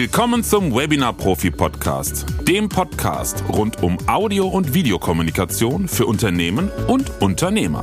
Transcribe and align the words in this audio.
Willkommen 0.00 0.44
zum 0.44 0.72
Webinar 0.76 1.12
Profi 1.12 1.50
Podcast, 1.50 2.24
dem 2.42 2.68
Podcast 2.68 3.42
rund 3.48 3.82
um 3.82 3.98
Audio- 4.06 4.46
und 4.46 4.72
Videokommunikation 4.72 5.88
für 5.88 6.06
Unternehmen 6.06 6.70
und 6.86 7.20
Unternehmer. 7.20 7.82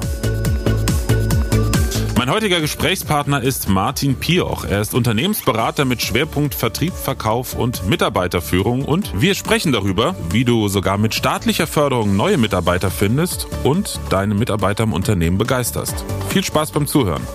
Mein 2.17 2.29
heutiger 2.29 2.61
Gesprächspartner 2.61 3.43
ist 3.43 3.67
Martin 3.67 4.15
Pioch. 4.15 4.63
Er 4.63 4.79
ist 4.79 4.93
Unternehmensberater 4.93 5.83
mit 5.83 6.01
Schwerpunkt 6.01 6.55
Vertrieb, 6.55 6.93
Verkauf 6.93 7.53
und 7.53 7.85
Mitarbeiterführung 7.89 8.85
und 8.85 9.19
wir 9.19 9.35
sprechen 9.35 9.73
darüber, 9.73 10.15
wie 10.29 10.45
du 10.45 10.69
sogar 10.69 10.97
mit 10.97 11.13
staatlicher 11.15 11.67
Förderung 11.67 12.15
neue 12.15 12.37
Mitarbeiter 12.37 12.91
findest 12.91 13.45
und 13.65 13.99
deine 14.09 14.35
Mitarbeiter 14.35 14.85
im 14.85 14.93
Unternehmen 14.93 15.37
begeisterst. 15.37 16.05
Viel 16.29 16.45
Spaß 16.45 16.71
beim 16.71 16.87
Zuhören. 16.87 17.27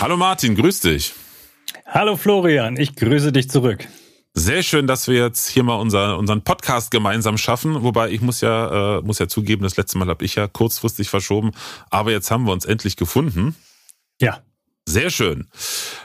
Hallo 0.00 0.16
Martin, 0.16 0.56
grüß 0.56 0.80
dich. 0.80 1.14
Hallo 1.90 2.16
Florian, 2.16 2.76
ich 2.76 2.96
grüße 2.96 3.32
dich 3.32 3.48
zurück. 3.48 3.88
Sehr 4.34 4.62
schön, 4.62 4.86
dass 4.86 5.08
wir 5.08 5.14
jetzt 5.16 5.48
hier 5.48 5.62
mal 5.62 5.76
unser, 5.76 6.18
unseren 6.18 6.42
Podcast 6.42 6.90
gemeinsam 6.90 7.38
schaffen. 7.38 7.82
Wobei 7.82 8.10
ich 8.10 8.20
muss 8.20 8.42
ja, 8.42 8.98
äh, 8.98 9.02
muss 9.02 9.18
ja 9.18 9.26
zugeben, 9.26 9.62
das 9.62 9.78
letzte 9.78 9.96
Mal 9.96 10.06
habe 10.08 10.22
ich 10.22 10.34
ja 10.34 10.48
kurzfristig 10.48 11.08
verschoben. 11.08 11.52
Aber 11.88 12.10
jetzt 12.12 12.30
haben 12.30 12.44
wir 12.44 12.52
uns 12.52 12.66
endlich 12.66 12.96
gefunden. 12.96 13.56
Ja. 14.20 14.42
Sehr 14.84 15.08
schön. 15.08 15.48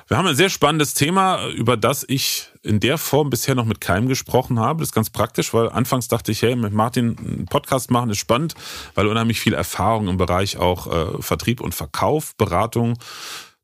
Wir 0.07 0.17
haben 0.17 0.27
ein 0.27 0.37
sehr 0.37 0.49
spannendes 0.49 0.93
Thema, 0.93 1.49
über 1.49 1.75
das 1.75 2.05
ich 2.07 2.49
in 2.61 2.79
der 2.79 2.97
Form 2.97 3.29
bisher 3.29 3.53
noch 3.53 3.65
mit 3.65 3.81
keinem 3.81 4.07
gesprochen 4.07 4.59
habe. 4.59 4.79
Das 4.79 4.89
ist 4.89 4.95
ganz 4.95 5.09
praktisch, 5.09 5.53
weil 5.53 5.69
anfangs 5.69 6.07
dachte 6.07 6.31
ich, 6.31 6.41
hey, 6.43 6.55
mit 6.55 6.71
Martin 6.71 7.17
einen 7.17 7.45
Podcast 7.45 7.91
machen 7.91 8.09
ist 8.09 8.19
spannend, 8.19 8.55
weil 8.95 9.07
unheimlich 9.07 9.41
viel 9.41 9.53
Erfahrung 9.53 10.07
im 10.07 10.15
Bereich 10.15 10.55
auch 10.57 10.87
äh, 10.87 11.21
Vertrieb 11.21 11.59
und 11.59 11.75
Verkauf, 11.75 12.37
Beratung 12.37 12.97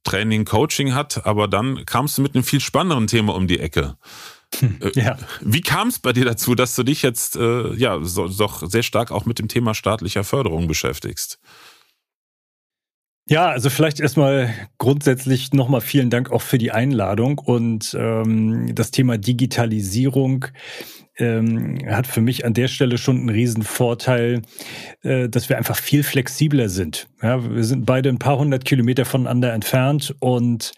Training, 0.10 0.46
Coaching 0.46 0.96
hat, 0.96 1.26
aber 1.26 1.48
dann 1.48 1.86
kamst 1.86 2.18
du 2.18 2.22
mit 2.22 2.34
einem 2.34 2.44
viel 2.44 2.60
spannenderen 2.60 3.08
Thema 3.08 3.36
um 3.36 3.48
die 3.48 3.60
Ecke. 3.60 3.96
Hm, 4.60 4.80
äh, 4.82 5.00
ja. 5.00 5.18
Wie 5.42 5.62
kam 5.62 5.90
es 5.90 6.00
bei 6.00 6.14
dir 6.14 6.26
dazu, 6.26 6.56
dass 6.56 6.76
du 6.76 6.84
dich 6.84 7.04
jetzt 7.04 7.36
äh, 7.36 7.74
ja 7.76 8.00
so, 8.02 8.28
doch 8.28 8.68
sehr 8.68 8.82
stark 8.84 9.12
auch 9.12 9.26
mit 9.26 9.38
dem 9.38 9.48
Thema 9.48 9.76
staatlicher 9.76 10.24
Förderung 10.24 10.68
beschäftigst? 10.68 11.40
Ja, 13.28 13.50
also 13.50 13.70
vielleicht 13.70 14.00
erstmal 14.00 14.52
grundsätzlich 14.80 15.54
nochmal 15.54 15.82
vielen 15.82 16.10
Dank 16.10 16.32
auch 16.32 16.42
für 16.42 16.58
die 16.58 16.72
Einladung 16.72 17.38
und 17.38 17.96
ähm, 17.98 18.74
das 18.74 18.90
Thema 18.90 19.20
Digitalisierung 19.20 20.46
ähm, 21.20 21.78
hat 21.88 22.08
für 22.08 22.22
mich 22.22 22.46
an 22.46 22.54
der 22.54 22.68
Stelle 22.68 22.98
schon 22.98 23.18
einen 23.18 23.30
riesen 23.30 23.64
Vorteil, 23.64 24.42
äh, 25.04 25.30
dass 25.30 25.50
wir 25.50 25.58
einfach 25.58 25.78
viel 25.78 26.04
flexibler 26.04 26.70
sind. 26.70 27.08
Ja, 27.22 27.44
wir 27.54 27.64
sind 27.64 27.86
beide 27.86 28.10
ein 28.10 28.20
paar 28.20 28.40
hundert 28.40 28.66
Kilometer 28.66 29.06
voneinander 29.06 29.54
entfernt 29.54 30.16
und 30.20 30.72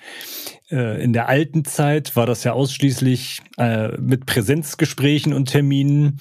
äh, 0.72 1.04
in 1.04 1.14
der 1.14 1.30
alten 1.30 1.66
Zeit 1.66 2.16
war 2.16 2.26
das 2.26 2.44
ja 2.44 2.54
ausschließlich 2.54 3.42
äh, 3.58 3.90
mit 4.00 4.26
Präsenzgesprächen 4.26 5.34
und 5.34 5.46
Terminen 5.50 6.20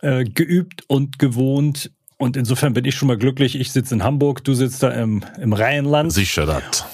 äh, 0.00 0.24
geübt 0.24 0.84
und 0.88 1.18
gewohnt. 1.18 1.90
Und 2.18 2.36
insofern 2.36 2.72
bin 2.72 2.84
ich 2.84 2.94
schon 2.94 3.08
mal 3.08 3.18
glücklich. 3.18 3.58
Ich 3.58 3.72
sitze 3.72 3.94
in 3.94 4.04
Hamburg, 4.04 4.44
du 4.44 4.54
sitzt 4.54 4.82
da 4.82 4.90
im, 4.90 5.24
im 5.40 5.52
Rheinland. 5.52 6.12
Sicher 6.12 6.46
das. 6.46 6.84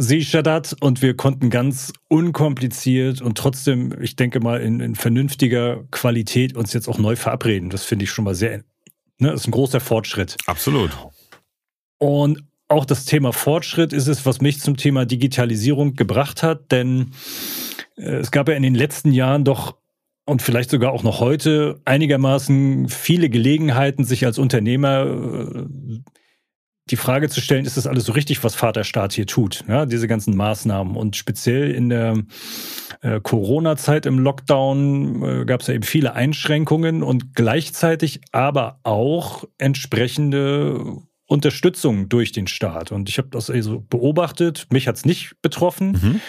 Seestadt 0.00 0.76
und 0.80 1.02
wir 1.02 1.16
konnten 1.16 1.50
ganz 1.50 1.92
unkompliziert 2.08 3.20
und 3.20 3.36
trotzdem, 3.38 3.94
ich 4.00 4.16
denke 4.16 4.40
mal, 4.40 4.60
in, 4.60 4.80
in 4.80 4.94
vernünftiger 4.94 5.84
Qualität 5.90 6.56
uns 6.56 6.72
jetzt 6.72 6.88
auch 6.88 6.98
neu 6.98 7.16
verabreden. 7.16 7.70
Das 7.70 7.84
finde 7.84 8.04
ich 8.04 8.10
schon 8.10 8.24
mal 8.24 8.34
sehr, 8.34 8.64
ne, 9.18 9.30
das 9.30 9.42
ist 9.42 9.48
ein 9.48 9.52
großer 9.52 9.80
Fortschritt. 9.80 10.36
Absolut. 10.46 10.90
Und 11.98 12.44
auch 12.68 12.84
das 12.84 13.04
Thema 13.06 13.32
Fortschritt 13.32 13.92
ist 13.92 14.08
es, 14.08 14.26
was 14.26 14.40
mich 14.40 14.60
zum 14.60 14.76
Thema 14.76 15.06
Digitalisierung 15.06 15.94
gebracht 15.94 16.42
hat, 16.42 16.70
denn 16.70 17.12
äh, 17.96 18.16
es 18.16 18.30
gab 18.30 18.48
ja 18.48 18.54
in 18.54 18.62
den 18.62 18.74
letzten 18.74 19.12
Jahren 19.12 19.44
doch 19.44 19.76
und 20.26 20.42
vielleicht 20.42 20.68
sogar 20.68 20.92
auch 20.92 21.02
noch 21.02 21.20
heute 21.20 21.80
einigermaßen 21.86 22.88
viele 22.88 23.30
Gelegenheiten, 23.30 24.04
sich 24.04 24.26
als 24.26 24.38
Unternehmer 24.38 25.06
äh, 25.06 26.00
die 26.90 26.96
Frage 26.96 27.28
zu 27.28 27.40
stellen, 27.40 27.64
ist 27.64 27.76
das 27.76 27.86
alles 27.86 28.04
so 28.04 28.12
richtig, 28.12 28.42
was 28.44 28.54
Vaterstaat 28.54 29.12
hier 29.12 29.26
tut? 29.26 29.64
Ja, 29.68 29.86
diese 29.86 30.08
ganzen 30.08 30.36
Maßnahmen. 30.36 30.96
Und 30.96 31.16
speziell 31.16 31.70
in 31.70 31.88
der 31.88 32.22
äh, 33.00 33.20
Corona-Zeit 33.20 34.06
im 34.06 34.18
Lockdown 34.18 35.22
äh, 35.22 35.44
gab 35.44 35.60
es 35.60 35.66
ja 35.66 35.74
eben 35.74 35.84
viele 35.84 36.14
Einschränkungen 36.14 37.02
und 37.02 37.34
gleichzeitig 37.34 38.20
aber 38.32 38.80
auch 38.82 39.44
entsprechende 39.58 40.98
Unterstützung 41.26 42.08
durch 42.08 42.32
den 42.32 42.46
Staat. 42.46 42.90
Und 42.90 43.08
ich 43.08 43.18
habe 43.18 43.28
das 43.30 43.50
also 43.50 43.84
beobachtet. 43.88 44.66
Mich 44.70 44.88
hat 44.88 44.96
es 44.96 45.04
nicht 45.04 45.36
betroffen. 45.42 45.92
Mhm. 45.92 46.20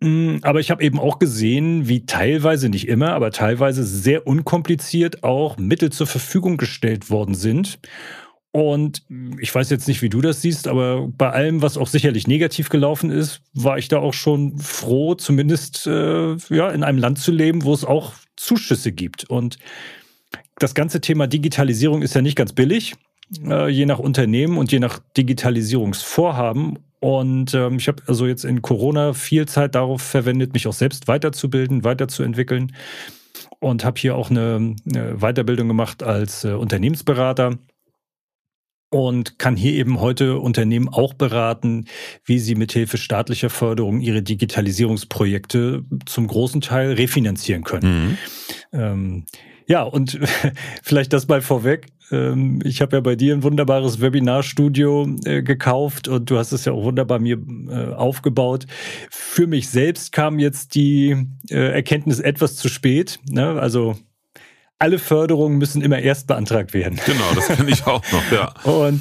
Mm, 0.00 0.38
aber 0.42 0.60
ich 0.60 0.70
habe 0.70 0.82
eben 0.82 1.00
auch 1.00 1.18
gesehen, 1.18 1.88
wie 1.88 2.06
teilweise, 2.06 2.68
nicht 2.68 2.86
immer, 2.86 3.12
aber 3.12 3.32
teilweise 3.32 3.84
sehr 3.84 4.26
unkompliziert 4.26 5.24
auch 5.24 5.58
Mittel 5.58 5.90
zur 5.90 6.06
Verfügung 6.06 6.56
gestellt 6.56 7.10
worden 7.10 7.34
sind. 7.34 7.80
Und 8.50 9.02
ich 9.38 9.54
weiß 9.54 9.68
jetzt 9.68 9.88
nicht, 9.88 10.00
wie 10.00 10.08
du 10.08 10.20
das 10.22 10.40
siehst, 10.40 10.68
aber 10.68 11.06
bei 11.06 11.30
allem, 11.30 11.60
was 11.60 11.76
auch 11.76 11.86
sicherlich 11.86 12.26
negativ 12.26 12.70
gelaufen 12.70 13.10
ist, 13.10 13.42
war 13.52 13.76
ich 13.76 13.88
da 13.88 13.98
auch 13.98 14.14
schon 14.14 14.58
froh, 14.58 15.14
zumindest 15.14 15.86
äh, 15.86 16.34
ja, 16.48 16.70
in 16.70 16.82
einem 16.82 16.98
Land 16.98 17.18
zu 17.18 17.30
leben, 17.30 17.64
wo 17.64 17.74
es 17.74 17.84
auch 17.84 18.14
Zuschüsse 18.36 18.92
gibt. 18.92 19.24
Und 19.24 19.58
das 20.58 20.74
ganze 20.74 21.00
Thema 21.00 21.26
Digitalisierung 21.26 22.00
ist 22.02 22.14
ja 22.14 22.22
nicht 22.22 22.36
ganz 22.36 22.54
billig, 22.54 22.94
äh, 23.44 23.68
je 23.68 23.84
nach 23.84 23.98
Unternehmen 23.98 24.56
und 24.56 24.72
je 24.72 24.78
nach 24.78 24.98
Digitalisierungsvorhaben. 25.16 26.78
Und 27.00 27.54
ähm, 27.54 27.76
ich 27.76 27.86
habe 27.86 28.02
also 28.06 28.26
jetzt 28.26 28.44
in 28.44 28.62
Corona 28.62 29.12
viel 29.12 29.46
Zeit 29.46 29.74
darauf 29.74 30.00
verwendet, 30.00 30.54
mich 30.54 30.66
auch 30.66 30.72
selbst 30.72 31.06
weiterzubilden, 31.06 31.84
weiterzuentwickeln. 31.84 32.72
Und 33.60 33.84
habe 33.84 34.00
hier 34.00 34.16
auch 34.16 34.30
eine, 34.30 34.74
eine 34.88 35.16
Weiterbildung 35.18 35.68
gemacht 35.68 36.02
als 36.02 36.44
äh, 36.44 36.52
Unternehmensberater 36.52 37.58
und 38.90 39.38
kann 39.38 39.56
hier 39.56 39.74
eben 39.74 40.00
heute 40.00 40.38
Unternehmen 40.38 40.88
auch 40.88 41.14
beraten, 41.14 41.86
wie 42.24 42.38
sie 42.38 42.54
mithilfe 42.54 42.96
staatlicher 42.96 43.50
Förderung 43.50 44.00
ihre 44.00 44.22
Digitalisierungsprojekte 44.22 45.84
zum 46.06 46.26
großen 46.26 46.60
Teil 46.60 46.92
refinanzieren 46.92 47.64
können. 47.64 48.08
Mhm. 48.08 48.18
Ähm, 48.72 49.26
ja, 49.66 49.82
und 49.82 50.18
vielleicht 50.82 51.12
das 51.12 51.28
mal 51.28 51.42
vorweg. 51.42 51.86
Ähm, 52.10 52.60
ich 52.64 52.80
habe 52.80 52.96
ja 52.96 53.00
bei 53.00 53.16
dir 53.16 53.34
ein 53.34 53.42
wunderbares 53.42 54.00
Webinarstudio 54.00 55.16
äh, 55.24 55.42
gekauft 55.42 56.08
und 56.08 56.30
du 56.30 56.38
hast 56.38 56.52
es 56.52 56.64
ja 56.64 56.72
auch 56.72 56.84
wunderbar 56.84 57.18
mir 57.18 57.38
äh, 57.68 57.92
aufgebaut. 57.92 58.66
Für 59.10 59.46
mich 59.46 59.68
selbst 59.68 60.12
kam 60.12 60.38
jetzt 60.38 60.74
die 60.74 61.26
äh, 61.50 61.74
Erkenntnis 61.74 62.20
etwas 62.20 62.56
zu 62.56 62.68
spät. 62.68 63.20
Ne? 63.30 63.60
Also 63.60 63.96
alle 64.78 64.98
Förderungen 64.98 65.58
müssen 65.58 65.82
immer 65.82 65.98
erst 65.98 66.28
beantragt 66.28 66.72
werden. 66.72 67.00
Genau, 67.04 67.24
das 67.34 67.48
kenne 67.48 67.70
ich 67.70 67.86
auch 67.86 68.02
noch, 68.12 68.32
ja. 68.32 68.54
Und 68.70 69.00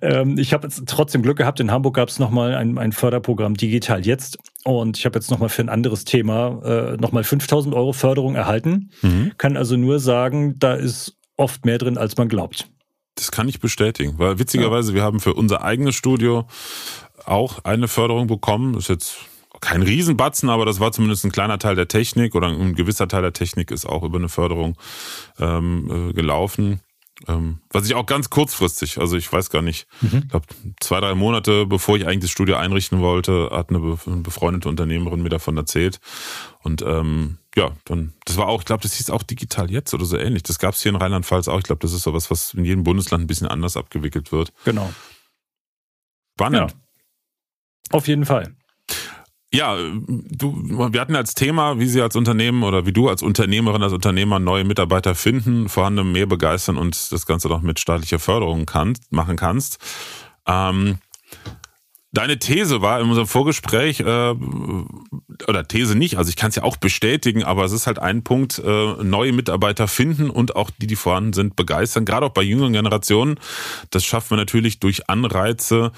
ähm, 0.00 0.38
ich 0.38 0.52
habe 0.52 0.66
jetzt 0.66 0.82
trotzdem 0.86 1.22
Glück 1.22 1.36
gehabt, 1.36 1.60
in 1.60 1.70
Hamburg 1.70 1.96
gab 1.96 2.08
es 2.08 2.18
nochmal 2.18 2.54
ein, 2.54 2.78
ein 2.78 2.92
Förderprogramm 2.92 3.54
Digital 3.54 4.06
Jetzt. 4.06 4.38
Und 4.64 4.96
ich 4.96 5.04
habe 5.04 5.18
jetzt 5.18 5.30
nochmal 5.30 5.50
für 5.50 5.62
ein 5.62 5.68
anderes 5.68 6.04
Thema 6.04 6.62
äh, 6.64 6.96
nochmal 6.96 7.24
5000 7.24 7.74
Euro 7.74 7.92
Förderung 7.92 8.36
erhalten. 8.36 8.90
Mhm. 9.02 9.32
Kann 9.36 9.56
also 9.56 9.76
nur 9.76 10.00
sagen, 10.00 10.58
da 10.58 10.74
ist 10.74 11.16
oft 11.36 11.66
mehr 11.66 11.78
drin, 11.78 11.98
als 11.98 12.16
man 12.16 12.28
glaubt. 12.28 12.68
Das 13.14 13.30
kann 13.30 13.48
ich 13.48 13.60
bestätigen, 13.60 14.14
weil 14.18 14.38
witzigerweise, 14.38 14.92
ja. 14.92 14.96
wir 14.96 15.02
haben 15.02 15.20
für 15.20 15.34
unser 15.34 15.62
eigenes 15.62 15.94
Studio 15.94 16.46
auch 17.24 17.64
eine 17.64 17.88
Förderung 17.88 18.28
bekommen. 18.28 18.72
Das 18.74 18.84
ist 18.84 18.88
jetzt 18.88 19.16
kein 19.60 19.82
Riesenbatzen, 19.82 20.48
aber 20.48 20.64
das 20.64 20.80
war 20.80 20.92
zumindest 20.92 21.24
ein 21.24 21.32
kleiner 21.32 21.58
Teil 21.58 21.74
der 21.74 21.88
Technik 21.88 22.34
oder 22.34 22.48
ein 22.48 22.74
gewisser 22.74 23.08
Teil 23.08 23.22
der 23.22 23.32
Technik 23.32 23.70
ist 23.70 23.86
auch 23.86 24.02
über 24.02 24.18
eine 24.18 24.28
Förderung 24.28 24.76
ähm, 25.38 26.10
äh, 26.10 26.12
gelaufen. 26.12 26.80
Ähm, 27.26 27.60
was 27.70 27.84
ich 27.86 27.94
auch 27.94 28.06
ganz 28.06 28.30
kurzfristig, 28.30 28.98
also 28.98 29.16
ich 29.16 29.32
weiß 29.32 29.50
gar 29.50 29.62
nicht, 29.62 29.88
mhm. 30.00 30.20
ich 30.22 30.28
glaube 30.28 30.46
zwei, 30.78 31.00
drei 31.00 31.14
Monate 31.16 31.66
bevor 31.66 31.96
ich 31.96 32.06
eigentlich 32.06 32.20
das 32.20 32.30
Studio 32.30 32.56
einrichten 32.56 33.00
wollte, 33.00 33.50
hat 33.50 33.70
eine, 33.70 33.80
befreundete 34.06 34.68
Unternehmerin 34.68 35.22
mir 35.22 35.28
davon 35.28 35.56
erzählt. 35.56 35.98
Und 36.62 36.82
ähm, 36.82 37.38
ja, 37.56 37.72
dann, 37.86 38.12
das 38.24 38.36
war 38.36 38.46
auch, 38.46 38.60
ich 38.60 38.66
glaube, 38.66 38.82
das 38.82 38.94
hieß 38.94 39.10
auch 39.10 39.24
digital 39.24 39.68
jetzt 39.70 39.92
oder 39.94 40.04
so 40.04 40.16
ähnlich. 40.16 40.44
Das 40.44 40.60
gab 40.60 40.74
es 40.74 40.82
hier 40.82 40.90
in 40.90 40.96
Rheinland-Pfalz 40.96 41.48
auch. 41.48 41.58
Ich 41.58 41.64
glaube, 41.64 41.80
das 41.80 41.92
ist 41.92 42.02
sowas, 42.02 42.30
was 42.30 42.54
in 42.54 42.64
jedem 42.64 42.84
Bundesland 42.84 43.24
ein 43.24 43.26
bisschen 43.26 43.48
anders 43.48 43.76
abgewickelt 43.76 44.30
wird. 44.30 44.52
Genau. 44.64 44.92
Spannend. 46.34 46.70
Ja. 46.70 46.78
Auf 47.90 48.06
jeden 48.06 48.26
Fall. 48.26 48.54
Ja, 49.50 49.78
du, 50.02 50.92
wir 50.92 51.00
hatten 51.00 51.16
als 51.16 51.32
Thema, 51.32 51.78
wie 51.78 51.86
Sie 51.86 52.02
als 52.02 52.16
Unternehmen 52.16 52.64
oder 52.64 52.84
wie 52.84 52.92
du 52.92 53.08
als 53.08 53.22
Unternehmerin, 53.22 53.82
als 53.82 53.94
Unternehmer 53.94 54.38
neue 54.38 54.64
Mitarbeiter 54.64 55.14
finden, 55.14 55.70
vorhandene 55.70 56.06
mehr 56.08 56.26
begeistern 56.26 56.76
und 56.76 57.10
das 57.12 57.24
Ganze 57.24 57.48
doch 57.48 57.62
mit 57.62 57.80
staatlicher 57.80 58.18
Förderung 58.18 58.66
kann, 58.66 58.92
machen 59.08 59.36
kannst. 59.36 59.78
Ähm, 60.46 60.98
deine 62.12 62.38
These 62.38 62.82
war 62.82 63.00
in 63.00 63.08
unserem 63.08 63.26
Vorgespräch, 63.26 64.00
äh, 64.00 64.34
oder 65.46 65.66
These 65.66 65.94
nicht, 65.94 66.18
also 66.18 66.28
ich 66.28 66.36
kann 66.36 66.50
es 66.50 66.56
ja 66.56 66.62
auch 66.62 66.76
bestätigen, 66.76 67.42
aber 67.42 67.64
es 67.64 67.72
ist 67.72 67.86
halt 67.86 67.98
ein 67.98 68.24
Punkt, 68.24 68.58
äh, 68.58 69.02
neue 69.02 69.32
Mitarbeiter 69.32 69.88
finden 69.88 70.28
und 70.28 70.56
auch 70.56 70.70
die, 70.70 70.86
die 70.86 70.96
vorhanden 70.96 71.32
sind, 71.32 71.56
begeistern. 71.56 72.04
Gerade 72.04 72.26
auch 72.26 72.34
bei 72.34 72.42
jüngeren 72.42 72.74
Generationen. 72.74 73.40
Das 73.90 74.04
schaffen 74.04 74.30
wir 74.30 74.36
natürlich 74.36 74.78
durch 74.78 75.08
Anreize, 75.08 75.92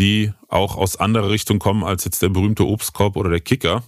die 0.00 0.32
auch 0.48 0.76
aus 0.76 0.96
anderer 0.96 1.30
Richtung 1.30 1.58
kommen 1.58 1.84
als 1.84 2.04
jetzt 2.04 2.22
der 2.22 2.30
berühmte 2.30 2.66
Obstkorb 2.66 3.16
oder 3.16 3.30
der 3.30 3.40
Kicker 3.40 3.84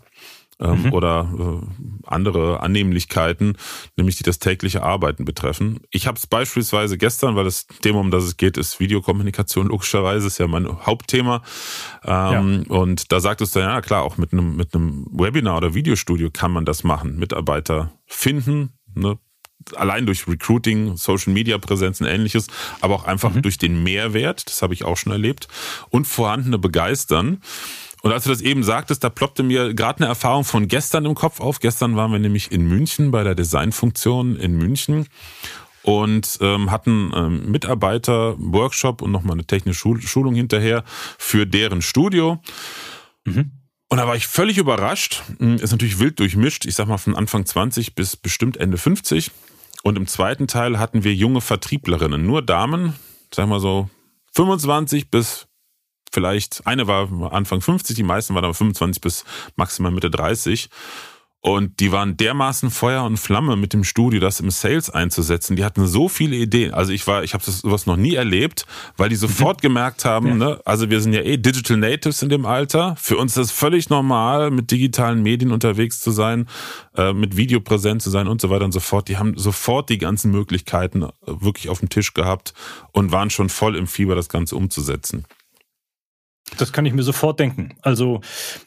ähm, 0.60 0.84
mhm. 0.84 0.92
oder 0.92 1.32
äh, 1.38 2.06
andere 2.06 2.60
Annehmlichkeiten, 2.60 3.56
nämlich 3.96 4.16
die 4.16 4.22
das 4.22 4.38
tägliche 4.38 4.82
Arbeiten 4.82 5.24
betreffen. 5.24 5.80
Ich 5.90 6.06
habe 6.06 6.18
es 6.18 6.26
beispielsweise 6.26 6.98
gestern, 6.98 7.34
weil 7.34 7.44
das 7.44 7.66
Thema, 7.66 8.00
um 8.00 8.10
das 8.10 8.24
es 8.24 8.36
geht, 8.36 8.58
ist 8.58 8.78
Videokommunikation, 8.78 9.68
logischerweise 9.68 10.26
ist 10.26 10.38
ja 10.38 10.46
mein 10.46 10.68
Hauptthema. 10.86 11.42
Ähm, 12.04 12.66
ja. 12.68 12.76
Und 12.76 13.10
da 13.10 13.20
sagtest 13.20 13.56
du, 13.56 13.60
ja 13.60 13.80
klar, 13.80 14.02
auch 14.02 14.18
mit 14.18 14.32
einem, 14.32 14.56
mit 14.56 14.74
einem 14.74 15.06
Webinar 15.10 15.56
oder 15.56 15.74
Videostudio 15.74 16.30
kann 16.30 16.52
man 16.52 16.64
das 16.64 16.84
machen. 16.84 17.16
Mitarbeiter 17.18 17.92
finden, 18.06 18.74
ne, 18.94 19.18
allein 19.76 20.06
durch 20.06 20.26
Recruiting, 20.28 20.96
Social 20.96 21.32
Media 21.32 21.58
Präsenz 21.58 22.00
und 22.00 22.06
ähnliches, 22.06 22.46
aber 22.80 22.94
auch 22.94 23.04
einfach 23.04 23.34
mhm. 23.34 23.42
durch 23.42 23.58
den 23.58 23.82
Mehrwert, 23.82 24.46
das 24.46 24.62
habe 24.62 24.74
ich 24.74 24.84
auch 24.84 24.96
schon 24.96 25.12
erlebt, 25.12 25.48
und 25.90 26.06
vorhandene 26.06 26.58
begeistern. 26.58 27.40
Und 28.02 28.12
als 28.12 28.24
du 28.24 28.30
das 28.30 28.40
eben 28.40 28.64
sagtest, 28.64 29.04
da 29.04 29.10
ploppte 29.10 29.44
mir 29.44 29.74
gerade 29.74 30.00
eine 30.00 30.08
Erfahrung 30.08 30.44
von 30.44 30.66
gestern 30.66 31.04
im 31.04 31.14
Kopf 31.14 31.40
auf. 31.40 31.60
Gestern 31.60 31.94
waren 31.94 32.10
wir 32.10 32.18
nämlich 32.18 32.50
in 32.50 32.66
München 32.66 33.12
bei 33.12 33.22
der 33.22 33.36
Designfunktion 33.36 34.36
in 34.36 34.56
München 34.56 35.06
und 35.82 36.38
ähm, 36.40 36.70
hatten 36.70 37.12
ähm, 37.14 37.50
Mitarbeiter 37.50 38.34
Workshop 38.38 39.02
und 39.02 39.12
nochmal 39.12 39.34
eine 39.34 39.44
technische 39.44 40.00
Schulung 40.00 40.34
hinterher 40.34 40.84
für 41.18 41.46
deren 41.46 41.80
Studio. 41.80 42.40
Mhm. 43.24 43.52
Und 43.88 43.98
da 43.98 44.06
war 44.06 44.16
ich 44.16 44.26
völlig 44.26 44.58
überrascht. 44.58 45.22
Hm, 45.38 45.56
ist 45.56 45.70
natürlich 45.70 45.98
wild 45.98 46.18
durchmischt. 46.18 46.64
Ich 46.64 46.74
sag 46.76 46.88
mal 46.88 46.98
von 46.98 47.14
Anfang 47.14 47.44
20 47.44 47.94
bis 47.94 48.16
bestimmt 48.16 48.56
Ende 48.56 48.78
50. 48.78 49.30
Und 49.82 49.96
im 49.96 50.06
zweiten 50.06 50.46
Teil 50.46 50.78
hatten 50.78 51.04
wir 51.04 51.14
junge 51.14 51.40
Vertrieblerinnen, 51.40 52.24
nur 52.24 52.42
Damen, 52.42 52.94
sag 53.34 53.48
mal 53.48 53.60
so 53.60 53.88
25 54.34 55.10
bis 55.10 55.48
vielleicht, 56.10 56.66
eine 56.66 56.86
war 56.86 57.32
Anfang 57.32 57.60
50, 57.60 57.96
die 57.96 58.02
meisten 58.02 58.34
waren 58.34 58.44
aber 58.44 58.54
25 58.54 59.00
bis 59.00 59.24
maximal 59.56 59.90
Mitte 59.90 60.10
30. 60.10 60.68
Und 61.44 61.80
die 61.80 61.90
waren 61.90 62.16
dermaßen 62.16 62.70
Feuer 62.70 63.02
und 63.02 63.16
Flamme 63.16 63.56
mit 63.56 63.72
dem 63.72 63.82
Studio, 63.82 64.20
das 64.20 64.38
im 64.38 64.50
Sales 64.50 64.90
einzusetzen. 64.90 65.56
Die 65.56 65.64
hatten 65.64 65.88
so 65.88 66.08
viele 66.08 66.36
Ideen. 66.36 66.72
Also 66.72 66.92
ich 66.92 67.04
war, 67.08 67.24
ich 67.24 67.34
habe 67.34 67.42
sowas 67.42 67.84
noch 67.84 67.96
nie 67.96 68.14
erlebt, 68.14 68.64
weil 68.96 69.08
die 69.08 69.16
sofort 69.16 69.58
mhm. 69.58 69.66
gemerkt 69.66 70.04
haben, 70.04 70.28
ja. 70.28 70.34
ne, 70.34 70.60
also 70.64 70.88
wir 70.88 71.00
sind 71.00 71.14
ja 71.14 71.22
eh 71.22 71.38
Digital 71.38 71.78
Natives 71.78 72.22
in 72.22 72.28
dem 72.28 72.46
Alter. 72.46 72.94
Für 72.96 73.16
uns 73.16 73.36
ist 73.36 73.46
es 73.46 73.50
völlig 73.50 73.90
normal, 73.90 74.52
mit 74.52 74.70
digitalen 74.70 75.20
Medien 75.24 75.50
unterwegs 75.50 76.00
zu 76.00 76.12
sein, 76.12 76.46
äh, 76.96 77.12
mit 77.12 77.36
Video 77.36 77.58
präsent 77.58 78.02
zu 78.02 78.10
sein 78.10 78.28
und 78.28 78.40
so 78.40 78.48
weiter 78.48 78.64
und 78.64 78.72
so 78.72 78.80
fort. 78.80 79.08
Die 79.08 79.18
haben 79.18 79.36
sofort 79.36 79.90
die 79.90 79.98
ganzen 79.98 80.30
Möglichkeiten 80.30 81.08
wirklich 81.26 81.68
auf 81.70 81.80
dem 81.80 81.88
Tisch 81.88 82.14
gehabt 82.14 82.54
und 82.92 83.10
waren 83.10 83.30
schon 83.30 83.48
voll 83.48 83.74
im 83.74 83.88
Fieber, 83.88 84.14
das 84.14 84.28
Ganze 84.28 84.54
umzusetzen. 84.54 85.24
Das 86.58 86.72
kann 86.72 86.86
ich 86.86 86.92
mir 86.92 87.02
sofort 87.02 87.40
denken. 87.40 87.74
Also 87.82 88.20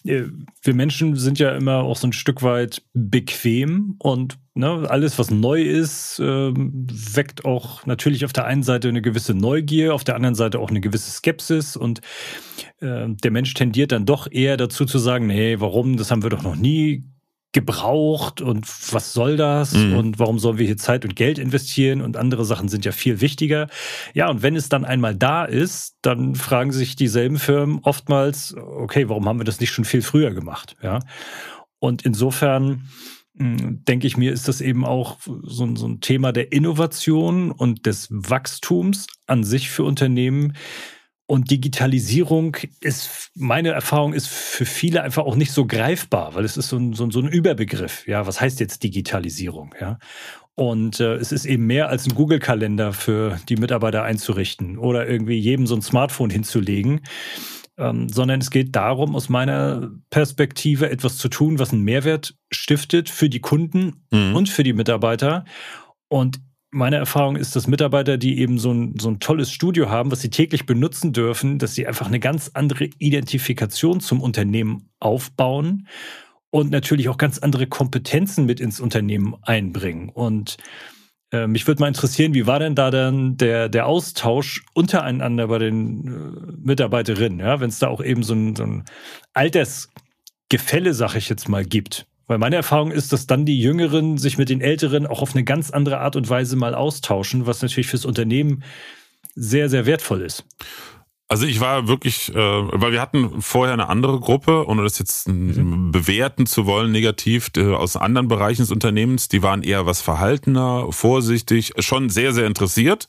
äh, 0.05 0.23
wir 0.61 0.73
Menschen 0.73 1.15
sind 1.15 1.39
ja 1.39 1.55
immer 1.55 1.83
auch 1.83 1.97
so 1.97 2.07
ein 2.07 2.13
Stück 2.13 2.43
weit 2.43 2.81
bequem 2.93 3.95
und 3.99 4.37
ne, 4.53 4.85
alles, 4.89 5.19
was 5.19 5.31
neu 5.31 5.61
ist, 5.61 6.19
äh, 6.19 6.51
weckt 6.53 7.45
auch 7.45 7.85
natürlich 7.85 8.25
auf 8.25 8.33
der 8.33 8.45
einen 8.45 8.63
Seite 8.63 8.89
eine 8.89 9.01
gewisse 9.01 9.33
Neugier, 9.33 9.93
auf 9.93 10.03
der 10.03 10.15
anderen 10.15 10.35
Seite 10.35 10.59
auch 10.59 10.69
eine 10.69 10.81
gewisse 10.81 11.11
Skepsis 11.11 11.77
und 11.77 12.01
äh, 12.79 13.07
der 13.09 13.31
Mensch 13.31 13.53
tendiert 13.53 13.91
dann 13.91 14.05
doch 14.05 14.31
eher 14.31 14.57
dazu 14.57 14.85
zu 14.85 14.97
sagen, 14.97 15.27
nee, 15.27 15.59
warum, 15.59 15.97
das 15.97 16.11
haben 16.11 16.23
wir 16.23 16.29
doch 16.29 16.43
noch 16.43 16.55
nie 16.55 17.03
gebraucht 17.55 18.41
und 18.41 18.67
was 18.91 19.13
soll 19.13 19.37
das 19.37 19.73
mhm. 19.73 19.95
und 19.95 20.19
warum 20.19 20.39
sollen 20.39 20.57
wir 20.57 20.65
hier 20.65 20.75
Zeit 20.75 21.05
und 21.05 21.15
Geld 21.15 21.39
investieren 21.39 22.01
und 22.01 22.17
andere 22.17 22.43
Sachen 22.43 22.67
sind 22.67 22.83
ja 22.83 22.91
viel 22.91 23.21
wichtiger. 23.21 23.67
Ja, 24.13 24.29
und 24.29 24.43
wenn 24.43 24.57
es 24.57 24.67
dann 24.67 24.83
einmal 24.83 25.15
da 25.15 25.45
ist, 25.45 25.95
dann 26.01 26.35
fragen 26.35 26.73
sich 26.73 26.97
dieselben 26.97 27.39
Firmen 27.39 27.79
oftmals, 27.81 28.53
okay, 28.57 29.07
warum 29.07 29.25
haben 29.27 29.39
wir 29.39 29.45
das 29.45 29.61
nicht 29.61 29.71
schon 29.71 29.85
viel 29.85 30.01
früher 30.01 30.31
gemacht? 30.31 30.75
Ja. 30.83 30.99
Und 31.79 32.03
insofern 32.03 32.89
hm, 33.37 33.85
denke 33.85 34.05
ich 34.05 34.17
mir, 34.17 34.33
ist 34.33 34.49
das 34.49 34.59
eben 34.59 34.83
auch 34.83 35.17
so, 35.21 35.75
so 35.77 35.87
ein 35.87 36.01
Thema 36.01 36.33
der 36.33 36.51
Innovation 36.51 37.51
und 37.51 37.85
des 37.85 38.09
Wachstums 38.11 39.07
an 39.27 39.45
sich 39.45 39.69
für 39.69 39.85
Unternehmen, 39.85 40.57
und 41.27 41.49
Digitalisierung 41.49 42.57
ist, 42.81 43.31
meine 43.33 43.69
Erfahrung 43.69 44.13
ist 44.13 44.27
für 44.27 44.65
viele 44.65 45.01
einfach 45.01 45.23
auch 45.23 45.35
nicht 45.35 45.51
so 45.51 45.65
greifbar, 45.65 46.35
weil 46.35 46.45
es 46.45 46.55
ist 46.55 46.69
so 46.69 46.77
ein, 46.77 46.93
so 46.93 47.05
ein, 47.05 47.11
so 47.11 47.19
ein 47.19 47.27
Überbegriff. 47.27 48.07
Ja, 48.07 48.27
was 48.27 48.39
heißt 48.39 48.59
jetzt 48.59 48.83
Digitalisierung? 48.83 49.73
Ja. 49.79 49.97
Und 50.53 50.99
äh, 50.99 51.15
es 51.15 51.31
ist 51.31 51.45
eben 51.45 51.65
mehr 51.65 51.89
als 51.89 52.05
ein 52.05 52.15
Google-Kalender 52.15 52.93
für 52.93 53.39
die 53.49 53.57
Mitarbeiter 53.57 54.03
einzurichten 54.03 54.77
oder 54.77 55.07
irgendwie 55.07 55.37
jedem 55.37 55.65
so 55.67 55.75
ein 55.75 55.81
Smartphone 55.81 56.29
hinzulegen, 56.29 57.01
ähm, 57.77 58.07
sondern 58.07 58.39
es 58.39 58.51
geht 58.51 58.75
darum, 58.75 59.15
aus 59.15 59.27
meiner 59.27 59.91
Perspektive 60.11 60.89
etwas 60.91 61.17
zu 61.17 61.27
tun, 61.27 61.59
was 61.59 61.73
einen 61.73 61.81
Mehrwert 61.81 62.35
stiftet 62.51 63.09
für 63.09 63.29
die 63.29 63.41
Kunden 63.41 64.03
mhm. 64.11 64.35
und 64.35 64.47
für 64.47 64.63
die 64.63 64.73
Mitarbeiter. 64.73 65.43
Und 66.07 66.39
meine 66.75 66.97
Erfahrung 66.97 67.37
ist, 67.37 67.55
dass 67.55 67.67
Mitarbeiter, 67.67 68.17
die 68.17 68.39
eben 68.39 68.59
so 68.59 68.71
ein, 68.71 68.95
so 68.99 69.09
ein 69.09 69.19
tolles 69.19 69.51
Studio 69.51 69.89
haben, 69.89 70.11
was 70.11 70.21
sie 70.21 70.29
täglich 70.29 70.65
benutzen 70.65 71.13
dürfen, 71.13 71.57
dass 71.57 71.73
sie 71.73 71.87
einfach 71.87 72.07
eine 72.07 72.19
ganz 72.19 72.51
andere 72.53 72.89
Identifikation 72.99 74.01
zum 74.01 74.21
Unternehmen 74.21 74.89
aufbauen 74.99 75.87
und 76.49 76.71
natürlich 76.71 77.09
auch 77.09 77.17
ganz 77.17 77.39
andere 77.39 77.67
Kompetenzen 77.67 78.45
mit 78.45 78.59
ins 78.59 78.79
Unternehmen 78.79 79.35
einbringen. 79.41 80.09
Und 80.09 80.57
äh, 81.31 81.47
mich 81.47 81.65
würde 81.65 81.81
mal 81.81 81.87
interessieren, 81.87 82.33
wie 82.33 82.45
war 82.45 82.59
denn 82.59 82.75
da 82.75 82.91
dann 82.91 83.37
der, 83.37 83.69
der 83.69 83.87
Austausch 83.87 84.65
untereinander 84.73 85.47
bei 85.47 85.59
den 85.59 86.07
äh, 86.07 86.51
Mitarbeiterinnen, 86.61 87.39
ja, 87.39 87.59
wenn 87.61 87.69
es 87.69 87.79
da 87.79 87.87
auch 87.87 88.03
eben 88.03 88.21
so 88.23 88.33
ein, 88.33 88.55
so 88.55 88.63
ein 88.63 88.83
Altersgefälle, 89.33 90.93
sag 90.93 91.15
ich 91.15 91.29
jetzt 91.29 91.47
mal, 91.47 91.63
gibt? 91.63 92.05
Weil 92.27 92.37
meine 92.39 92.55
Erfahrung 92.55 92.91
ist, 92.91 93.13
dass 93.13 93.27
dann 93.27 93.45
die 93.45 93.59
Jüngeren 93.59 94.17
sich 94.17 94.37
mit 94.37 94.49
den 94.49 94.61
Älteren 94.61 95.05
auch 95.05 95.21
auf 95.21 95.35
eine 95.35 95.43
ganz 95.43 95.69
andere 95.69 95.99
Art 95.99 96.15
und 96.15 96.29
Weise 96.29 96.55
mal 96.55 96.73
austauschen, 96.73 97.45
was 97.45 97.61
natürlich 97.61 97.87
fürs 97.87 98.05
Unternehmen 98.05 98.63
sehr, 99.35 99.69
sehr 99.69 99.85
wertvoll 99.85 100.21
ist. 100.21 100.45
Also 101.27 101.47
ich 101.47 101.59
war 101.59 101.87
wirklich, 101.87 102.33
äh, 102.35 102.35
weil 102.35 102.91
wir 102.91 103.01
hatten 103.01 103.41
vorher 103.41 103.73
eine 103.73 103.89
andere 103.89 104.19
Gruppe, 104.19 104.67
ohne 104.67 104.83
das 104.83 104.99
jetzt 104.99 105.27
mhm. 105.27 105.91
bewerten 105.91 106.45
zu 106.45 106.67
wollen, 106.67 106.91
negativ, 106.91 107.49
aus 107.57 107.97
anderen 107.97 108.27
Bereichen 108.27 108.61
des 108.61 108.71
Unternehmens, 108.71 109.27
die 109.27 109.41
waren 109.41 109.63
eher 109.63 109.87
was 109.87 110.01
verhaltener, 110.01 110.85
vorsichtig, 110.91 111.73
schon 111.79 112.11
sehr, 112.11 112.31
sehr 112.31 112.45
interessiert, 112.45 113.07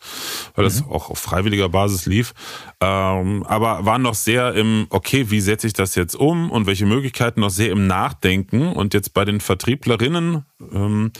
weil 0.54 0.64
mhm. 0.64 0.68
das 0.68 0.84
auch 0.88 1.10
auf 1.10 1.18
freiwilliger 1.18 1.68
Basis 1.68 2.06
lief, 2.06 2.32
ähm, 2.80 3.44
aber 3.46 3.84
waren 3.84 4.00
noch 4.00 4.14
sehr 4.14 4.54
im, 4.54 4.86
okay, 4.88 5.30
wie 5.30 5.42
setze 5.42 5.66
ich 5.66 5.74
das 5.74 5.94
jetzt 5.94 6.16
um 6.16 6.50
und 6.50 6.66
welche 6.66 6.86
Möglichkeiten 6.86 7.40
noch 7.40 7.50
sehr 7.50 7.70
im 7.70 7.86
Nachdenken 7.86 8.72
und 8.72 8.94
jetzt 8.94 9.12
bei 9.12 9.26
den 9.26 9.40
Vertrieblerinnen 9.40 10.46
ähm, 10.72 11.12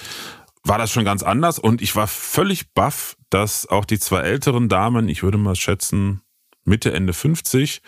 war 0.64 0.78
das 0.78 0.90
schon 0.90 1.04
ganz 1.04 1.22
anders 1.22 1.58
und 1.58 1.82
ich 1.82 1.94
war 1.94 2.06
völlig 2.06 2.72
baff, 2.72 3.16
dass 3.28 3.68
auch 3.68 3.84
die 3.84 3.98
zwei 3.98 4.20
älteren 4.20 4.70
Damen, 4.70 5.08
ich 5.10 5.22
würde 5.22 5.36
mal 5.36 5.56
schätzen, 5.56 6.22
Mitte, 6.66 6.92
Ende 6.92 7.12
50, 7.12 7.82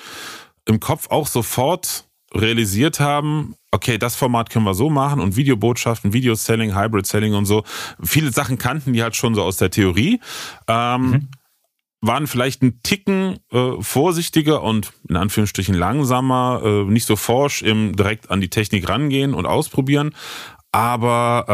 im 0.66 0.80
Kopf 0.80 1.10
auch 1.10 1.26
sofort 1.26 2.08
realisiert 2.34 3.00
haben, 3.00 3.54
okay, 3.70 3.98
das 3.98 4.16
Format 4.16 4.50
können 4.50 4.64
wir 4.64 4.74
so 4.74 4.90
machen 4.90 5.20
und 5.20 5.36
Videobotschaften, 5.36 6.12
Video-Selling, 6.12 6.74
Hybrid-Selling 6.74 7.34
und 7.34 7.46
so. 7.46 7.64
Viele 8.02 8.32
Sachen 8.32 8.58
kannten 8.58 8.92
die 8.92 9.02
halt 9.02 9.16
schon 9.16 9.34
so 9.34 9.42
aus 9.42 9.56
der 9.56 9.70
Theorie. 9.70 10.20
Ähm, 10.66 11.10
mhm. 11.10 11.28
Waren 12.00 12.26
vielleicht 12.26 12.62
ein 12.62 12.80
Ticken 12.82 13.40
äh, 13.50 13.72
vorsichtiger 13.80 14.62
und 14.62 14.92
in 15.08 15.16
Anführungsstrichen 15.16 15.74
langsamer, 15.74 16.62
äh, 16.64 16.84
nicht 16.84 17.06
so 17.06 17.16
forsch 17.16 17.62
im 17.62 17.96
direkt 17.96 18.30
an 18.30 18.40
die 18.40 18.50
Technik 18.50 18.88
rangehen 18.88 19.34
und 19.34 19.46
ausprobieren. 19.46 20.14
Aber 20.70 21.46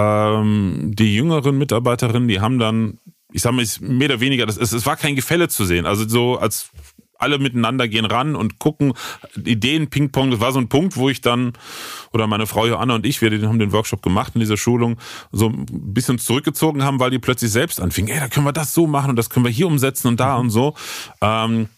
ähm, 0.42 0.90
die 0.94 1.14
jüngeren 1.14 1.56
Mitarbeiterinnen, 1.56 2.28
die 2.28 2.40
haben 2.40 2.58
dann, 2.58 2.98
ich 3.32 3.42
sag 3.42 3.52
mal, 3.52 3.64
mehr 3.80 4.08
oder 4.08 4.20
weniger, 4.20 4.44
das, 4.44 4.58
es, 4.58 4.72
es 4.72 4.84
war 4.84 4.96
kein 4.96 5.16
Gefälle 5.16 5.48
zu 5.48 5.64
sehen. 5.64 5.86
Also 5.86 6.06
so 6.06 6.36
als 6.36 6.70
alle 7.24 7.38
miteinander 7.38 7.88
gehen 7.88 8.04
ran 8.04 8.36
und 8.36 8.58
gucken, 8.58 8.92
Ideen, 9.42 9.88
Ping-Pong, 9.88 10.30
das 10.30 10.40
war 10.40 10.52
so 10.52 10.60
ein 10.60 10.68
Punkt, 10.68 10.96
wo 10.96 11.08
ich 11.08 11.22
dann, 11.22 11.54
oder 12.12 12.26
meine 12.26 12.46
Frau 12.46 12.66
Joanna 12.66 12.94
und 12.94 13.06
ich, 13.06 13.22
wir 13.22 13.30
haben 13.48 13.58
den 13.58 13.72
Workshop 13.72 14.02
gemacht 14.02 14.34
in 14.34 14.40
dieser 14.40 14.58
Schulung, 14.58 14.98
so 15.32 15.48
ein 15.48 15.66
bisschen 15.66 16.18
zurückgezogen 16.18 16.84
haben, 16.84 17.00
weil 17.00 17.10
die 17.10 17.18
plötzlich 17.18 17.50
selbst 17.50 17.80
anfingen, 17.80 18.14
ey, 18.14 18.20
da 18.20 18.28
können 18.28 18.46
wir 18.46 18.52
das 18.52 18.74
so 18.74 18.86
machen 18.86 19.10
und 19.10 19.16
das 19.16 19.30
können 19.30 19.46
wir 19.46 19.50
hier 19.50 19.66
umsetzen 19.66 20.08
und 20.08 20.20
da 20.20 20.34
mhm. 20.34 20.40
und 20.40 20.50
so. 20.50 20.74
Ähm, 21.22 21.68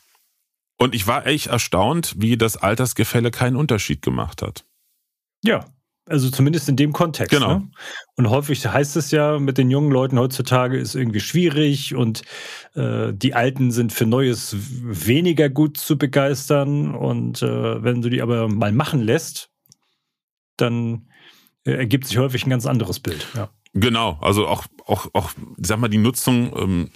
und 0.79 0.95
ich 0.95 1.07
war 1.07 1.27
echt 1.27 1.47
erstaunt, 1.47 2.17
wie 2.19 2.37
das 2.37 2.57
Altersgefälle 2.57 3.31
keinen 3.31 3.57
Unterschied 3.57 4.03
gemacht 4.03 4.43
hat. 4.43 4.65
Ja, 5.43 5.65
also 6.09 6.31
zumindest 6.31 6.69
in 6.69 6.77
dem 6.77 6.93
Kontext. 6.93 7.33
Genau. 7.33 7.59
Ne? 7.59 7.69
Und 8.17 8.31
häufig 8.31 8.67
heißt 8.67 8.97
es 8.97 9.11
ja, 9.11 9.39
mit 9.39 9.59
den 9.59 9.71
jungen 9.71 9.91
Leuten 9.91 10.19
heutzutage 10.19 10.79
ist 10.79 10.95
irgendwie 10.95 11.21
schwierig 11.21 11.95
und 11.95 12.23
äh, 12.75 13.13
die 13.13 13.35
Alten 13.35 13.73
sind 13.73 13.93
für 13.93 14.07
Neues 14.07 14.57
weniger 14.83 15.49
gut 15.49 15.77
zu 15.77 15.99
begeistern. 15.99 16.95
Und 16.95 17.43
äh, 17.43 17.83
wenn 17.83 18.03
du 18.03 18.09
die 18.09 18.23
aber 18.23 18.49
mal 18.49 18.73
machen 18.73 19.03
lässt, 19.03 19.51
dann 20.57 21.09
äh, 21.65 21.73
ergibt 21.73 22.07
sich 22.07 22.19
häufig 22.19 22.47
ein 22.47 22.51
ganz 22.51 22.67
anderes 22.67 23.01
Bild. 23.01 23.27
Ja. 23.35 23.51
Genau, 23.75 24.19
also 24.23 24.47
auch, 24.47 24.65
auch, 24.87 25.09
auch, 25.13 25.33
sag 25.59 25.79
mal, 25.79 25.89
die 25.89 25.99
Nutzung 25.99 26.57
ähm, 26.57 26.91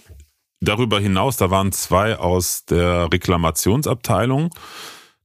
darüber 0.61 0.99
hinaus, 0.99 1.37
da 1.37 1.51
waren 1.51 1.71
zwei 1.71 2.17
aus 2.17 2.65
der 2.65 3.11
Reklamationsabteilung 3.11 4.49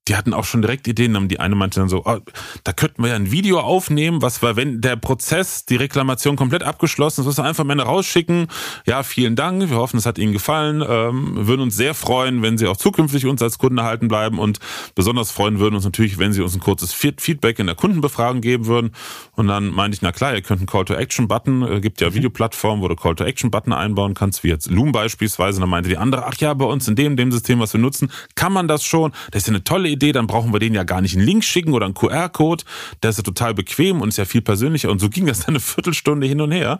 die 0.08 0.16
hatten 0.16 0.32
auch 0.32 0.44
schon 0.44 0.62
direkt 0.62 0.86
Ideen. 0.86 1.28
Die 1.28 1.40
eine 1.40 1.54
meinte 1.54 1.80
dann 1.80 1.88
so, 1.88 2.04
oh, 2.04 2.18
da 2.64 2.72
könnten 2.72 3.02
wir 3.02 3.10
ja 3.10 3.16
ein 3.16 3.32
Video 3.32 3.60
aufnehmen, 3.60 4.22
was 4.22 4.42
war, 4.42 4.56
wenn 4.56 4.80
der 4.80 4.96
Prozess, 4.96 5.64
die 5.64 5.76
Reklamation 5.76 6.36
komplett 6.36 6.62
abgeschlossen 6.62 7.22
ist, 7.22 7.26
was 7.26 7.38
wir 7.38 7.44
einfach 7.44 7.64
mal 7.64 7.78
rausschicken. 7.80 8.46
Ja, 8.86 9.02
vielen 9.02 9.36
Dank. 9.36 9.68
Wir 9.68 9.76
hoffen, 9.76 9.98
es 9.98 10.06
hat 10.06 10.18
Ihnen 10.18 10.32
gefallen. 10.32 10.84
Ähm, 10.86 11.46
würden 11.46 11.62
uns 11.62 11.76
sehr 11.76 11.94
freuen, 11.94 12.42
wenn 12.42 12.58
Sie 12.58 12.66
auch 12.66 12.76
zukünftig 12.76 13.26
uns 13.26 13.42
als 13.42 13.58
Kunden 13.58 13.78
erhalten 13.78 14.08
bleiben 14.08 14.38
und 14.38 14.60
besonders 14.94 15.30
freuen 15.30 15.58
würden 15.58 15.74
uns 15.74 15.84
natürlich, 15.84 16.18
wenn 16.18 16.32
Sie 16.32 16.42
uns 16.42 16.54
ein 16.54 16.60
kurzes 16.60 16.92
Feedback 16.92 17.58
in 17.58 17.66
der 17.66 17.74
Kundenbefragung 17.74 18.40
geben 18.40 18.66
würden. 18.66 18.92
Und 19.32 19.48
dann 19.48 19.68
meinte 19.68 19.96
ich, 19.96 20.02
na 20.02 20.12
klar, 20.12 20.34
ihr 20.34 20.42
könnt 20.42 20.60
einen 20.60 20.66
Call-to-Action-Button, 20.66 21.62
äh, 21.62 21.80
gibt 21.80 22.00
ja. 22.00 22.14
Videoplattformen, 22.14 22.82
wo 22.82 22.88
du 22.88 22.96
Call-to-Action-Button 22.96 23.72
einbauen 23.72 24.14
kannst, 24.14 24.44
wie 24.44 24.48
jetzt 24.48 24.70
Loom 24.70 24.92
beispielsweise. 24.92 25.56
Und 25.56 25.62
dann 25.62 25.70
meinte 25.70 25.88
die 25.88 25.96
andere, 25.96 26.26
ach 26.26 26.36
ja, 26.38 26.54
bei 26.54 26.64
uns 26.64 26.86
in 26.88 26.94
dem, 26.94 27.16
dem 27.16 27.32
System, 27.32 27.60
was 27.60 27.72
wir 27.72 27.80
nutzen, 27.80 28.10
kann 28.34 28.52
man 28.52 28.68
das 28.68 28.84
schon. 28.84 29.12
Das 29.30 29.42
ist 29.42 29.48
ja 29.48 29.52
eine 29.52 29.64
tolle 29.64 29.88
Idee. 29.88 29.95
Idee, 29.96 30.12
dann 30.12 30.26
brauchen 30.26 30.52
wir 30.52 30.60
denen 30.60 30.74
ja 30.74 30.84
gar 30.84 31.00
nicht 31.00 31.16
einen 31.16 31.26
Link 31.26 31.44
schicken 31.44 31.72
oder 31.72 31.86
einen 31.86 31.94
QR-Code. 31.94 32.64
Der 33.02 33.10
ist 33.10 33.16
ja 33.16 33.22
total 33.22 33.54
bequem 33.54 34.00
und 34.00 34.08
ist 34.08 34.18
ja 34.18 34.24
viel 34.24 34.42
persönlicher. 34.42 34.90
Und 34.90 35.00
so 35.00 35.08
ging 35.08 35.26
das 35.26 35.40
dann 35.40 35.50
eine 35.50 35.60
Viertelstunde 35.60 36.26
hin 36.26 36.40
und 36.40 36.52
her. 36.52 36.78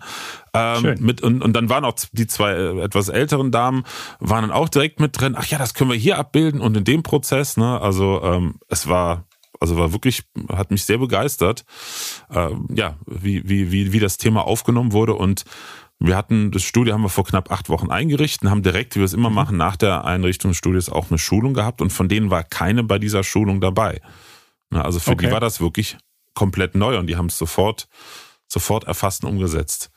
Ähm, 0.55 0.97
mit, 1.01 1.23
und, 1.23 1.43
und 1.43 1.53
dann 1.55 1.69
waren 1.69 1.85
auch 1.85 1.95
die 2.13 2.27
zwei 2.27 2.53
äh, 2.53 2.81
etwas 2.81 3.09
älteren 3.09 3.51
Damen, 3.51 3.85
waren 4.21 4.43
dann 4.43 4.51
auch 4.51 4.69
direkt 4.69 5.01
mit 5.01 5.21
drin. 5.21 5.35
Ach 5.37 5.47
ja, 5.47 5.59
das 5.59 5.75
können 5.75 5.91
wir 5.91 5.99
hier 5.99 6.19
abbilden 6.19 6.61
und 6.61 6.77
in 6.77 6.85
dem 6.85 7.03
Prozess. 7.03 7.57
Ne? 7.57 7.81
Also 7.81 8.23
ähm, 8.23 8.57
es 8.69 8.89
war 8.89 9.25
also 9.59 9.79
war 9.79 9.93
wirklich, 9.93 10.23
hat 10.53 10.71
mich 10.71 10.85
sehr 10.85 10.99
begeistert, 10.99 11.65
ähm, 12.31 12.69
ja, 12.75 12.97
wie, 13.07 13.49
wie, 13.49 13.73
wie, 13.73 13.93
wie 13.93 14.01
das 14.01 14.19
Thema 14.19 14.47
aufgenommen 14.47 14.93
wurde 14.93 15.15
und 15.15 15.45
wir 15.99 16.17
hatten 16.17 16.51
das 16.51 16.63
Studio 16.63 16.93
haben 16.93 17.03
wir 17.03 17.09
vor 17.09 17.25
knapp 17.25 17.51
acht 17.51 17.69
Wochen 17.69 17.91
eingerichtet 17.91 18.43
und 18.43 18.51
haben 18.51 18.63
direkt, 18.63 18.95
wie 18.95 19.01
wir 19.01 19.05
es 19.05 19.15
immer 19.15 19.31
mhm. 19.31 19.35
machen, 19.35 19.57
nach 19.57 19.77
der 19.77 20.05
Einrichtung 20.05 20.51
des 20.51 20.59
Studios 20.59 20.89
auch 20.89 21.11
eine 21.11 21.19
Schulung 21.19 21.55
gehabt 21.55 21.81
und 21.81 21.91
von 21.93 22.09
denen 22.09 22.31
war 22.31 22.45
keine 22.45 22.83
bei 22.83 22.99
dieser 22.99 23.25
Schulung 23.25 23.61
dabei. 23.61 24.01
Also 24.71 24.99
für 25.01 25.13
okay. 25.13 25.27
die 25.27 25.33
war 25.33 25.41
das 25.41 25.61
wirklich 25.61 25.97
komplett 26.35 26.75
neu 26.75 26.99
und 26.99 27.07
die 27.07 27.17
haben 27.17 27.27
es 27.27 27.39
sofort, 27.39 27.89
sofort 28.47 28.85
erfasst 28.85 29.25
und 29.25 29.31
umgesetzt. 29.31 29.91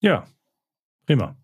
Ja, 0.00 0.26
prima. 1.06 1.36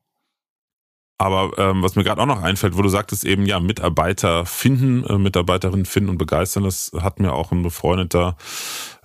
Aber 1.21 1.51
ähm, 1.59 1.83
was 1.83 1.97
mir 1.97 2.05
gerade 2.05 2.23
auch 2.23 2.27
noch 2.27 2.43
einfällt, 2.43 2.77
wo 2.77 2.83
du 2.83 2.89
sagtest 2.89 3.25
eben, 3.25 3.45
ja, 3.45 3.59
Mitarbeiter 3.59 4.47
finden, 4.47 5.05
äh, 5.05 5.19
Mitarbeiterinnen 5.19 5.85
finden 5.85 6.11
und 6.11 6.19
begeistern, 6.19 6.63
das 6.63 6.93
hat 6.97 7.19
mir 7.19 7.33
auch 7.33 7.51
ein 7.51 7.65
befreundeter 7.65 8.37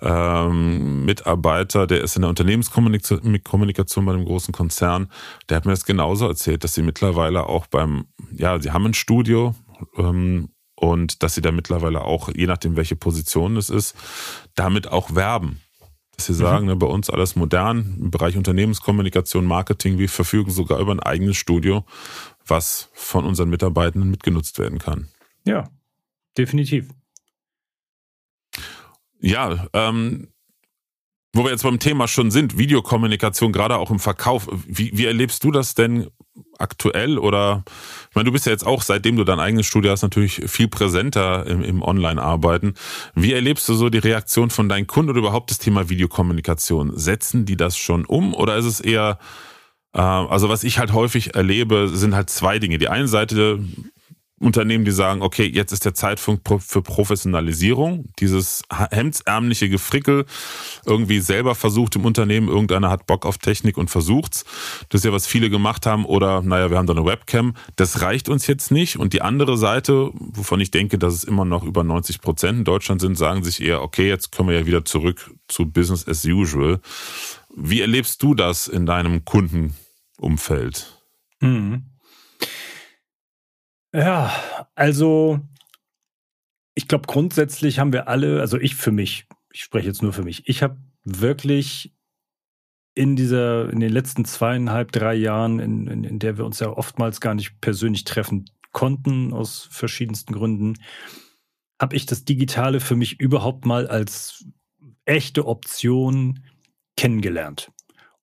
ähm, 0.00 1.04
Mitarbeiter, 1.04 1.88
der 1.88 2.02
ist 2.02 2.14
in 2.14 2.22
der 2.22 2.28
Unternehmenskommunikation 2.28 4.06
bei 4.06 4.12
einem 4.12 4.26
großen 4.26 4.52
Konzern, 4.52 5.10
der 5.48 5.56
hat 5.56 5.64
mir 5.64 5.72
das 5.72 5.84
genauso 5.84 6.28
erzählt, 6.28 6.62
dass 6.62 6.74
sie 6.74 6.82
mittlerweile 6.82 7.48
auch 7.48 7.66
beim, 7.66 8.06
ja, 8.30 8.60
sie 8.60 8.70
haben 8.70 8.86
ein 8.86 8.94
Studio 8.94 9.56
ähm, 9.96 10.50
und 10.76 11.24
dass 11.24 11.34
sie 11.34 11.42
da 11.42 11.50
mittlerweile 11.50 12.02
auch, 12.02 12.28
je 12.32 12.46
nachdem 12.46 12.76
welche 12.76 12.94
Position 12.94 13.56
es 13.56 13.70
ist, 13.70 13.96
damit 14.54 14.86
auch 14.86 15.16
werben. 15.16 15.60
Dass 16.16 16.26
sie 16.26 16.34
sagen, 16.34 16.64
mhm. 16.64 16.70
ne, 16.72 16.76
bei 16.76 16.86
uns 16.86 17.10
alles 17.10 17.36
modern, 17.36 17.96
im 18.00 18.10
Bereich 18.10 18.36
Unternehmenskommunikation, 18.36 19.44
Marketing, 19.44 19.98
wir 19.98 20.08
verfügen 20.08 20.50
sogar 20.50 20.78
über 20.78 20.92
ein 20.92 21.00
eigenes 21.00 21.36
Studio, 21.36 21.84
was 22.46 22.90
von 22.92 23.24
unseren 23.24 23.50
Mitarbeitenden 23.50 24.10
mitgenutzt 24.10 24.58
werden 24.58 24.78
kann. 24.78 25.08
Ja, 25.44 25.68
definitiv. 26.36 26.88
Ja, 29.20 29.68
ähm, 29.72 30.28
wo 31.34 31.44
wir 31.44 31.50
jetzt 31.50 31.64
beim 31.64 31.80
Thema 31.80 32.08
schon 32.08 32.30
sind, 32.30 32.56
Videokommunikation, 32.56 33.52
gerade 33.52 33.76
auch 33.76 33.90
im 33.90 33.98
Verkauf. 33.98 34.48
Wie, 34.66 34.92
wie 34.94 35.04
erlebst 35.04 35.42
du 35.42 35.50
das 35.50 35.74
denn 35.74 36.06
aktuell? 36.58 37.18
Oder 37.18 37.64
ich 38.08 38.14
meine, 38.14 38.26
du 38.26 38.32
bist 38.32 38.46
ja 38.46 38.52
jetzt 38.52 38.66
auch, 38.66 38.82
seitdem 38.82 39.16
du 39.16 39.24
dein 39.24 39.40
eigenes 39.40 39.66
Studio 39.66 39.90
hast, 39.90 40.02
natürlich 40.02 40.42
viel 40.46 40.68
präsenter 40.68 41.44
im, 41.46 41.62
im 41.62 41.82
Online-Arbeiten. 41.82 42.74
Wie 43.16 43.32
erlebst 43.32 43.68
du 43.68 43.74
so 43.74 43.90
die 43.90 43.98
Reaktion 43.98 44.50
von 44.50 44.68
deinen 44.68 44.86
Kunden 44.86 45.10
oder 45.10 45.18
überhaupt 45.18 45.50
das 45.50 45.58
Thema 45.58 45.88
Videokommunikation? 45.88 46.96
Setzen 46.96 47.44
die 47.44 47.56
das 47.56 47.76
schon 47.76 48.04
um 48.04 48.32
oder 48.32 48.56
ist 48.56 48.66
es 48.66 48.80
eher, 48.80 49.18
äh, 49.92 50.00
also 50.00 50.48
was 50.48 50.62
ich 50.62 50.78
halt 50.78 50.92
häufig 50.92 51.34
erlebe, 51.34 51.88
sind 51.88 52.14
halt 52.14 52.30
zwei 52.30 52.60
Dinge. 52.60 52.78
Die 52.78 52.88
eine 52.88 53.08
Seite 53.08 53.58
Unternehmen, 54.44 54.84
die 54.84 54.90
sagen, 54.90 55.22
okay, 55.22 55.46
jetzt 55.46 55.72
ist 55.72 55.84
der 55.84 55.94
Zeitpunkt 55.94 56.46
für 56.62 56.82
Professionalisierung. 56.82 58.10
Dieses 58.20 58.62
hemdsärmliche 58.70 59.68
Gefrickel 59.68 60.26
irgendwie 60.86 61.20
selber 61.20 61.54
versucht 61.54 61.96
im 61.96 62.04
Unternehmen, 62.04 62.48
irgendeiner 62.48 62.90
hat 62.90 63.06
Bock 63.06 63.26
auf 63.26 63.38
Technik 63.38 63.76
und 63.76 63.90
versucht's. 63.90 64.44
Das 64.90 65.00
ist 65.00 65.04
ja, 65.04 65.12
was 65.12 65.26
viele 65.26 65.50
gemacht 65.50 65.86
haben. 65.86 66.04
Oder, 66.04 66.42
naja, 66.42 66.70
wir 66.70 66.78
haben 66.78 66.86
da 66.86 66.92
eine 66.92 67.04
Webcam. 67.04 67.54
Das 67.76 68.02
reicht 68.02 68.28
uns 68.28 68.46
jetzt 68.46 68.70
nicht. 68.70 68.98
Und 68.98 69.12
die 69.12 69.22
andere 69.22 69.56
Seite, 69.56 70.10
wovon 70.14 70.60
ich 70.60 70.70
denke, 70.70 70.98
dass 70.98 71.14
es 71.14 71.24
immer 71.24 71.44
noch 71.44 71.64
über 71.64 71.82
90 71.82 72.20
Prozent 72.20 72.58
in 72.58 72.64
Deutschland 72.64 73.00
sind, 73.00 73.16
sagen 73.16 73.44
sich 73.44 73.62
eher, 73.62 73.82
okay, 73.82 74.08
jetzt 74.08 74.32
können 74.32 74.48
wir 74.48 74.58
ja 74.58 74.66
wieder 74.66 74.84
zurück 74.84 75.34
zu 75.48 75.66
Business 75.66 76.06
as 76.06 76.24
usual. 76.24 76.80
Wie 77.56 77.80
erlebst 77.80 78.22
du 78.22 78.34
das 78.34 78.68
in 78.68 78.86
deinem 78.86 79.24
Kundenumfeld? 79.24 81.00
Mhm. 81.40 81.93
Ja, 83.94 84.34
also 84.74 85.38
ich 86.74 86.88
glaube, 86.88 87.06
grundsätzlich 87.06 87.78
haben 87.78 87.92
wir 87.92 88.08
alle, 88.08 88.40
also 88.40 88.58
ich 88.58 88.74
für 88.74 88.90
mich, 88.90 89.28
ich 89.52 89.62
spreche 89.62 89.86
jetzt 89.86 90.02
nur 90.02 90.12
für 90.12 90.24
mich, 90.24 90.48
ich 90.48 90.64
habe 90.64 90.78
wirklich 91.04 91.94
in 92.96 93.14
dieser, 93.14 93.70
in 93.70 93.78
den 93.78 93.92
letzten 93.92 94.24
zweieinhalb, 94.24 94.90
drei 94.90 95.14
Jahren, 95.14 95.60
in, 95.60 95.86
in, 95.86 96.02
in 96.02 96.18
der 96.18 96.38
wir 96.38 96.44
uns 96.44 96.58
ja 96.58 96.70
oftmals 96.70 97.20
gar 97.20 97.36
nicht 97.36 97.60
persönlich 97.60 98.02
treffen 98.02 98.50
konnten, 98.72 99.32
aus 99.32 99.68
verschiedensten 99.70 100.32
Gründen, 100.32 100.74
habe 101.80 101.94
ich 101.94 102.04
das 102.04 102.24
Digitale 102.24 102.80
für 102.80 102.96
mich 102.96 103.20
überhaupt 103.20 103.64
mal 103.64 103.86
als 103.86 104.44
echte 105.04 105.46
Option 105.46 106.44
kennengelernt 106.96 107.70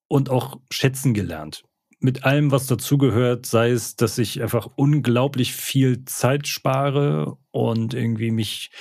und 0.10 0.30
auch 0.30 0.60
schätzen 0.70 1.14
gelernt 1.14 1.64
mit 2.02 2.24
allem, 2.24 2.52
was 2.52 2.68
dazugehört, 2.68 3.46
sei 3.46 3.70
es, 3.70 3.96
dass 3.96 4.18
ich 4.18 4.42
einfach 4.42 4.68
unglaublich 4.76 5.54
viel 5.54 6.04
Zeit 6.06 6.48
spare 6.48 7.38
und 7.52 7.94
irgendwie 7.94 8.32
mich 8.32 8.72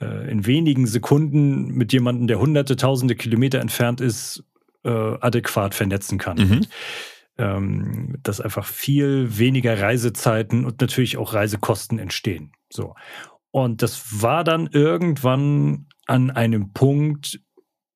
äh, 0.00 0.30
in 0.30 0.46
wenigen 0.46 0.86
Sekunden 0.86 1.68
mit 1.68 1.92
jemandem, 1.92 2.26
der 2.26 2.38
hunderte, 2.38 2.76
tausende 2.76 3.16
Kilometer 3.16 3.60
entfernt 3.60 4.00
ist, 4.00 4.44
äh, 4.84 4.90
adäquat 4.90 5.74
vernetzen 5.74 6.18
kann. 6.18 6.36
Mhm. 6.36 6.60
Ähm, 7.38 8.18
dass 8.22 8.40
einfach 8.40 8.66
viel 8.66 9.38
weniger 9.38 9.80
Reisezeiten 9.80 10.66
und 10.66 10.80
natürlich 10.82 11.16
auch 11.16 11.32
Reisekosten 11.32 11.98
entstehen. 11.98 12.52
So. 12.70 12.94
Und 13.50 13.80
das 13.82 14.22
war 14.22 14.44
dann 14.44 14.66
irgendwann 14.66 15.86
an 16.06 16.30
einem 16.30 16.72
Punkt, 16.74 17.40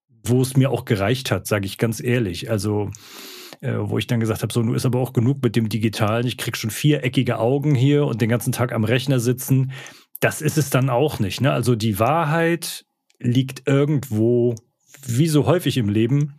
wo 0.08 0.40
es 0.40 0.56
mir 0.56 0.70
auch 0.70 0.86
gereicht 0.86 1.30
hat, 1.30 1.46
sage 1.46 1.66
ich 1.66 1.76
ganz 1.76 2.02
ehrlich. 2.02 2.50
Also 2.50 2.90
äh, 3.64 3.88
wo 3.88 3.98
ich 3.98 4.06
dann 4.06 4.20
gesagt 4.20 4.42
habe, 4.42 4.52
so, 4.52 4.62
nun 4.62 4.74
ist 4.74 4.84
aber 4.84 5.00
auch 5.00 5.12
genug 5.12 5.42
mit 5.42 5.56
dem 5.56 5.68
Digitalen. 5.68 6.26
Ich 6.26 6.36
krieg 6.36 6.56
schon 6.56 6.70
viereckige 6.70 7.38
Augen 7.38 7.74
hier 7.74 8.04
und 8.04 8.20
den 8.20 8.28
ganzen 8.28 8.52
Tag 8.52 8.72
am 8.72 8.84
Rechner 8.84 9.20
sitzen. 9.20 9.72
Das 10.20 10.42
ist 10.42 10.58
es 10.58 10.70
dann 10.70 10.90
auch 10.90 11.18
nicht. 11.18 11.40
Ne? 11.40 11.50
Also 11.50 11.74
die 11.74 11.98
Wahrheit 11.98 12.84
liegt 13.18 13.66
irgendwo, 13.66 14.54
wie 15.06 15.28
so 15.28 15.46
häufig 15.46 15.78
im 15.78 15.88
Leben, 15.88 16.36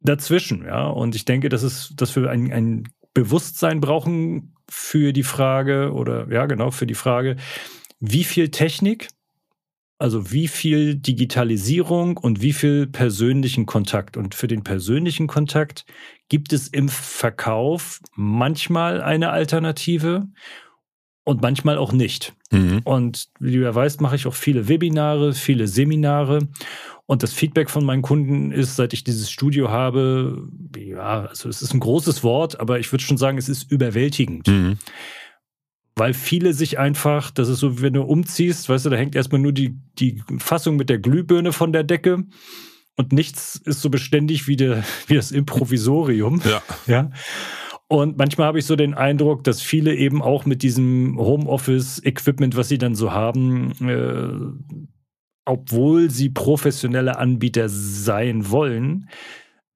dazwischen. 0.00 0.64
Ja? 0.64 0.86
Und 0.86 1.16
ich 1.16 1.24
denke, 1.24 1.48
dass, 1.48 1.64
es, 1.64 1.92
dass 1.96 2.14
wir 2.14 2.30
ein, 2.30 2.52
ein 2.52 2.88
Bewusstsein 3.12 3.80
brauchen 3.80 4.54
für 4.68 5.12
die 5.12 5.24
Frage, 5.24 5.92
oder 5.92 6.30
ja, 6.30 6.46
genau, 6.46 6.70
für 6.70 6.86
die 6.86 6.94
Frage, 6.94 7.36
wie 7.98 8.24
viel 8.24 8.50
Technik 8.50 9.08
also 10.00 10.32
wie 10.32 10.48
viel 10.48 10.94
Digitalisierung 10.94 12.16
und 12.16 12.40
wie 12.40 12.54
viel 12.54 12.86
persönlichen 12.86 13.66
Kontakt. 13.66 14.16
Und 14.16 14.34
für 14.34 14.48
den 14.48 14.64
persönlichen 14.64 15.26
Kontakt 15.26 15.84
gibt 16.28 16.54
es 16.54 16.68
im 16.68 16.88
Verkauf 16.88 18.00
manchmal 18.14 19.02
eine 19.02 19.30
Alternative 19.30 20.26
und 21.24 21.42
manchmal 21.42 21.76
auch 21.76 21.92
nicht. 21.92 22.32
Mhm. 22.50 22.80
Und 22.84 23.28
wie 23.40 23.52
du 23.52 23.62
ja 23.62 23.74
weißt, 23.74 24.00
mache 24.00 24.16
ich 24.16 24.26
auch 24.26 24.34
viele 24.34 24.68
Webinare, 24.68 25.34
viele 25.34 25.68
Seminare. 25.68 26.48
Und 27.04 27.22
das 27.22 27.34
Feedback 27.34 27.68
von 27.68 27.84
meinen 27.84 28.02
Kunden 28.02 28.52
ist, 28.52 28.76
seit 28.76 28.94
ich 28.94 29.04
dieses 29.04 29.30
Studio 29.30 29.68
habe, 29.68 30.48
ja, 30.78 31.26
also 31.26 31.50
es 31.50 31.60
ist 31.60 31.74
ein 31.74 31.80
großes 31.80 32.24
Wort, 32.24 32.58
aber 32.58 32.80
ich 32.80 32.90
würde 32.90 33.04
schon 33.04 33.18
sagen, 33.18 33.36
es 33.36 33.50
ist 33.50 33.70
überwältigend. 33.70 34.48
Mhm 34.48 34.78
weil 36.00 36.14
viele 36.14 36.54
sich 36.54 36.78
einfach, 36.78 37.30
das 37.30 37.50
ist 37.50 37.58
so, 37.58 37.82
wenn 37.82 37.92
du 37.92 38.00
umziehst, 38.00 38.70
weißt 38.70 38.86
du, 38.86 38.90
da 38.90 38.96
hängt 38.96 39.14
erstmal 39.14 39.42
nur 39.42 39.52
die, 39.52 39.76
die 39.98 40.22
Fassung 40.38 40.76
mit 40.76 40.88
der 40.88 40.98
Glühbirne 40.98 41.52
von 41.52 41.74
der 41.74 41.84
Decke 41.84 42.24
und 42.96 43.12
nichts 43.12 43.60
ist 43.66 43.82
so 43.82 43.90
beständig 43.90 44.48
wie, 44.48 44.56
der, 44.56 44.82
wie 45.08 45.14
das 45.16 45.30
Improvisorium. 45.30 46.40
Ja. 46.42 46.62
ja. 46.86 47.10
Und 47.86 48.16
manchmal 48.16 48.46
habe 48.46 48.58
ich 48.58 48.64
so 48.64 48.76
den 48.76 48.94
Eindruck, 48.94 49.44
dass 49.44 49.60
viele 49.60 49.94
eben 49.94 50.22
auch 50.22 50.46
mit 50.46 50.62
diesem 50.62 51.18
Homeoffice-Equipment, 51.18 52.56
was 52.56 52.70
sie 52.70 52.78
dann 52.78 52.94
so 52.94 53.12
haben, 53.12 53.72
äh, 53.86 54.80
obwohl 55.44 56.10
sie 56.10 56.30
professionelle 56.30 57.18
Anbieter 57.18 57.68
sein 57.68 58.50
wollen, 58.50 59.10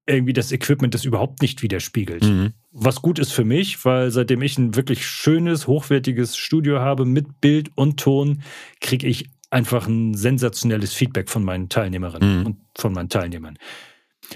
irgendwie 0.06 0.32
das 0.32 0.52
Equipment 0.52 0.94
das 0.94 1.04
überhaupt 1.04 1.40
nicht 1.40 1.62
widerspiegelt. 1.62 2.24
Mhm. 2.24 2.52
Was 2.72 3.02
gut 3.02 3.18
ist 3.18 3.32
für 3.32 3.44
mich, 3.44 3.84
weil 3.84 4.10
seitdem 4.10 4.42
ich 4.42 4.58
ein 4.58 4.74
wirklich 4.74 5.06
schönes, 5.06 5.66
hochwertiges 5.66 6.36
Studio 6.36 6.80
habe 6.80 7.04
mit 7.04 7.40
Bild 7.40 7.70
und 7.74 7.98
Ton, 7.98 8.42
kriege 8.80 9.06
ich 9.06 9.30
einfach 9.50 9.86
ein 9.86 10.14
sensationelles 10.14 10.92
Feedback 10.92 11.30
von 11.30 11.44
meinen 11.44 11.68
Teilnehmerinnen 11.68 12.40
mhm. 12.40 12.46
und 12.46 12.56
von 12.76 12.92
meinen 12.92 13.08
Teilnehmern. 13.08 13.58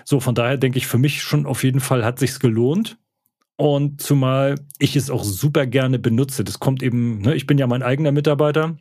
So, 0.04 0.20
von 0.20 0.34
daher 0.34 0.56
denke 0.56 0.78
ich, 0.78 0.86
für 0.86 0.98
mich 0.98 1.22
schon 1.22 1.46
auf 1.46 1.64
jeden 1.64 1.80
Fall 1.80 2.04
hat 2.04 2.18
sich's 2.18 2.40
gelohnt. 2.40 2.98
Und 3.56 4.00
zumal 4.00 4.54
ich 4.78 4.94
es 4.94 5.10
auch 5.10 5.24
super 5.24 5.66
gerne 5.66 5.98
benutze. 5.98 6.44
Das 6.44 6.60
kommt 6.60 6.80
eben, 6.82 7.18
ne, 7.18 7.34
ich 7.34 7.46
bin 7.46 7.58
ja 7.58 7.66
mein 7.66 7.82
eigener 7.82 8.12
Mitarbeiter, 8.12 8.78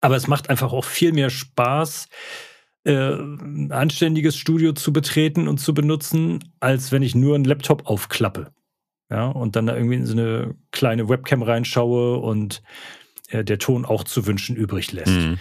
aber 0.00 0.16
es 0.16 0.28
macht 0.28 0.48
einfach 0.48 0.72
auch 0.72 0.84
viel 0.84 1.12
mehr 1.12 1.28
Spaß, 1.28 2.08
äh, 2.86 3.14
ein 3.14 3.72
anständiges 3.72 4.36
Studio 4.36 4.72
zu 4.72 4.92
betreten 4.92 5.48
und 5.48 5.58
zu 5.58 5.74
benutzen, 5.74 6.38
als 6.60 6.92
wenn 6.92 7.02
ich 7.02 7.16
nur 7.16 7.34
einen 7.34 7.44
Laptop 7.44 7.86
aufklappe. 7.86 8.52
Ja, 9.10 9.26
und 9.26 9.56
dann 9.56 9.66
da 9.66 9.76
irgendwie 9.76 9.96
in 9.96 10.06
so 10.06 10.12
eine 10.12 10.54
kleine 10.70 11.08
Webcam 11.08 11.42
reinschaue 11.42 12.18
und 12.18 12.62
äh, 13.28 13.44
der 13.44 13.58
Ton 13.58 13.84
auch 13.84 14.04
zu 14.04 14.26
wünschen 14.26 14.54
übrig 14.54 14.92
lässt. 14.92 15.12
Mhm. 15.12 15.38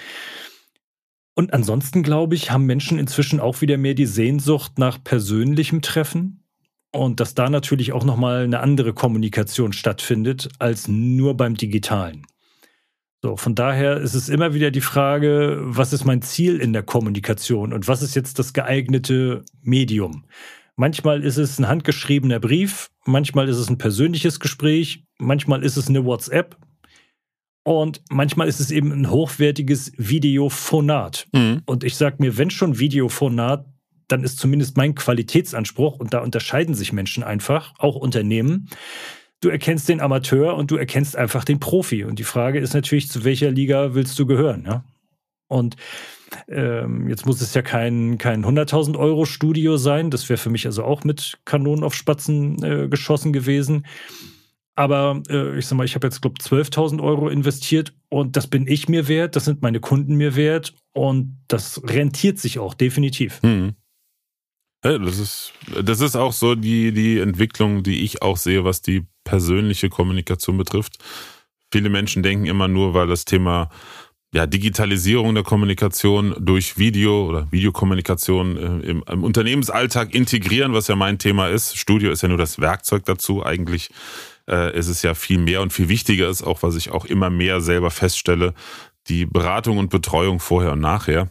Und 1.35 1.53
ansonsten, 1.53 2.01
glaube 2.01 2.33
ich, 2.33 2.49
haben 2.49 2.65
Menschen 2.65 2.97
inzwischen 2.97 3.39
auch 3.39 3.61
wieder 3.61 3.77
mehr 3.77 3.93
die 3.93 4.05
Sehnsucht 4.05 4.79
nach 4.79 5.03
persönlichem 5.03 5.81
Treffen. 5.81 6.43
Und 6.91 7.19
dass 7.19 7.35
da 7.35 7.49
natürlich 7.49 7.91
auch 7.91 8.05
nochmal 8.05 8.45
eine 8.45 8.61
andere 8.61 8.93
Kommunikation 8.93 9.73
stattfindet 9.73 10.49
als 10.59 10.87
nur 10.87 11.35
beim 11.35 11.55
Digitalen. 11.55 12.25
So, 13.25 13.37
von 13.37 13.55
daher 13.55 13.97
ist 13.97 14.13
es 14.13 14.29
immer 14.29 14.53
wieder 14.53 14.69
die 14.69 14.81
Frage, 14.81 15.57
was 15.63 15.93
ist 15.93 16.05
mein 16.05 16.21
Ziel 16.21 16.57
in 16.57 16.73
der 16.73 16.83
Kommunikation 16.83 17.73
und 17.73 17.87
was 17.87 18.03
ist 18.03 18.15
jetzt 18.15 18.37
das 18.37 18.53
geeignete 18.53 19.43
Medium? 19.63 20.25
Manchmal 20.75 21.23
ist 21.23 21.37
es 21.37 21.57
ein 21.57 21.67
handgeschriebener 21.67 22.39
Brief, 22.39 22.91
manchmal 23.03 23.49
ist 23.49 23.57
es 23.57 23.67
ein 23.67 23.79
persönliches 23.79 24.39
Gespräch, 24.39 25.05
manchmal 25.17 25.63
ist 25.63 25.75
es 25.75 25.87
eine 25.87 26.05
WhatsApp 26.05 26.55
und 27.63 28.03
manchmal 28.11 28.47
ist 28.47 28.59
es 28.59 28.69
eben 28.69 28.91
ein 28.91 29.09
hochwertiges 29.09 29.93
Videophonat. 29.97 31.25
Mhm. 31.33 31.63
Und 31.65 31.83
ich 31.83 31.95
sage 31.95 32.17
mir, 32.19 32.37
wenn 32.37 32.51
schon 32.51 32.77
Videophonat, 32.77 33.65
dann 34.07 34.23
ist 34.23 34.37
zumindest 34.37 34.77
mein 34.77 34.93
Qualitätsanspruch, 34.93 35.97
und 35.97 36.13
da 36.13 36.19
unterscheiden 36.19 36.75
sich 36.75 36.93
Menschen 36.93 37.23
einfach, 37.23 37.73
auch 37.79 37.95
Unternehmen, 37.95 38.69
du 39.45 39.49
erkennst 39.49 39.87
den 39.87 40.01
Amateur 40.01 40.55
und 40.55 40.71
du 40.71 40.75
erkennst 40.75 41.15
einfach 41.15 41.43
den 41.43 41.59
Profi. 41.59 42.03
Und 42.03 42.17
die 42.17 42.23
Frage 42.23 42.59
ist 42.59 42.73
natürlich, 42.73 43.09
zu 43.09 43.23
welcher 43.23 43.51
Liga 43.51 43.93
willst 43.93 44.17
du 44.17 44.25
gehören? 44.25 44.63
Ja? 44.65 44.83
Und 45.47 45.75
ähm, 46.47 47.07
jetzt 47.07 47.25
muss 47.25 47.41
es 47.41 47.53
ja 47.53 47.61
kein, 47.61 48.17
kein 48.17 48.43
100.000 48.43 48.97
Euro 48.97 49.25
Studio 49.25 49.77
sein. 49.77 50.09
Das 50.09 50.27
wäre 50.29 50.37
für 50.37 50.49
mich 50.49 50.65
also 50.65 50.83
auch 50.83 51.03
mit 51.03 51.37
Kanonen 51.45 51.83
auf 51.83 51.93
Spatzen 51.93 52.63
äh, 52.63 52.87
geschossen 52.89 53.33
gewesen. 53.33 53.85
Aber 54.75 55.21
äh, 55.29 55.57
ich 55.57 55.67
sag 55.67 55.77
mal, 55.77 55.85
ich 55.85 55.95
habe 55.95 56.07
jetzt, 56.07 56.21
glaube 56.21 56.41
12.000 56.41 57.01
Euro 57.01 57.29
investiert 57.29 57.93
und 58.09 58.35
das 58.35 58.47
bin 58.47 58.67
ich 58.67 58.89
mir 58.89 59.07
wert, 59.07 59.35
das 59.35 59.45
sind 59.45 59.61
meine 59.61 59.79
Kunden 59.79 60.15
mir 60.15 60.35
wert 60.35 60.73
und 60.91 61.37
das 61.47 61.81
rentiert 61.85 62.39
sich 62.39 62.59
auch 62.59 62.73
definitiv. 62.73 63.41
Hm. 63.41 63.75
Ja, 64.83 64.97
das 64.97 65.17
ist, 65.17 65.53
das 65.81 66.01
ist 66.01 66.15
auch 66.15 66.33
so 66.33 66.55
die, 66.55 66.91
die 66.91 67.19
Entwicklung, 67.19 67.83
die 67.83 68.03
ich 68.03 68.21
auch 68.21 68.35
sehe, 68.35 68.65
was 68.65 68.81
die 68.81 69.05
persönliche 69.25 69.89
Kommunikation 69.89 70.57
betrifft. 70.57 71.03
Viele 71.73 71.89
Menschen 71.89 72.23
denken 72.23 72.45
immer 72.45 72.69
nur, 72.69 72.93
weil 72.93 73.07
das 73.07 73.25
Thema 73.25 73.69
ja, 74.33 74.45
Digitalisierung 74.45 75.33
der 75.33 75.43
Kommunikation 75.43 76.35
durch 76.39 76.77
Video 76.77 77.27
oder 77.27 77.51
Videokommunikation 77.51 78.57
äh, 78.57 78.89
im, 78.89 79.03
im, 79.09 79.23
Unternehmensalltag 79.23 80.13
integrieren, 80.13 80.73
was 80.73 80.87
ja 80.87 80.95
mein 80.95 81.19
Thema 81.19 81.47
ist. 81.47 81.77
Studio 81.77 82.11
ist 82.11 82.21
ja 82.21 82.27
nur 82.27 82.37
das 82.37 82.59
Werkzeug 82.59 83.05
dazu. 83.05 83.45
Eigentlich 83.45 83.91
äh, 84.49 84.77
ist 84.77 84.87
es 84.87 85.01
ja 85.01 85.13
viel 85.13 85.37
mehr 85.37 85.61
und 85.61 85.71
viel 85.73 85.89
wichtiger 85.89 86.29
ist, 86.29 86.43
auch 86.43 86.63
was 86.63 86.75
ich 86.75 86.91
auch 86.91 87.05
immer 87.05 87.29
mehr 87.29 87.61
selber 87.61 87.91
feststelle, 87.91 88.53
die 89.07 89.25
Beratung 89.25 89.77
und 89.77 89.89
Betreuung 89.89 90.39
vorher 90.39 90.73
und 90.73 90.81
nachher 90.81 91.29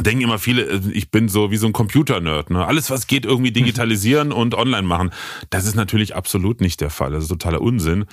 denken 0.00 0.22
immer 0.22 0.38
viele, 0.38 0.62
äh, 0.62 0.80
ich 0.92 1.10
bin 1.10 1.28
so 1.28 1.50
wie 1.50 1.56
so 1.56 1.66
ein 1.66 1.72
Computer-Nerd. 1.72 2.50
Ne? 2.50 2.64
Alles, 2.64 2.90
was 2.90 3.06
geht, 3.06 3.24
irgendwie 3.24 3.52
digitalisieren 3.52 4.32
und 4.32 4.54
online 4.54 4.86
machen. 4.86 5.10
Das 5.50 5.66
ist 5.66 5.74
natürlich 5.74 6.14
absolut 6.14 6.60
nicht 6.60 6.80
der 6.80 6.90
Fall. 6.90 7.10
Das 7.10 7.24
ist 7.24 7.28
totaler 7.28 7.60
Unsinn. 7.60 8.06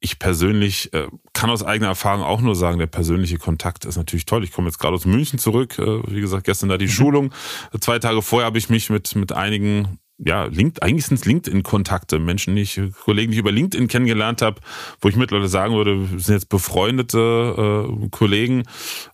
Ich 0.00 0.18
persönlich 0.18 0.92
äh, 0.92 1.06
kann 1.32 1.50
aus 1.50 1.62
eigener 1.62 1.88
Erfahrung 1.88 2.22
auch 2.22 2.40
nur 2.40 2.54
sagen, 2.54 2.78
der 2.78 2.86
persönliche 2.86 3.38
Kontakt 3.38 3.84
ist 3.84 3.96
natürlich 3.96 4.26
toll. 4.26 4.44
Ich 4.44 4.52
komme 4.52 4.68
jetzt 4.68 4.78
gerade 4.78 4.94
aus 4.94 5.06
München 5.06 5.38
zurück. 5.38 5.78
Äh, 5.78 6.02
wie 6.06 6.20
gesagt, 6.20 6.44
gestern 6.44 6.68
da 6.68 6.78
die 6.78 6.86
mhm. 6.86 6.90
Schulung. 6.90 7.34
Zwei 7.80 7.98
Tage 7.98 8.22
vorher 8.22 8.46
habe 8.46 8.58
ich 8.58 8.68
mich 8.68 8.90
mit, 8.90 9.14
mit 9.14 9.32
einigen 9.32 9.98
ja, 10.22 10.44
Link, 10.44 10.76
eigentlich 10.82 11.06
sind 11.06 11.18
es 11.18 11.24
LinkedIn-Kontakte, 11.24 12.18
Menschen, 12.18 12.54
die 12.54 12.62
ich, 12.62 12.80
Kollegen, 13.04 13.30
die 13.30 13.36
ich 13.36 13.40
über 13.40 13.52
LinkedIn 13.52 13.88
kennengelernt 13.88 14.42
habe, 14.42 14.60
wo 15.00 15.08
ich 15.08 15.16
mittlerweile 15.16 15.48
sagen 15.48 15.74
würde, 15.74 16.06
sind 16.18 16.34
jetzt 16.34 16.48
befreundete 16.48 17.88
äh, 17.88 18.08
Kollegen 18.10 18.64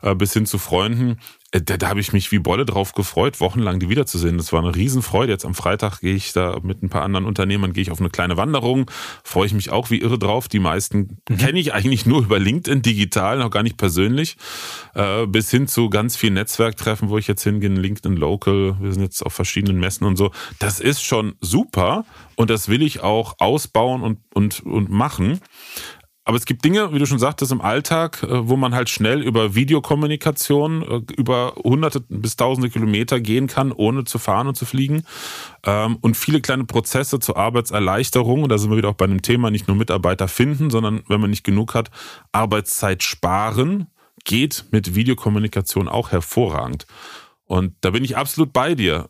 äh, 0.02 0.14
bis 0.14 0.32
hin 0.32 0.46
zu 0.46 0.58
Freunden, 0.58 1.10
äh, 1.12 1.45
da, 1.60 1.76
da 1.76 1.88
habe 1.88 2.00
ich 2.00 2.12
mich 2.12 2.32
wie 2.32 2.38
Bolle 2.38 2.64
drauf 2.66 2.92
gefreut, 2.92 3.40
wochenlang 3.40 3.78
die 3.78 3.88
wiederzusehen. 3.88 4.38
Das 4.38 4.52
war 4.52 4.62
eine 4.62 4.74
Riesenfreude. 4.74 5.32
Jetzt 5.32 5.44
am 5.44 5.54
Freitag 5.54 6.00
gehe 6.00 6.14
ich 6.14 6.32
da 6.32 6.58
mit 6.62 6.82
ein 6.82 6.88
paar 6.88 7.02
anderen 7.02 7.26
Unternehmern 7.26 7.72
gehe 7.72 7.82
ich 7.82 7.90
auf 7.90 8.00
eine 8.00 8.10
kleine 8.10 8.36
Wanderung. 8.36 8.90
Freue 9.24 9.46
ich 9.46 9.54
mich 9.54 9.70
auch 9.70 9.90
wie 9.90 10.00
irre 10.00 10.18
drauf. 10.18 10.48
Die 10.48 10.58
meisten 10.58 11.18
mhm. 11.28 11.36
kenne 11.38 11.58
ich 11.58 11.74
eigentlich 11.74 12.06
nur 12.06 12.22
über 12.22 12.38
LinkedIn 12.38 12.82
digital, 12.82 13.38
noch 13.38 13.50
gar 13.50 13.62
nicht 13.62 13.76
persönlich. 13.76 14.36
Äh, 14.94 15.26
bis 15.26 15.50
hin 15.50 15.68
zu 15.68 15.90
ganz 15.90 16.16
vielen 16.16 16.34
Netzwerktreffen, 16.34 17.08
wo 17.08 17.18
ich 17.18 17.26
jetzt 17.26 17.42
hingehe, 17.42 17.68
LinkedIn 17.68 18.16
Local. 18.16 18.76
Wir 18.80 18.92
sind 18.92 19.02
jetzt 19.02 19.22
auf 19.22 19.32
verschiedenen 19.32 19.78
Messen 19.78 20.06
und 20.06 20.16
so. 20.16 20.30
Das 20.58 20.80
ist 20.80 21.02
schon 21.02 21.34
super 21.40 22.04
und 22.36 22.50
das 22.50 22.68
will 22.68 22.82
ich 22.82 23.00
auch 23.00 23.36
ausbauen 23.38 24.02
und, 24.02 24.18
und, 24.32 24.60
und 24.64 24.90
machen. 24.90 25.40
Aber 26.26 26.36
es 26.36 26.44
gibt 26.44 26.64
Dinge, 26.64 26.92
wie 26.92 26.98
du 26.98 27.06
schon 27.06 27.20
sagtest, 27.20 27.52
im 27.52 27.60
Alltag, 27.60 28.24
äh, 28.24 28.48
wo 28.48 28.56
man 28.56 28.74
halt 28.74 28.90
schnell 28.90 29.22
über 29.22 29.54
Videokommunikation 29.54 30.82
äh, 30.82 31.12
über 31.16 31.54
hunderte 31.54 32.00
bis 32.00 32.34
tausende 32.34 32.68
Kilometer 32.68 33.20
gehen 33.20 33.46
kann, 33.46 33.70
ohne 33.70 34.02
zu 34.02 34.18
fahren 34.18 34.48
und 34.48 34.56
zu 34.56 34.66
fliegen. 34.66 35.04
Ähm, 35.62 35.98
und 36.00 36.16
viele 36.16 36.40
kleine 36.40 36.64
Prozesse 36.64 37.20
zur 37.20 37.36
Arbeitserleichterung, 37.36 38.42
und 38.42 38.50
da 38.50 38.58
sind 38.58 38.70
wir 38.70 38.76
wieder 38.76 38.88
auch 38.88 38.94
bei 38.94 39.04
einem 39.04 39.22
Thema, 39.22 39.52
nicht 39.52 39.68
nur 39.68 39.76
Mitarbeiter 39.76 40.26
finden, 40.26 40.68
sondern 40.68 41.04
wenn 41.06 41.20
man 41.20 41.30
nicht 41.30 41.44
genug 41.44 41.74
hat, 41.74 41.92
Arbeitszeit 42.32 43.04
sparen, 43.04 43.86
geht 44.24 44.64
mit 44.72 44.96
Videokommunikation 44.96 45.86
auch 45.86 46.10
hervorragend. 46.10 46.88
Und 47.44 47.74
da 47.82 47.90
bin 47.90 48.02
ich 48.02 48.16
absolut 48.16 48.52
bei 48.52 48.74
dir 48.74 49.06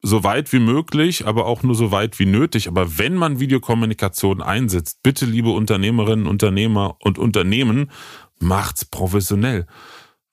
so 0.00 0.22
weit 0.24 0.52
wie 0.52 0.60
möglich, 0.60 1.26
aber 1.26 1.46
auch 1.46 1.62
nur 1.62 1.74
so 1.74 1.90
weit 1.90 2.18
wie 2.18 2.26
nötig. 2.26 2.68
Aber 2.68 2.98
wenn 2.98 3.14
man 3.14 3.40
Videokommunikation 3.40 4.42
einsetzt, 4.42 5.02
bitte 5.02 5.26
liebe 5.26 5.50
Unternehmerinnen, 5.50 6.26
Unternehmer 6.26 6.96
und 7.00 7.18
Unternehmen, 7.18 7.90
macht's 8.38 8.84
professionell. 8.84 9.66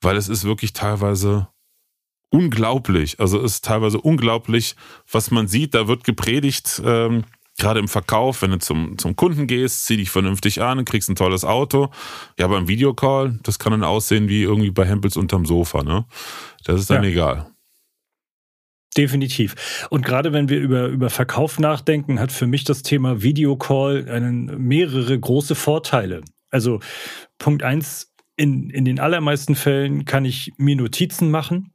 Weil 0.00 0.16
es 0.16 0.28
ist 0.28 0.44
wirklich 0.44 0.72
teilweise 0.72 1.48
unglaublich. 2.30 3.18
Also 3.18 3.38
es 3.38 3.54
ist 3.54 3.64
teilweise 3.64 4.00
unglaublich, 4.00 4.76
was 5.10 5.30
man 5.30 5.48
sieht. 5.48 5.74
Da 5.74 5.88
wird 5.88 6.04
gepredigt, 6.04 6.80
ähm, 6.84 7.24
gerade 7.58 7.80
im 7.80 7.88
Verkauf, 7.88 8.42
wenn 8.42 8.50
du 8.52 8.58
zum, 8.58 8.98
zum 8.98 9.16
Kunden 9.16 9.46
gehst, 9.46 9.86
zieh 9.86 9.96
dich 9.96 10.10
vernünftig 10.10 10.62
an, 10.62 10.84
kriegst 10.84 11.08
ein 11.08 11.16
tolles 11.16 11.44
Auto. 11.44 11.90
Ja, 12.38 12.46
beim 12.46 12.68
Videocall, 12.68 13.38
das 13.42 13.58
kann 13.58 13.72
dann 13.72 13.84
aussehen 13.84 14.28
wie 14.28 14.42
irgendwie 14.42 14.70
bei 14.70 14.84
Hempels 14.84 15.16
unterm 15.16 15.46
Sofa, 15.46 15.82
ne? 15.82 16.04
Das 16.64 16.80
ist 16.80 16.90
dann 16.90 17.02
ja. 17.04 17.10
egal. 17.10 17.50
Definitiv. 18.96 19.86
Und 19.90 20.04
gerade 20.04 20.32
wenn 20.32 20.48
wir 20.48 20.58
über, 20.58 20.86
über 20.86 21.10
Verkauf 21.10 21.58
nachdenken, 21.58 22.18
hat 22.18 22.32
für 22.32 22.46
mich 22.46 22.64
das 22.64 22.82
Thema 22.82 23.22
Videocall 23.22 24.08
einen, 24.08 24.58
mehrere 24.58 25.18
große 25.18 25.54
Vorteile. 25.54 26.22
Also 26.50 26.80
Punkt 27.38 27.62
eins, 27.62 28.14
in, 28.36 28.70
in 28.70 28.84
den 28.84 29.00
allermeisten 29.00 29.54
Fällen 29.54 30.04
kann 30.04 30.24
ich 30.24 30.52
mir 30.56 30.76
Notizen 30.76 31.30
machen, 31.30 31.72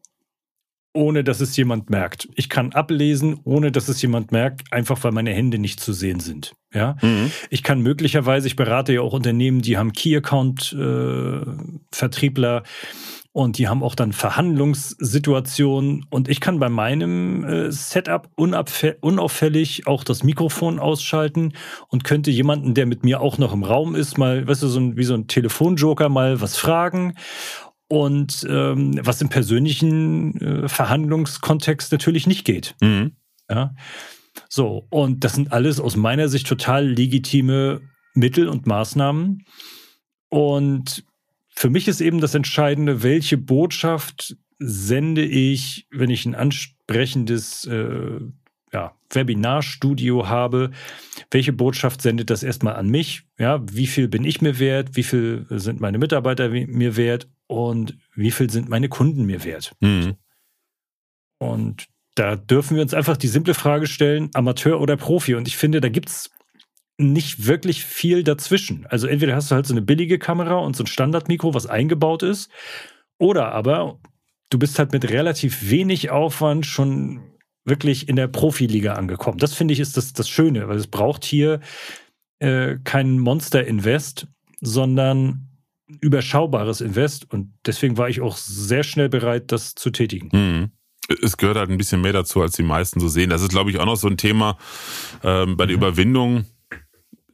ohne 0.93 1.23
dass 1.23 1.41
es 1.41 1.55
jemand 1.57 1.89
merkt. 1.89 2.27
Ich 2.35 2.49
kann 2.49 2.73
ablesen, 2.73 3.39
ohne 3.43 3.71
dass 3.71 3.87
es 3.87 4.01
jemand 4.01 4.31
merkt, 4.31 4.73
einfach 4.73 5.03
weil 5.03 5.11
meine 5.11 5.33
Hände 5.33 5.57
nicht 5.57 5.79
zu 5.79 5.93
sehen 5.93 6.19
sind. 6.19 6.53
Ja, 6.73 6.97
mhm. 7.01 7.31
ich 7.49 7.63
kann 7.63 7.81
möglicherweise, 7.81 8.47
ich 8.47 8.55
berate 8.55 8.93
ja 8.93 9.01
auch 9.01 9.13
Unternehmen, 9.13 9.61
die 9.61 9.77
haben 9.77 9.93
Key 9.93 10.15
Account 10.15 10.73
äh, 10.73 11.41
Vertriebler 11.91 12.63
und 13.33 13.57
die 13.57 13.69
haben 13.69 13.81
auch 13.81 13.95
dann 13.95 14.11
Verhandlungssituationen. 14.11 16.05
Und 16.09 16.27
ich 16.27 16.41
kann 16.41 16.59
bei 16.59 16.67
meinem 16.67 17.45
äh, 17.45 17.71
Setup 17.71 18.29
unauffällig 18.35 19.87
auch 19.87 20.03
das 20.03 20.23
Mikrofon 20.23 20.79
ausschalten 20.79 21.53
und 21.87 22.03
könnte 22.03 22.29
jemanden, 22.29 22.73
der 22.73 22.85
mit 22.85 23.05
mir 23.05 23.21
auch 23.21 23.37
noch 23.37 23.53
im 23.53 23.63
Raum 23.63 23.95
ist, 23.95 24.17
mal, 24.17 24.45
weißt 24.47 24.63
du, 24.63 24.67
so 24.67 24.79
ein, 24.79 24.97
wie 24.97 25.05
so 25.05 25.13
ein 25.13 25.27
Telefonjoker 25.27 26.09
mal 26.09 26.41
was 26.41 26.57
fragen. 26.57 27.15
Und 27.87 28.45
ähm, 28.49 28.99
was 29.01 29.21
im 29.21 29.29
persönlichen 29.29 30.39
äh, 30.39 30.67
Verhandlungskontext 30.69 31.91
natürlich 31.91 32.27
nicht 32.27 32.45
geht. 32.45 32.75
Mhm. 32.81 33.17
Ja. 33.49 33.75
So, 34.47 34.87
und 34.89 35.23
das 35.23 35.33
sind 35.33 35.51
alles 35.51 35.79
aus 35.79 35.97
meiner 35.97 36.29
Sicht 36.29 36.47
total 36.47 36.87
legitime 36.87 37.81
Mittel 38.13 38.47
und 38.47 38.65
Maßnahmen. 38.65 39.45
Und 40.29 41.03
für 41.53 41.69
mich 41.69 41.87
ist 41.87 42.01
eben 42.01 42.21
das 42.21 42.35
Entscheidende, 42.35 43.03
welche 43.03 43.37
Botschaft 43.37 44.35
sende 44.59 45.23
ich, 45.23 45.87
wenn 45.91 46.09
ich 46.09 46.25
ein 46.25 46.35
ansprechendes 46.35 47.65
äh, 47.65 48.19
ja, 48.73 48.95
Webinarstudio 49.09 50.29
habe, 50.29 50.71
welche 51.29 51.51
Botschaft 51.51 52.01
sendet 52.01 52.29
das 52.29 52.43
erstmal 52.43 52.75
an 52.75 52.87
mich? 52.87 53.23
Ja, 53.37 53.61
wie 53.71 53.87
viel 53.87 54.07
bin 54.07 54.23
ich 54.23 54.41
mir 54.41 54.59
wert? 54.59 54.95
Wie 54.95 55.03
viel 55.03 55.45
sind 55.49 55.81
meine 55.81 55.97
Mitarbeiter 55.97 56.49
mir 56.49 56.95
wert? 56.95 57.27
Und 57.47 57.97
wie 58.15 58.31
viel 58.31 58.49
sind 58.49 58.69
meine 58.69 58.87
Kunden 58.87 59.25
mir 59.25 59.43
wert? 59.43 59.73
Mhm. 59.81 60.15
Und 61.37 61.87
da 62.15 62.35
dürfen 62.35 62.75
wir 62.75 62.83
uns 62.83 62.93
einfach 62.93 63.17
die 63.17 63.27
simple 63.27 63.53
Frage 63.53 63.87
stellen, 63.87 64.29
Amateur 64.33 64.79
oder 64.79 64.95
Profi. 64.95 65.35
Und 65.35 65.47
ich 65.47 65.57
finde, 65.57 65.81
da 65.81 65.89
gibt 65.89 66.09
es 66.09 66.29
nicht 66.97 67.47
wirklich 67.47 67.83
viel 67.83 68.23
dazwischen. 68.23 68.85
Also 68.87 69.07
entweder 69.07 69.35
hast 69.35 69.51
du 69.51 69.55
halt 69.55 69.65
so 69.65 69.73
eine 69.73 69.81
billige 69.81 70.19
Kamera 70.19 70.55
und 70.55 70.75
so 70.75 70.83
ein 70.83 70.87
Standardmikro, 70.87 71.53
was 71.53 71.67
eingebaut 71.67 72.23
ist, 72.23 72.51
oder 73.17 73.51
aber 73.51 73.99
du 74.49 74.59
bist 74.59 74.77
halt 74.79 74.91
mit 74.91 75.09
relativ 75.09 75.69
wenig 75.69 76.09
Aufwand 76.09 76.65
schon 76.65 77.21
wirklich 77.65 78.09
in 78.09 78.15
der 78.15 78.27
Profiliga 78.27 78.93
angekommen. 78.93 79.37
Das 79.37 79.53
finde 79.53 79.73
ich 79.73 79.79
ist 79.79 79.97
das, 79.97 80.13
das 80.13 80.29
Schöne, 80.29 80.67
weil 80.67 80.77
es 80.77 80.87
braucht 80.87 81.23
hier 81.23 81.59
äh, 82.39 82.77
kein 82.83 83.19
Monster-Invest, 83.19 84.27
sondern 84.59 85.47
überschaubares 85.99 86.81
Invest. 86.81 87.31
Und 87.31 87.53
deswegen 87.65 87.97
war 87.97 88.09
ich 88.09 88.21
auch 88.21 88.37
sehr 88.37 88.83
schnell 88.83 89.09
bereit, 89.09 89.51
das 89.51 89.75
zu 89.75 89.91
tätigen. 89.91 90.29
Mhm. 90.31 90.71
Es 91.21 91.37
gehört 91.37 91.57
halt 91.57 91.69
ein 91.69 91.77
bisschen 91.77 92.01
mehr 92.01 92.13
dazu, 92.13 92.41
als 92.41 92.53
die 92.53 92.63
meisten 92.63 92.99
so 92.99 93.07
sehen. 93.07 93.29
Das 93.29 93.41
ist, 93.41 93.49
glaube 93.49 93.69
ich, 93.69 93.79
auch 93.79 93.85
noch 93.85 93.97
so 93.97 94.07
ein 94.07 94.17
Thema 94.17 94.57
ähm, 95.23 95.57
bei 95.57 95.65
der 95.65 95.75
mhm. 95.75 95.83
Überwindung 95.83 96.45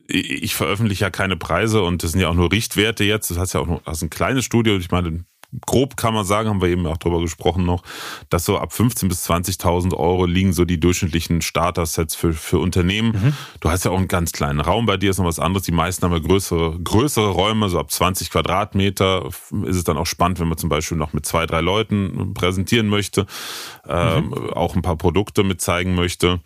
ich 0.07 0.55
veröffentliche 0.55 1.05
ja 1.05 1.09
keine 1.09 1.37
Preise 1.37 1.81
und 1.81 2.03
das 2.03 2.11
sind 2.11 2.21
ja 2.21 2.29
auch 2.29 2.33
nur 2.33 2.51
Richtwerte 2.51 3.03
jetzt. 3.03 3.29
Das 3.29 3.37
heißt 3.37 3.53
ja 3.53 3.61
auch 3.61 3.67
nur, 3.67 3.81
das 3.85 3.97
ist 3.97 4.03
ein 4.03 4.09
kleines 4.09 4.45
Studio. 4.45 4.77
Ich 4.77 4.91
meine, 4.91 5.25
grob 5.65 5.95
kann 5.95 6.13
man 6.13 6.25
sagen, 6.25 6.49
haben 6.49 6.61
wir 6.61 6.69
eben 6.69 6.85
auch 6.87 6.97
drüber 6.97 7.21
gesprochen 7.21 7.65
noch, 7.65 7.83
dass 8.29 8.45
so 8.45 8.57
ab 8.57 8.71
15.000 8.73 9.07
bis 9.07 9.29
20.000 9.29 9.93
Euro 9.93 10.25
liegen 10.25 10.53
so 10.53 10.65
die 10.65 10.79
durchschnittlichen 10.79 11.41
Starter-Sets 11.41 12.15
für, 12.15 12.33
für 12.33 12.59
Unternehmen. 12.59 13.11
Mhm. 13.11 13.33
Du 13.59 13.69
hast 13.69 13.85
ja 13.85 13.91
auch 13.91 13.97
einen 13.97 14.07
ganz 14.07 14.31
kleinen 14.31 14.59
Raum, 14.59 14.85
bei 14.85 14.97
dir 14.97 15.09
ist 15.09 15.19
noch 15.19 15.25
was 15.25 15.39
anderes. 15.39 15.65
Die 15.65 15.71
meisten 15.71 16.03
haben 16.03 16.13
ja 16.13 16.19
größere, 16.19 16.79
größere 16.79 17.29
Räume, 17.29 17.69
so 17.69 17.79
ab 17.79 17.91
20 17.91 18.29
Quadratmeter 18.29 19.27
ist 19.65 19.75
es 19.75 19.83
dann 19.83 19.97
auch 19.97 20.05
spannend, 20.05 20.39
wenn 20.39 20.49
man 20.49 20.57
zum 20.57 20.69
Beispiel 20.69 20.97
noch 20.97 21.13
mit 21.13 21.25
zwei, 21.25 21.45
drei 21.45 21.61
Leuten 21.61 22.33
präsentieren 22.33 22.87
möchte, 22.87 23.21
mhm. 23.85 23.89
ähm, 23.89 24.33
auch 24.51 24.75
ein 24.75 24.81
paar 24.81 24.97
Produkte 24.97 25.43
mit 25.43 25.61
zeigen 25.61 25.95
möchte. 25.95 26.41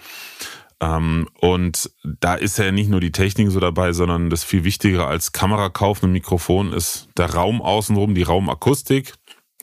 Ähm, 0.81 1.29
und 1.39 1.91
da 2.03 2.33
ist 2.33 2.57
ja 2.57 2.71
nicht 2.71 2.89
nur 2.89 2.99
die 2.99 3.11
Technik 3.11 3.51
so 3.51 3.59
dabei, 3.59 3.93
sondern 3.93 4.31
das 4.31 4.43
viel 4.43 4.63
wichtigere 4.63 5.05
als 5.05 5.31
Kamerakauf 5.31 6.01
und 6.01 6.11
Mikrofon 6.11 6.73
ist 6.73 7.07
der 7.17 7.33
Raum 7.33 7.61
außenrum, 7.61 8.15
die 8.15 8.23
Raumakustik. 8.23 9.13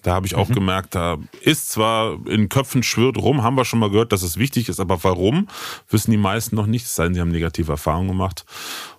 Da 0.02 0.14
habe 0.14 0.26
ich 0.26 0.36
auch 0.36 0.48
mhm. 0.48 0.54
gemerkt, 0.54 0.94
da 0.94 1.18
ist 1.40 1.70
zwar 1.70 2.24
in 2.28 2.48
Köpfen 2.48 2.84
schwirrt 2.84 3.18
rum, 3.18 3.42
haben 3.42 3.56
wir 3.56 3.64
schon 3.64 3.80
mal 3.80 3.90
gehört, 3.90 4.12
dass 4.12 4.22
es 4.22 4.38
wichtig 4.38 4.68
ist, 4.68 4.78
aber 4.78 5.02
warum, 5.02 5.48
wissen 5.88 6.12
die 6.12 6.16
meisten 6.16 6.54
noch 6.54 6.66
nicht, 6.66 6.86
es 6.86 6.94
sei 6.94 7.04
denn, 7.04 7.14
sie 7.14 7.20
haben 7.20 7.32
negative 7.32 7.72
Erfahrungen 7.72 8.08
gemacht. 8.08 8.44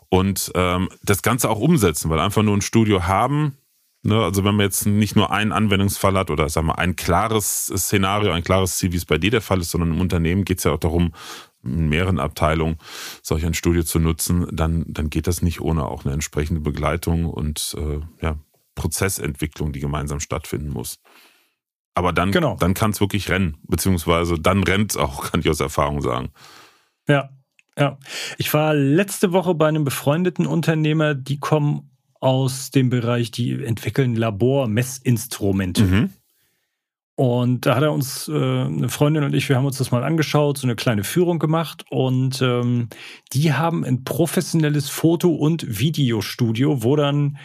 Und 0.09 0.51
ähm, 0.55 0.89
das 1.01 1.21
Ganze 1.21 1.49
auch 1.49 1.59
umsetzen, 1.59 2.09
weil 2.09 2.19
einfach 2.19 2.43
nur 2.43 2.57
ein 2.57 2.61
Studio 2.61 3.03
haben, 3.07 3.55
ne, 4.03 4.21
also 4.21 4.43
wenn 4.43 4.55
man 4.55 4.65
jetzt 4.65 4.85
nicht 4.87 5.15
nur 5.15 5.31
einen 5.31 5.53
Anwendungsfall 5.53 6.17
hat 6.17 6.31
oder 6.31 6.49
sagen 6.49 6.67
wir 6.67 6.79
ein 6.79 6.97
klares 6.97 7.67
Szenario, 7.67 8.31
ein 8.31 8.43
klares 8.43 8.75
Ziel, 8.75 8.91
wie 8.91 8.97
es 8.97 9.05
bei 9.05 9.17
dir 9.17 9.31
der 9.31 9.41
Fall 9.41 9.61
ist, 9.61 9.71
sondern 9.71 9.93
im 9.93 10.01
Unternehmen 10.01 10.43
geht 10.43 10.57
es 10.57 10.65
ja 10.65 10.73
auch 10.73 10.79
darum, 10.79 11.13
in 11.63 11.89
mehreren 11.89 12.19
Abteilungen 12.19 12.77
solch 13.21 13.45
ein 13.45 13.53
Studio 13.53 13.83
zu 13.83 13.99
nutzen, 13.99 14.47
dann, 14.51 14.85
dann 14.87 15.09
geht 15.09 15.27
das 15.27 15.41
nicht 15.41 15.61
ohne 15.61 15.85
auch 15.85 16.05
eine 16.05 16.13
entsprechende 16.13 16.61
Begleitung 16.61 17.25
und 17.25 17.75
äh, 17.77 17.99
ja, 18.23 18.37
Prozessentwicklung, 18.75 19.73
die 19.73 19.79
gemeinsam 19.79 20.19
stattfinden 20.19 20.69
muss. 20.69 20.99
Aber 21.95 22.13
dann, 22.13 22.31
genau. 22.31 22.55
dann 22.57 22.73
kann 22.73 22.91
es 22.91 23.01
wirklich 23.01 23.29
rennen, 23.29 23.57
beziehungsweise 23.63 24.35
dann 24.39 24.63
rennt 24.63 24.91
es 24.91 24.97
auch, 24.97 25.23
kann 25.31 25.41
ich 25.41 25.49
aus 25.49 25.59
Erfahrung 25.59 26.01
sagen. 26.01 26.29
Ja, 27.07 27.29
ja. 27.77 27.97
Ich 28.37 28.53
war 28.53 28.73
letzte 28.73 29.33
Woche 29.33 29.55
bei 29.55 29.67
einem 29.67 29.83
befreundeten 29.83 30.45
Unternehmer, 30.45 31.13
die 31.13 31.39
kommen 31.39 31.91
aus 32.21 32.71
dem 32.71 32.89
Bereich, 32.89 33.31
die 33.31 33.63
entwickeln 33.63 34.15
Labor-Messinstrumente. 34.15 35.83
Mhm. 35.83 36.09
Und 37.19 37.65
da 37.65 37.75
hat 37.75 37.83
er 37.83 37.91
uns, 37.91 38.29
äh, 38.29 38.31
eine 38.31 38.87
Freundin 38.87 39.25
und 39.25 39.35
ich, 39.35 39.49
wir 39.49 39.57
haben 39.57 39.65
uns 39.65 39.77
das 39.77 39.91
mal 39.91 40.05
angeschaut, 40.05 40.57
so 40.57 40.65
eine 40.65 40.77
kleine 40.77 41.03
Führung 41.03 41.37
gemacht. 41.37 41.83
Und 41.89 42.41
ähm, 42.41 42.87
die 43.33 43.51
haben 43.51 43.83
ein 43.83 44.05
professionelles 44.05 44.87
Foto- 44.87 45.35
und 45.35 45.81
Videostudio, 45.81 46.81
wo 46.81 46.95
dann 46.95 47.37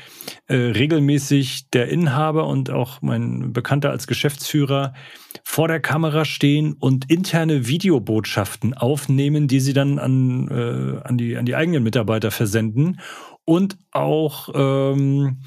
äh, 0.47 0.55
regelmäßig 0.55 1.71
der 1.71 1.89
Inhaber 1.89 2.47
und 2.47 2.71
auch 2.71 3.03
mein 3.03 3.53
Bekannter 3.53 3.91
als 3.91 4.07
Geschäftsführer 4.07 4.95
vor 5.43 5.67
der 5.67 5.81
Kamera 5.81 6.25
stehen 6.25 6.75
und 6.75 7.11
interne 7.11 7.67
Videobotschaften 7.67 8.75
aufnehmen, 8.75 9.49
die 9.49 9.59
sie 9.59 9.73
dann 9.73 9.99
an, 9.99 10.47
äh, 10.53 11.01
an, 11.03 11.19
die, 11.19 11.37
an 11.37 11.47
die 11.47 11.57
eigenen 11.57 11.83
Mitarbeiter 11.83 12.31
versenden 12.31 13.01
und 13.45 13.77
auch 13.91 14.51
ähm, 14.55 15.41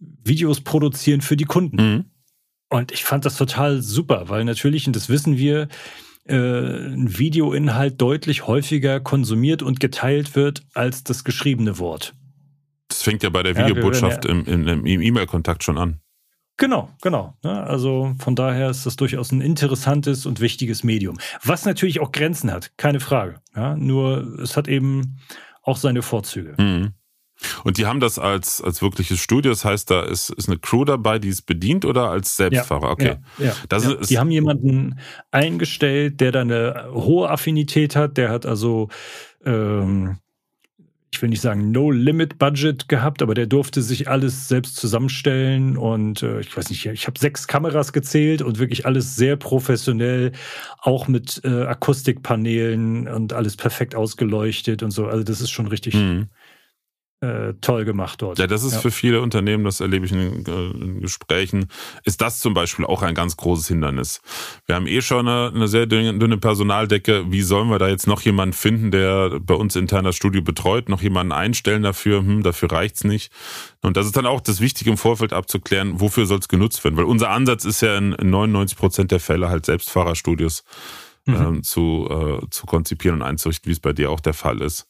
Videos 0.00 0.60
produzieren 0.60 1.20
für 1.20 1.36
die 1.36 1.44
Kunden. 1.44 1.76
Mhm. 1.76 2.04
Und 2.70 2.92
ich 2.92 3.04
fand 3.04 3.24
das 3.24 3.36
total 3.36 3.82
super, 3.82 4.28
weil 4.28 4.44
natürlich, 4.44 4.86
und 4.86 4.96
das 4.96 5.08
wissen 5.08 5.36
wir, 5.36 5.68
äh, 6.26 6.36
ein 6.36 7.18
Videoinhalt 7.18 8.00
deutlich 8.00 8.46
häufiger 8.46 9.00
konsumiert 9.00 9.62
und 9.62 9.80
geteilt 9.80 10.36
wird 10.36 10.62
als 10.72 11.02
das 11.02 11.24
geschriebene 11.24 11.78
Wort. 11.78 12.14
Das 12.88 13.02
fängt 13.02 13.22
ja 13.22 13.30
bei 13.30 13.42
der 13.42 13.56
Videobotschaft 13.56 14.24
ja, 14.24 14.30
im, 14.30 14.86
im 14.86 15.02
E-Mail-Kontakt 15.02 15.64
schon 15.64 15.78
an. 15.78 16.00
Genau, 16.56 16.90
genau. 17.00 17.34
Also 17.42 18.14
von 18.18 18.36
daher 18.36 18.68
ist 18.68 18.84
das 18.84 18.96
durchaus 18.96 19.32
ein 19.32 19.40
interessantes 19.40 20.26
und 20.26 20.40
wichtiges 20.40 20.84
Medium. 20.84 21.18
Was 21.42 21.64
natürlich 21.64 22.00
auch 22.00 22.12
Grenzen 22.12 22.52
hat, 22.52 22.76
keine 22.76 23.00
Frage. 23.00 23.40
Ja, 23.56 23.74
nur 23.76 24.38
es 24.40 24.58
hat 24.58 24.68
eben 24.68 25.16
auch 25.62 25.78
seine 25.78 26.02
Vorzüge. 26.02 26.54
Mhm. 26.58 26.92
Und 27.64 27.78
die 27.78 27.86
haben 27.86 28.00
das 28.00 28.18
als, 28.18 28.60
als 28.60 28.82
wirkliches 28.82 29.20
Studio, 29.20 29.52
das 29.52 29.64
heißt, 29.64 29.90
da 29.90 30.02
ist, 30.02 30.30
ist 30.30 30.48
eine 30.48 30.58
Crew 30.58 30.84
dabei, 30.84 31.18
die 31.18 31.28
es 31.28 31.42
bedient 31.42 31.84
oder 31.84 32.10
als 32.10 32.36
Selbstfahrer? 32.36 32.86
Ja, 32.86 32.92
okay. 32.92 33.16
Ja, 33.38 33.44
ja, 33.46 33.52
das 33.68 33.84
ja. 33.84 33.92
Ist, 33.92 34.10
die 34.10 34.18
haben 34.18 34.30
jemanden 34.30 34.98
eingestellt, 35.30 36.20
der 36.20 36.32
da 36.32 36.40
eine 36.42 36.88
hohe 36.92 37.30
Affinität 37.30 37.96
hat, 37.96 38.16
der 38.16 38.30
hat 38.30 38.46
also, 38.46 38.88
ähm, 39.44 40.18
ich 41.12 41.20
will 41.20 41.30
nicht 41.30 41.40
sagen 41.40 41.72
No-Limit-Budget 41.72 42.88
gehabt, 42.88 43.20
aber 43.20 43.34
der 43.34 43.46
durfte 43.46 43.82
sich 43.82 44.08
alles 44.08 44.46
selbst 44.46 44.76
zusammenstellen 44.76 45.76
und 45.76 46.22
äh, 46.22 46.40
ich 46.40 46.56
weiß 46.56 46.70
nicht, 46.70 46.86
ich 46.86 47.06
habe 47.06 47.18
sechs 47.18 47.48
Kameras 47.48 47.92
gezählt 47.92 48.42
und 48.42 48.58
wirklich 48.58 48.86
alles 48.86 49.16
sehr 49.16 49.36
professionell, 49.36 50.32
auch 50.78 51.08
mit 51.08 51.40
äh, 51.44 51.64
Akustikpanelen 51.64 53.08
und 53.08 53.32
alles 53.32 53.56
perfekt 53.56 53.94
ausgeleuchtet 53.94 54.82
und 54.82 54.92
so. 54.92 55.06
Also 55.06 55.24
das 55.24 55.40
ist 55.40 55.50
schon 55.50 55.66
richtig. 55.66 55.94
Mhm 55.94 56.28
äh, 57.20 57.52
toll 57.60 57.84
gemacht 57.84 58.22
dort. 58.22 58.38
Ja, 58.38 58.46
das 58.46 58.62
ist 58.62 58.74
ja. 58.74 58.78
für 58.80 58.90
viele 58.90 59.20
Unternehmen, 59.20 59.64
das 59.64 59.80
erlebe 59.80 60.06
ich 60.06 60.12
in, 60.12 60.46
äh, 60.46 60.70
in, 60.70 61.00
Gesprächen, 61.02 61.66
ist 62.04 62.22
das 62.22 62.38
zum 62.38 62.54
Beispiel 62.54 62.86
auch 62.86 63.02
ein 63.02 63.14
ganz 63.14 63.36
großes 63.36 63.68
Hindernis. 63.68 64.22
Wir 64.64 64.74
haben 64.74 64.86
eh 64.86 65.02
schon 65.02 65.28
eine, 65.28 65.54
eine 65.54 65.68
sehr 65.68 65.84
dünne, 65.84 66.18
dünne, 66.18 66.38
Personaldecke. 66.38 67.30
Wie 67.30 67.42
sollen 67.42 67.68
wir 67.68 67.78
da 67.78 67.88
jetzt 67.88 68.06
noch 68.06 68.22
jemanden 68.22 68.54
finden, 68.54 68.90
der 68.90 69.38
bei 69.38 69.54
uns 69.54 69.76
intern 69.76 70.06
das 70.06 70.16
Studio 70.16 70.40
betreut, 70.40 70.88
noch 70.88 71.02
jemanden 71.02 71.32
einstellen 71.32 71.82
dafür? 71.82 72.20
Hm, 72.20 72.42
dafür 72.42 72.72
reicht's 72.72 73.04
nicht. 73.04 73.30
Und 73.82 73.98
das 73.98 74.06
ist 74.06 74.16
dann 74.16 74.26
auch 74.26 74.40
das 74.40 74.60
Wichtige 74.62 74.88
im 74.88 74.96
Vorfeld 74.96 75.34
abzuklären, 75.34 76.00
wofür 76.00 76.24
soll 76.24 76.38
es 76.38 76.48
genutzt 76.48 76.82
werden? 76.84 76.96
Weil 76.96 77.04
unser 77.04 77.28
Ansatz 77.28 77.66
ist 77.66 77.82
ja 77.82 77.98
in 77.98 78.16
99 78.18 78.78
Prozent 78.78 79.10
der 79.10 79.20
Fälle 79.20 79.50
halt 79.50 79.66
Selbstfahrerstudios 79.66 80.64
mhm. 81.26 81.34
ähm, 81.34 81.62
zu, 81.62 82.08
äh, 82.10 82.46
zu 82.50 82.66
konzipieren 82.66 83.20
und 83.20 83.22
einzurichten, 83.22 83.68
wie 83.68 83.72
es 83.72 83.80
bei 83.80 83.92
dir 83.92 84.10
auch 84.10 84.20
der 84.20 84.34
Fall 84.34 84.60
ist. 84.62 84.88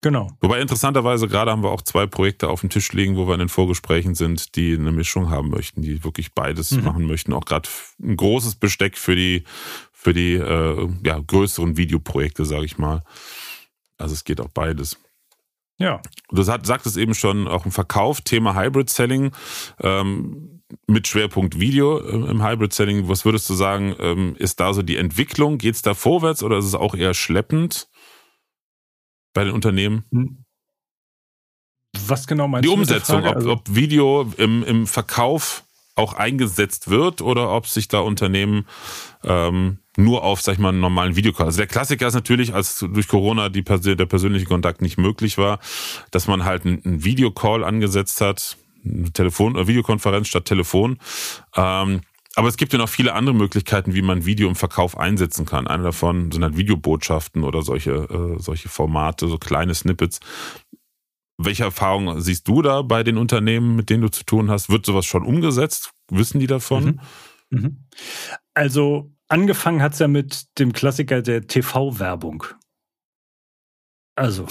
Genau. 0.00 0.30
Wobei 0.40 0.60
interessanterweise 0.60 1.26
gerade 1.26 1.50
haben 1.50 1.64
wir 1.64 1.70
auch 1.70 1.82
zwei 1.82 2.06
Projekte 2.06 2.48
auf 2.48 2.60
dem 2.60 2.70
Tisch 2.70 2.92
liegen, 2.92 3.16
wo 3.16 3.26
wir 3.26 3.34
in 3.34 3.40
den 3.40 3.48
Vorgesprächen 3.48 4.14
sind, 4.14 4.54
die 4.54 4.74
eine 4.74 4.92
Mischung 4.92 5.28
haben 5.28 5.50
möchten, 5.50 5.82
die 5.82 6.04
wirklich 6.04 6.34
beides 6.34 6.70
mhm. 6.70 6.84
machen 6.84 7.06
möchten. 7.06 7.32
Auch 7.32 7.44
gerade 7.44 7.68
ein 8.00 8.16
großes 8.16 8.56
Besteck 8.56 8.96
für 8.96 9.16
die 9.16 9.44
für 9.92 10.14
die 10.14 10.34
äh, 10.34 10.88
ja, 11.04 11.18
größeren 11.18 11.76
Videoprojekte, 11.76 12.44
sage 12.44 12.64
ich 12.64 12.78
mal. 12.78 13.02
Also 13.96 14.14
es 14.14 14.22
geht 14.22 14.40
auch 14.40 14.48
beides. 14.48 14.96
Ja. 15.78 16.00
Du 16.30 16.42
sagtest 16.42 16.96
eben 16.96 17.14
schon, 17.14 17.48
auch 17.48 17.64
im 17.64 17.72
Verkauf, 17.72 18.20
Thema 18.20 18.54
Hybrid 18.54 18.90
Selling. 18.90 19.32
Ähm, 19.80 20.58
mit 20.86 21.08
Schwerpunkt 21.08 21.58
Video 21.58 21.98
äh, 21.98 22.30
im 22.30 22.46
Hybrid 22.46 22.72
Selling. 22.72 23.08
Was 23.08 23.24
würdest 23.24 23.48
du 23.50 23.54
sagen, 23.54 23.96
ähm, 23.98 24.36
ist 24.38 24.60
da 24.60 24.72
so 24.72 24.82
die 24.82 24.96
Entwicklung? 24.96 25.58
Geht 25.58 25.74
es 25.74 25.82
da 25.82 25.94
vorwärts 25.94 26.42
oder 26.42 26.58
ist 26.58 26.66
es 26.66 26.74
auch 26.74 26.94
eher 26.94 27.14
schleppend? 27.14 27.87
Bei 29.38 29.44
den 29.44 29.54
Unternehmen? 29.54 30.02
Hm. 30.10 30.44
Was 32.08 32.26
genau 32.26 32.48
meinst 32.48 32.64
Die 32.64 32.68
du? 32.68 32.74
Die 32.74 32.80
Umsetzung, 32.80 33.24
ob, 33.24 33.36
also 33.36 33.52
ob, 33.52 33.72
Video 33.72 34.32
im, 34.36 34.64
im 34.64 34.88
Verkauf 34.88 35.62
auch 35.94 36.14
eingesetzt 36.14 36.90
wird 36.90 37.22
oder 37.22 37.52
ob 37.54 37.68
sich 37.68 37.86
da 37.86 38.00
Unternehmen 38.00 38.66
ähm, 39.22 39.78
nur 39.96 40.24
auf, 40.24 40.40
sag 40.40 40.54
ich 40.54 40.58
mal, 40.58 40.70
einen 40.70 40.80
normalen 40.80 41.14
Videocall. 41.14 41.46
Also 41.46 41.58
der 41.58 41.68
Klassiker 41.68 42.08
ist 42.08 42.14
natürlich, 42.14 42.52
als 42.52 42.80
durch 42.80 43.06
Corona 43.06 43.48
die, 43.48 43.62
der 43.62 44.06
persönliche 44.06 44.46
Kontakt 44.46 44.82
nicht 44.82 44.98
möglich 44.98 45.38
war, 45.38 45.60
dass 46.10 46.26
man 46.26 46.44
halt 46.44 46.66
einen 46.66 47.04
Videocall 47.04 47.62
angesetzt 47.62 48.20
hat, 48.20 48.56
eine 48.84 49.12
Telefon- 49.12 49.54
oder 49.54 49.68
Videokonferenz 49.68 50.26
statt 50.26 50.46
Telefon. 50.46 50.98
Ähm, 51.54 52.00
Aber 52.38 52.46
es 52.46 52.56
gibt 52.56 52.72
ja 52.72 52.78
noch 52.78 52.88
viele 52.88 53.14
andere 53.14 53.34
Möglichkeiten, 53.34 53.94
wie 53.94 54.00
man 54.00 54.24
Video 54.24 54.48
im 54.48 54.54
Verkauf 54.54 54.96
einsetzen 54.96 55.44
kann. 55.44 55.66
Eine 55.66 55.82
davon 55.82 56.30
sind 56.30 56.44
halt 56.44 56.56
Videobotschaften 56.56 57.42
oder 57.42 57.62
solche, 57.62 57.90
äh, 57.90 58.40
solche 58.40 58.68
Formate, 58.68 59.26
so 59.26 59.38
kleine 59.38 59.74
Snippets. 59.74 60.20
Welche 61.36 61.64
Erfahrungen 61.64 62.20
siehst 62.20 62.46
du 62.46 62.62
da 62.62 62.82
bei 62.82 63.02
den 63.02 63.18
Unternehmen, 63.18 63.74
mit 63.74 63.90
denen 63.90 64.02
du 64.02 64.08
zu 64.08 64.22
tun 64.22 64.52
hast? 64.52 64.70
Wird 64.70 64.86
sowas 64.86 65.04
schon 65.04 65.24
umgesetzt? 65.24 65.90
Wissen 66.12 66.38
die 66.38 66.46
davon? 66.46 67.00
Mhm. 67.50 67.58
Mhm. 67.58 67.76
Also 68.54 69.10
angefangen 69.26 69.82
hat 69.82 69.94
es 69.94 69.98
ja 69.98 70.06
mit 70.06 70.46
dem 70.60 70.72
Klassiker 70.72 71.22
der 71.22 71.48
TV-Werbung. 71.48 72.44
Also, 74.18 74.46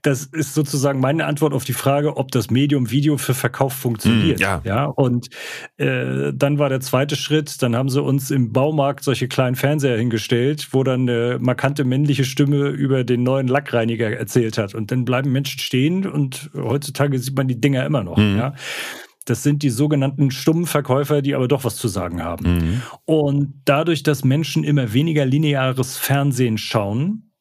das 0.00 0.24
ist 0.24 0.54
sozusagen 0.54 0.98
meine 0.98 1.26
Antwort 1.26 1.52
auf 1.52 1.64
die 1.64 1.74
Frage, 1.74 2.16
ob 2.16 2.30
das 2.30 2.50
Medium 2.50 2.90
Video 2.90 3.18
für 3.18 3.34
Verkauf 3.34 3.74
funktioniert. 3.74 4.40
Mm, 4.40 4.42
ja. 4.42 4.60
ja. 4.64 4.84
Und 4.86 5.28
äh, 5.76 6.32
dann 6.34 6.58
war 6.58 6.70
der 6.70 6.80
zweite 6.80 7.14
Schritt, 7.14 7.62
dann 7.62 7.76
haben 7.76 7.90
sie 7.90 8.00
uns 8.00 8.30
im 8.30 8.52
Baumarkt 8.52 9.04
solche 9.04 9.28
kleinen 9.28 9.54
Fernseher 9.54 9.98
hingestellt, 9.98 10.68
wo 10.72 10.82
dann 10.82 11.02
eine 11.02 11.38
markante 11.40 11.84
männliche 11.84 12.24
Stimme 12.24 12.68
über 12.68 13.04
den 13.04 13.22
neuen 13.22 13.48
Lackreiniger 13.48 14.10
erzählt 14.10 14.56
hat. 14.56 14.74
Und 14.74 14.90
dann 14.90 15.04
bleiben 15.04 15.30
Menschen 15.30 15.60
stehen 15.60 16.06
und 16.06 16.50
heutzutage 16.56 17.18
sieht 17.18 17.36
man 17.36 17.48
die 17.48 17.60
Dinger 17.60 17.84
immer 17.84 18.02
noch. 18.02 18.16
Mm. 18.16 18.38
Ja. 18.38 18.54
Das 19.26 19.42
sind 19.42 19.62
die 19.62 19.70
sogenannten 19.70 20.30
stummen 20.30 20.66
Verkäufer, 20.66 21.22
die 21.22 21.34
aber 21.34 21.48
doch 21.48 21.64
was 21.64 21.76
zu 21.76 21.86
sagen 21.86 22.24
haben. 22.24 22.54
Mhm. 22.54 22.82
Und 23.04 23.54
dadurch, 23.64 24.02
dass 24.02 24.24
Menschen 24.24 24.64
immer 24.64 24.92
weniger 24.94 25.24
lineares 25.24 25.96
Fernsehen 25.96 26.58
schauen, 26.58 27.31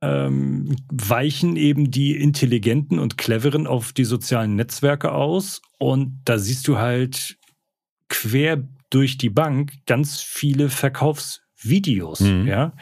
ähm, 0.00 0.76
weichen 0.90 1.56
eben 1.56 1.90
die 1.90 2.16
Intelligenten 2.16 2.98
und 2.98 3.18
Cleveren 3.18 3.66
auf 3.66 3.92
die 3.92 4.04
sozialen 4.04 4.56
Netzwerke 4.56 5.12
aus. 5.12 5.60
Und 5.78 6.20
da 6.24 6.38
siehst 6.38 6.68
du 6.68 6.78
halt 6.78 7.36
quer 8.08 8.62
durch 8.90 9.18
die 9.18 9.30
Bank 9.30 9.72
ganz 9.86 10.20
viele 10.20 10.70
Verkaufsvideos, 10.70 12.20
mhm. 12.20 12.46
ja. 12.46 12.72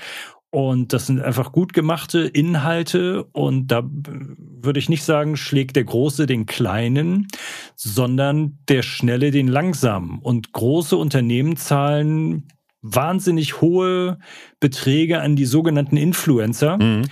Und 0.51 0.95
das 0.95 1.07
sind 1.07 1.21
einfach 1.21 1.53
gut 1.53 1.75
gemachte 1.75 2.21
Inhalte. 2.21 3.25
Und 3.33 3.67
da 3.67 3.83
würde 3.85 4.79
ich 4.79 4.89
nicht 4.89 5.03
sagen, 5.03 5.37
schlägt 5.37 5.77
der 5.77 5.85
Große 5.85 6.25
den 6.25 6.47
Kleinen, 6.47 7.29
sondern 7.75 8.59
der 8.69 8.83
Schnelle 8.83 9.33
den 9.33 9.49
Langsamen. 9.49 10.19
Und 10.21 10.53
große 10.53 10.97
Unternehmen 10.97 11.57
zahlen 11.57 12.49
wahnsinnig 12.83 13.61
hohe 13.61 14.19
Beträge 14.61 15.21
an 15.21 15.37
die 15.37 15.47
sogenannten 15.47 15.97
Influencer. 15.97 16.79
Mhm. 16.79 17.05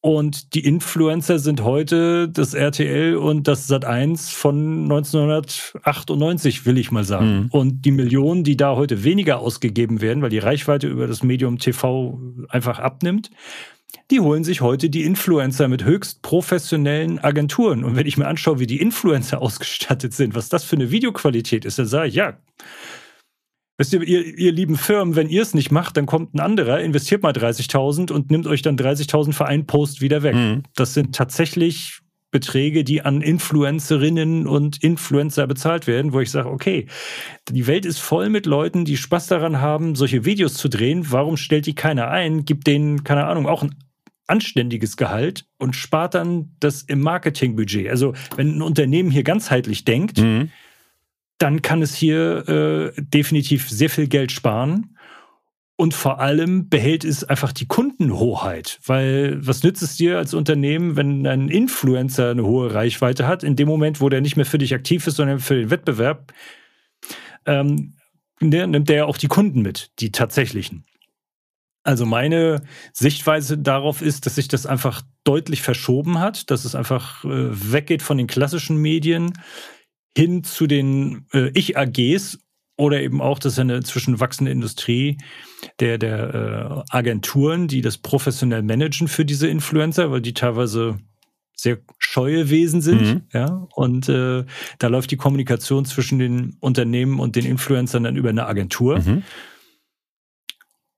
Und 0.00 0.54
die 0.54 0.64
Influencer 0.64 1.40
sind 1.40 1.64
heute 1.64 2.28
das 2.28 2.54
RTL 2.54 3.16
und 3.16 3.48
das 3.48 3.68
Sat1 3.68 4.32
von 4.32 4.84
1998, 4.84 6.66
will 6.66 6.78
ich 6.78 6.92
mal 6.92 7.02
sagen. 7.02 7.40
Mhm. 7.40 7.48
Und 7.50 7.84
die 7.84 7.90
Millionen, 7.90 8.44
die 8.44 8.56
da 8.56 8.76
heute 8.76 9.02
weniger 9.02 9.40
ausgegeben 9.40 10.00
werden, 10.00 10.22
weil 10.22 10.30
die 10.30 10.38
Reichweite 10.38 10.86
über 10.86 11.08
das 11.08 11.24
Medium 11.24 11.58
TV 11.58 12.20
einfach 12.48 12.78
abnimmt, 12.78 13.30
die 14.10 14.20
holen 14.20 14.44
sich 14.44 14.60
heute 14.60 14.88
die 14.88 15.02
Influencer 15.02 15.66
mit 15.66 15.84
höchst 15.84 16.22
professionellen 16.22 17.18
Agenturen. 17.18 17.84
Und 17.84 17.96
wenn 17.96 18.06
ich 18.06 18.16
mir 18.16 18.28
anschaue, 18.28 18.58
wie 18.60 18.66
die 18.66 18.80
Influencer 18.80 19.42
ausgestattet 19.42 20.14
sind, 20.14 20.34
was 20.36 20.48
das 20.48 20.62
für 20.64 20.76
eine 20.76 20.92
Videoqualität 20.92 21.64
ist, 21.64 21.78
dann 21.78 21.86
sage 21.86 22.08
ich, 22.08 22.14
ja, 22.14 22.38
Wisst 23.78 23.92
ihr, 23.92 24.02
ihr, 24.02 24.36
ihr 24.36 24.52
lieben 24.52 24.76
Firmen, 24.76 25.14
wenn 25.14 25.28
ihr 25.28 25.40
es 25.40 25.54
nicht 25.54 25.70
macht, 25.70 25.96
dann 25.96 26.06
kommt 26.06 26.34
ein 26.34 26.40
anderer, 26.40 26.80
investiert 26.80 27.22
mal 27.22 27.32
30.000 27.32 28.10
und 28.10 28.28
nimmt 28.28 28.48
euch 28.48 28.60
dann 28.60 28.76
30.000 28.76 29.32
für 29.32 29.46
einen 29.46 29.66
Post 29.66 30.00
wieder 30.00 30.24
weg. 30.24 30.34
Mhm. 30.34 30.64
Das 30.74 30.94
sind 30.94 31.14
tatsächlich 31.14 32.00
Beträge, 32.32 32.82
die 32.82 33.02
an 33.02 33.22
Influencerinnen 33.22 34.48
und 34.48 34.82
Influencer 34.82 35.46
bezahlt 35.46 35.86
werden, 35.86 36.12
wo 36.12 36.20
ich 36.20 36.32
sage, 36.32 36.50
okay, 36.50 36.86
die 37.48 37.68
Welt 37.68 37.86
ist 37.86 38.00
voll 38.00 38.30
mit 38.30 38.46
Leuten, 38.46 38.84
die 38.84 38.96
Spaß 38.96 39.28
daran 39.28 39.60
haben, 39.60 39.94
solche 39.94 40.24
Videos 40.24 40.54
zu 40.54 40.68
drehen. 40.68 41.06
Warum 41.10 41.36
stellt 41.36 41.66
die 41.66 41.74
keiner 41.76 42.08
ein? 42.08 42.44
Gibt 42.44 42.66
denen, 42.66 43.04
keine 43.04 43.26
Ahnung, 43.26 43.46
auch 43.46 43.62
ein 43.62 43.76
anständiges 44.26 44.96
Gehalt 44.96 45.46
und 45.56 45.76
spart 45.76 46.14
dann 46.14 46.50
das 46.58 46.82
im 46.82 47.00
Marketingbudget. 47.00 47.88
Also 47.88 48.12
wenn 48.36 48.56
ein 48.56 48.62
Unternehmen 48.62 49.10
hier 49.12 49.22
ganzheitlich 49.22 49.84
denkt, 49.84 50.18
mhm 50.18 50.50
dann 51.38 51.62
kann 51.62 51.82
es 51.82 51.94
hier 51.94 52.48
äh, 52.48 52.92
definitiv 53.00 53.68
sehr 53.70 53.90
viel 53.90 54.08
Geld 54.08 54.32
sparen. 54.32 54.96
Und 55.80 55.94
vor 55.94 56.18
allem 56.18 56.68
behält 56.68 57.04
es 57.04 57.22
einfach 57.22 57.52
die 57.52 57.68
Kundenhoheit. 57.68 58.80
Weil 58.84 59.38
was 59.46 59.62
nützt 59.62 59.82
es 59.82 59.96
dir 59.96 60.18
als 60.18 60.34
Unternehmen, 60.34 60.96
wenn 60.96 61.24
ein 61.24 61.48
Influencer 61.48 62.32
eine 62.32 62.44
hohe 62.44 62.74
Reichweite 62.74 63.28
hat, 63.28 63.44
in 63.44 63.54
dem 63.54 63.68
Moment, 63.68 64.00
wo 64.00 64.08
der 64.08 64.20
nicht 64.20 64.34
mehr 64.34 64.44
für 64.44 64.58
dich 64.58 64.74
aktiv 64.74 65.06
ist, 65.06 65.14
sondern 65.14 65.38
für 65.38 65.54
den 65.54 65.70
Wettbewerb, 65.70 66.32
ähm, 67.46 67.94
der, 68.40 68.66
nimmt 68.66 68.88
der 68.88 68.96
ja 68.96 69.04
auch 69.04 69.18
die 69.18 69.28
Kunden 69.28 69.62
mit, 69.62 69.92
die 70.00 70.10
tatsächlichen. 70.10 70.84
Also 71.84 72.04
meine 72.04 72.62
Sichtweise 72.92 73.56
darauf 73.56 74.02
ist, 74.02 74.26
dass 74.26 74.34
sich 74.34 74.48
das 74.48 74.66
einfach 74.66 75.02
deutlich 75.22 75.62
verschoben 75.62 76.18
hat, 76.18 76.50
dass 76.50 76.64
es 76.64 76.74
einfach 76.74 77.24
äh, 77.24 77.28
weggeht 77.72 78.02
von 78.02 78.18
den 78.18 78.26
klassischen 78.26 78.78
Medien 78.78 79.32
hin 80.16 80.44
zu 80.44 80.66
den 80.66 81.26
äh, 81.32 81.50
Ich-AGs 81.54 82.38
oder 82.76 83.02
eben 83.02 83.20
auch, 83.20 83.38
das 83.38 83.54
ist 83.54 83.58
eine 83.58 83.76
inzwischen 83.76 84.20
wachsende 84.20 84.52
Industrie 84.52 85.18
der, 85.80 85.98
der 85.98 86.84
äh, 86.90 86.96
Agenturen, 86.96 87.66
die 87.66 87.80
das 87.80 87.98
professionell 87.98 88.62
managen 88.62 89.08
für 89.08 89.24
diese 89.24 89.48
Influencer, 89.48 90.10
weil 90.10 90.20
die 90.20 90.34
teilweise 90.34 90.98
sehr 91.56 91.78
scheue 91.98 92.50
Wesen 92.50 92.80
sind, 92.80 93.02
mhm. 93.02 93.22
ja, 93.32 93.66
und 93.74 94.08
äh, 94.08 94.44
da 94.78 94.86
läuft 94.86 95.10
die 95.10 95.16
Kommunikation 95.16 95.84
zwischen 95.84 96.20
den 96.20 96.56
Unternehmen 96.60 97.18
und 97.18 97.34
den 97.34 97.44
Influencern 97.44 98.04
dann 98.04 98.16
über 98.16 98.28
eine 98.28 98.46
Agentur. 98.46 99.00
Mhm. 99.00 99.24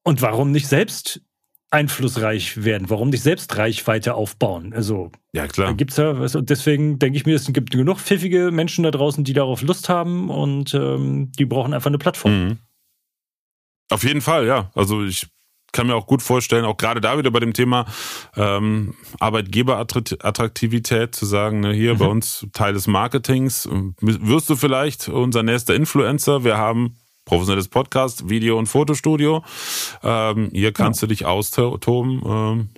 Und 0.02 0.20
warum 0.20 0.52
nicht 0.52 0.68
selbst 0.68 1.22
einflussreich 1.70 2.64
werden? 2.64 2.90
Warum 2.90 3.10
nicht 3.10 3.22
selbst 3.22 3.56
Reichweite 3.56 4.14
aufbauen? 4.14 4.72
Also, 4.74 5.10
ja, 5.32 5.46
klar. 5.46 5.74
Gibt's 5.74 5.96
ja, 5.96 6.12
also 6.12 6.40
deswegen 6.40 6.98
denke 6.98 7.16
ich 7.16 7.26
mir, 7.26 7.36
es 7.36 7.52
gibt 7.52 7.70
genug 7.70 7.98
pfiffige 7.98 8.50
Menschen 8.50 8.84
da 8.84 8.90
draußen, 8.90 9.24
die 9.24 9.32
darauf 9.32 9.62
Lust 9.62 9.88
haben 9.88 10.30
und 10.30 10.74
ähm, 10.74 11.30
die 11.38 11.46
brauchen 11.46 11.72
einfach 11.72 11.90
eine 11.90 11.98
Plattform. 11.98 12.44
Mhm. 12.44 12.58
Auf 13.90 14.04
jeden 14.04 14.20
Fall, 14.20 14.46
ja. 14.46 14.70
Also 14.74 15.04
ich 15.04 15.26
kann 15.72 15.86
mir 15.86 15.94
auch 15.94 16.06
gut 16.06 16.22
vorstellen, 16.22 16.64
auch 16.64 16.76
gerade 16.76 17.00
da 17.00 17.18
wieder 17.18 17.30
bei 17.30 17.40
dem 17.40 17.52
Thema 17.52 17.86
ähm, 18.36 18.94
Arbeitgeberattraktivität 19.20 21.14
zu 21.14 21.26
sagen, 21.26 21.60
ne, 21.60 21.72
hier 21.72 21.94
mhm. 21.94 21.98
bei 21.98 22.06
uns 22.06 22.46
Teil 22.52 22.72
des 22.72 22.86
Marketings, 22.86 23.68
wirst 24.00 24.50
du 24.50 24.56
vielleicht 24.56 25.08
unser 25.08 25.42
nächster 25.42 25.74
Influencer. 25.74 26.44
Wir 26.44 26.56
haben 26.56 26.96
professionelles 27.30 27.68
Podcast, 27.68 28.28
Video- 28.28 28.58
und 28.58 28.66
Fotostudio. 28.66 29.44
Ähm, 30.02 30.50
hier 30.52 30.72
kannst 30.72 31.00
ja. 31.00 31.06
du 31.06 31.14
dich 31.14 31.26
austoben, 31.26 32.20
ähm, 32.26 32.68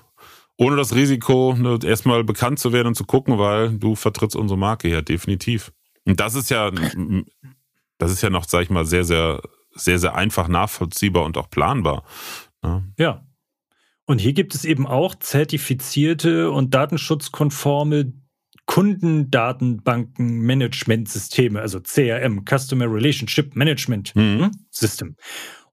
ohne 0.59 0.77
das 0.77 0.95
Risiko, 0.95 1.55
ne, 1.59 1.79
erstmal 1.83 2.23
bekannt 2.23 2.59
zu 2.59 2.71
werden 2.71 2.89
und 2.89 2.95
zu 2.95 3.05
gucken, 3.05 3.39
weil 3.39 3.71
du 3.71 3.95
vertrittst 3.95 4.37
unsere 4.37 4.59
Marke 4.59 4.89
hier, 4.89 5.01
definitiv. 5.01 5.73
Und 6.05 6.21
das 6.21 6.35
ist 6.35 6.51
ja, 6.51 6.71
das 7.99 8.13
ist 8.13 8.21
ja 8.21 8.29
noch, 8.29 8.45
sag 8.45 8.65
ich 8.65 8.69
mal, 8.69 8.85
sehr, 8.85 9.05
sehr, 9.05 9.41
sehr, 9.75 9.99
sehr 9.99 10.15
einfach 10.17 10.49
nachvollziehbar 10.49 11.25
und 11.25 11.39
auch 11.39 11.49
planbar. 11.49 12.05
Ja. 12.63 12.83
ja. 12.99 13.27
Und 14.05 14.21
hier 14.21 14.35
gibt 14.35 14.55
es 14.55 14.67
eben 14.67 14.87
auch 14.87 15.15
zertifizierte 15.15 16.51
und 16.51 16.75
datenschutzkonforme 16.75 18.13
Kundendatenbanken-Managementsysteme, 18.73 21.61
also 21.61 21.81
CRM, 21.81 22.47
Customer 22.49 22.91
Relationship 22.91 23.55
Management 23.55 24.17
mhm. 24.17 24.51
System. 24.71 25.17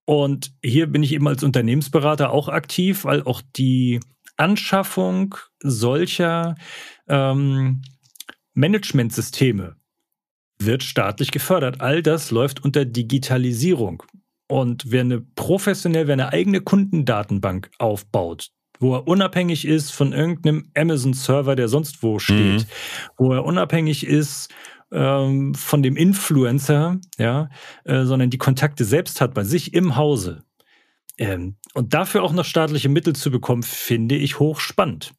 Und 0.04 0.52
hier 0.62 0.88
bin 0.88 1.02
ich 1.02 1.14
eben 1.14 1.26
als 1.26 1.42
Unternehmensberater 1.42 2.32
auch 2.32 2.50
aktiv, 2.50 3.06
weil 3.06 3.24
auch 3.24 3.42
die 3.56 4.02
Anschaffung 4.36 5.36
solcher 5.64 6.56
ähm, 7.08 7.84
Managementsysteme 8.54 9.78
wird 10.62 10.84
staatlich 10.84 11.32
gefördert. 11.32 11.80
All 11.80 12.04
das 12.04 12.32
läuft 12.32 12.66
unter 12.66 12.84
Digitalisierung. 12.84 14.04
Und 14.50 14.92
wer 14.92 15.02
eine 15.02 15.22
professionell, 15.22 16.08
wer 16.08 16.16
eine 16.16 16.34
eigene 16.34 16.60
Kundendatenbank 16.60 17.72
aufbaut, 17.78 18.50
wo 18.80 18.96
er 18.96 19.08
unabhängig 19.08 19.66
ist 19.66 19.92
von 19.92 20.14
irgendeinem 20.14 20.72
Amazon-Server, 20.76 21.56
der 21.56 21.68
sonst 21.68 22.02
wo 22.02 22.20
steht, 22.20 22.62
mhm. 22.62 22.66
wo 23.18 23.34
er 23.34 23.46
unabhängig 23.46 24.06
ist 24.06 24.54
ähm, 24.92 25.54
von 25.54 25.84
dem 25.84 25.96
Influencer, 25.98 26.98
ja, 27.18 27.50
äh, 27.84 28.06
sondern 28.06 28.30
die 28.30 28.38
Kontakte 28.38 28.86
selbst 28.86 29.22
hat 29.22 29.34
bei 29.34 29.44
sich 29.44 29.74
im 29.74 29.96
Hause. 29.96 30.44
Ähm, 31.18 31.58
und 31.74 31.94
dafür 31.94 32.24
auch 32.24 32.32
noch 32.32 32.46
staatliche 32.46 32.90
Mittel 32.90 33.14
zu 33.14 33.30
bekommen, 33.30 33.64
finde 33.64 34.16
ich 34.16 34.40
hochspannend. 34.40 35.14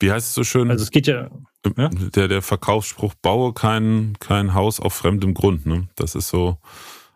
Wie 0.00 0.10
heißt 0.10 0.28
es 0.28 0.34
so 0.34 0.44
schön? 0.44 0.70
Also 0.70 0.82
es 0.82 0.90
geht 0.90 1.06
ja. 1.06 1.30
ja? 1.76 1.88
Der, 1.88 2.28
der 2.28 2.42
Verkaufsspruch, 2.42 3.14
baue 3.14 3.54
kein, 3.54 4.14
kein 4.20 4.52
Haus 4.52 4.80
auf 4.80 4.92
fremdem 4.92 5.32
Grund. 5.34 5.66
Ne? 5.66 5.88
Das 5.96 6.14
ist 6.14 6.28
so. 6.28 6.58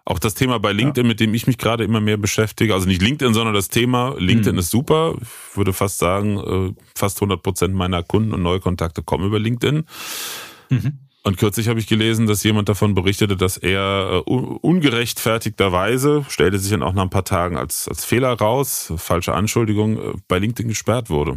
Auch 0.08 0.18
das 0.18 0.32
Thema 0.32 0.58
bei 0.58 0.72
LinkedIn, 0.72 1.04
ja. 1.04 1.08
mit 1.08 1.20
dem 1.20 1.34
ich 1.34 1.46
mich 1.46 1.58
gerade 1.58 1.84
immer 1.84 2.00
mehr 2.00 2.16
beschäftige, 2.16 2.72
also 2.72 2.86
nicht 2.86 3.02
LinkedIn, 3.02 3.34
sondern 3.34 3.52
das 3.52 3.68
Thema 3.68 4.14
LinkedIn 4.18 4.54
mhm. 4.54 4.58
ist 4.60 4.70
super. 4.70 5.14
Ich 5.20 5.54
würde 5.54 5.74
fast 5.74 5.98
sagen, 5.98 6.38
äh, 6.38 6.82
fast 6.94 7.18
100 7.18 7.42
Prozent 7.42 7.74
meiner 7.74 8.02
Kunden 8.02 8.32
und 8.32 8.40
Neukontakte 8.42 9.02
kommen 9.02 9.26
über 9.26 9.38
LinkedIn. 9.38 9.84
Mhm. 10.70 10.98
Und 11.24 11.36
kürzlich 11.36 11.68
habe 11.68 11.78
ich 11.78 11.86
gelesen, 11.86 12.26
dass 12.26 12.42
jemand 12.42 12.70
davon 12.70 12.94
berichtete, 12.94 13.36
dass 13.36 13.58
er 13.58 14.22
äh, 14.26 14.30
ungerechtfertigterweise, 14.30 16.24
stellte 16.30 16.58
sich 16.58 16.70
dann 16.70 16.82
auch 16.82 16.94
nach 16.94 17.02
ein 17.02 17.10
paar 17.10 17.26
Tagen 17.26 17.58
als, 17.58 17.86
als 17.86 18.06
Fehler 18.06 18.32
raus, 18.32 18.90
falsche 18.96 19.34
Anschuldigung, 19.34 19.98
äh, 19.98 20.12
bei 20.26 20.38
LinkedIn 20.38 20.68
gesperrt 20.68 21.10
wurde. 21.10 21.36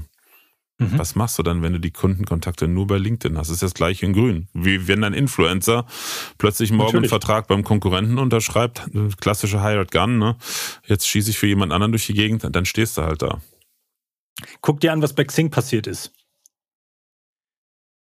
Mhm. 0.81 0.97
Was 0.97 1.15
machst 1.15 1.37
du 1.37 1.43
dann, 1.43 1.61
wenn 1.61 1.73
du 1.73 1.79
die 1.79 1.91
Kundenkontakte 1.91 2.67
nur 2.67 2.87
bei 2.87 2.97
LinkedIn 2.97 3.37
hast? 3.37 3.49
Das 3.49 3.55
ist 3.55 3.63
das 3.63 3.73
gleiche 3.75 4.05
in 4.05 4.13
grün. 4.13 4.47
Wie 4.53 4.87
wenn 4.87 5.03
ein 5.03 5.13
Influencer 5.13 5.85
plötzlich 6.39 6.71
morgen 6.71 6.87
Natürlich. 6.87 7.11
einen 7.11 7.21
Vertrag 7.21 7.47
beim 7.47 7.63
Konkurrenten 7.63 8.17
unterschreibt, 8.17 8.89
klassische 9.19 9.61
Hired 9.61 9.91
Gun, 9.91 10.17
ne? 10.17 10.37
Jetzt 10.87 11.07
schieße 11.07 11.29
ich 11.29 11.37
für 11.37 11.47
jemand 11.47 11.71
anderen 11.71 11.91
durch 11.91 12.07
die 12.07 12.13
Gegend, 12.13 12.43
dann 12.49 12.65
stehst 12.65 12.97
du 12.97 13.03
halt 13.03 13.21
da. 13.21 13.41
Guck 14.61 14.79
dir 14.79 14.91
an, 14.91 15.03
was 15.03 15.13
bei 15.13 15.23
Xing 15.23 15.51
passiert 15.51 15.85
ist. 15.85 16.13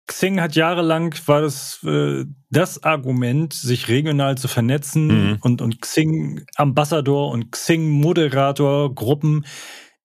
Xing 0.05 0.39
hat 0.39 0.55
jahrelang 0.55 1.15
war 1.27 1.41
das 1.41 1.83
äh, 1.83 2.25
das 2.49 2.83
Argument, 2.83 3.53
sich 3.53 3.87
regional 3.87 4.37
zu 4.37 4.47
vernetzen 4.47 5.07
mhm. 5.07 5.37
und, 5.41 5.61
und 5.61 5.81
Xing 5.81 6.45
Ambassador 6.55 7.31
und 7.31 7.51
Xing 7.51 7.89
Moderator 7.89 8.93
Gruppen 8.93 9.45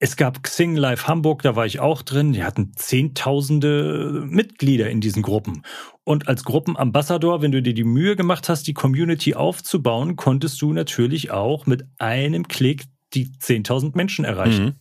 es 0.04 0.16
gab 0.18 0.42
Xing 0.42 0.76
Live 0.76 1.06
Hamburg, 1.08 1.40
da 1.40 1.56
war 1.56 1.64
ich 1.64 1.80
auch 1.80 2.02
drin. 2.02 2.34
Die 2.34 2.44
hatten 2.44 2.72
zehntausende 2.76 4.22
Mitglieder 4.26 4.90
in 4.90 5.00
diesen 5.00 5.22
Gruppen. 5.22 5.62
Und 6.04 6.28
als 6.28 6.44
Gruppenambassador, 6.44 7.40
wenn 7.40 7.52
du 7.52 7.62
dir 7.62 7.72
die 7.72 7.84
Mühe 7.84 8.14
gemacht 8.14 8.50
hast, 8.50 8.66
die 8.66 8.74
Community 8.74 9.34
aufzubauen, 9.34 10.16
konntest 10.16 10.60
du 10.60 10.74
natürlich 10.74 11.30
auch 11.30 11.64
mit 11.64 11.86
einem 11.96 12.48
Klick 12.48 12.84
die 13.14 13.28
10.000 13.28 13.92
Menschen 13.94 14.26
erreichen. 14.26 14.64
Mhm. 14.64 14.74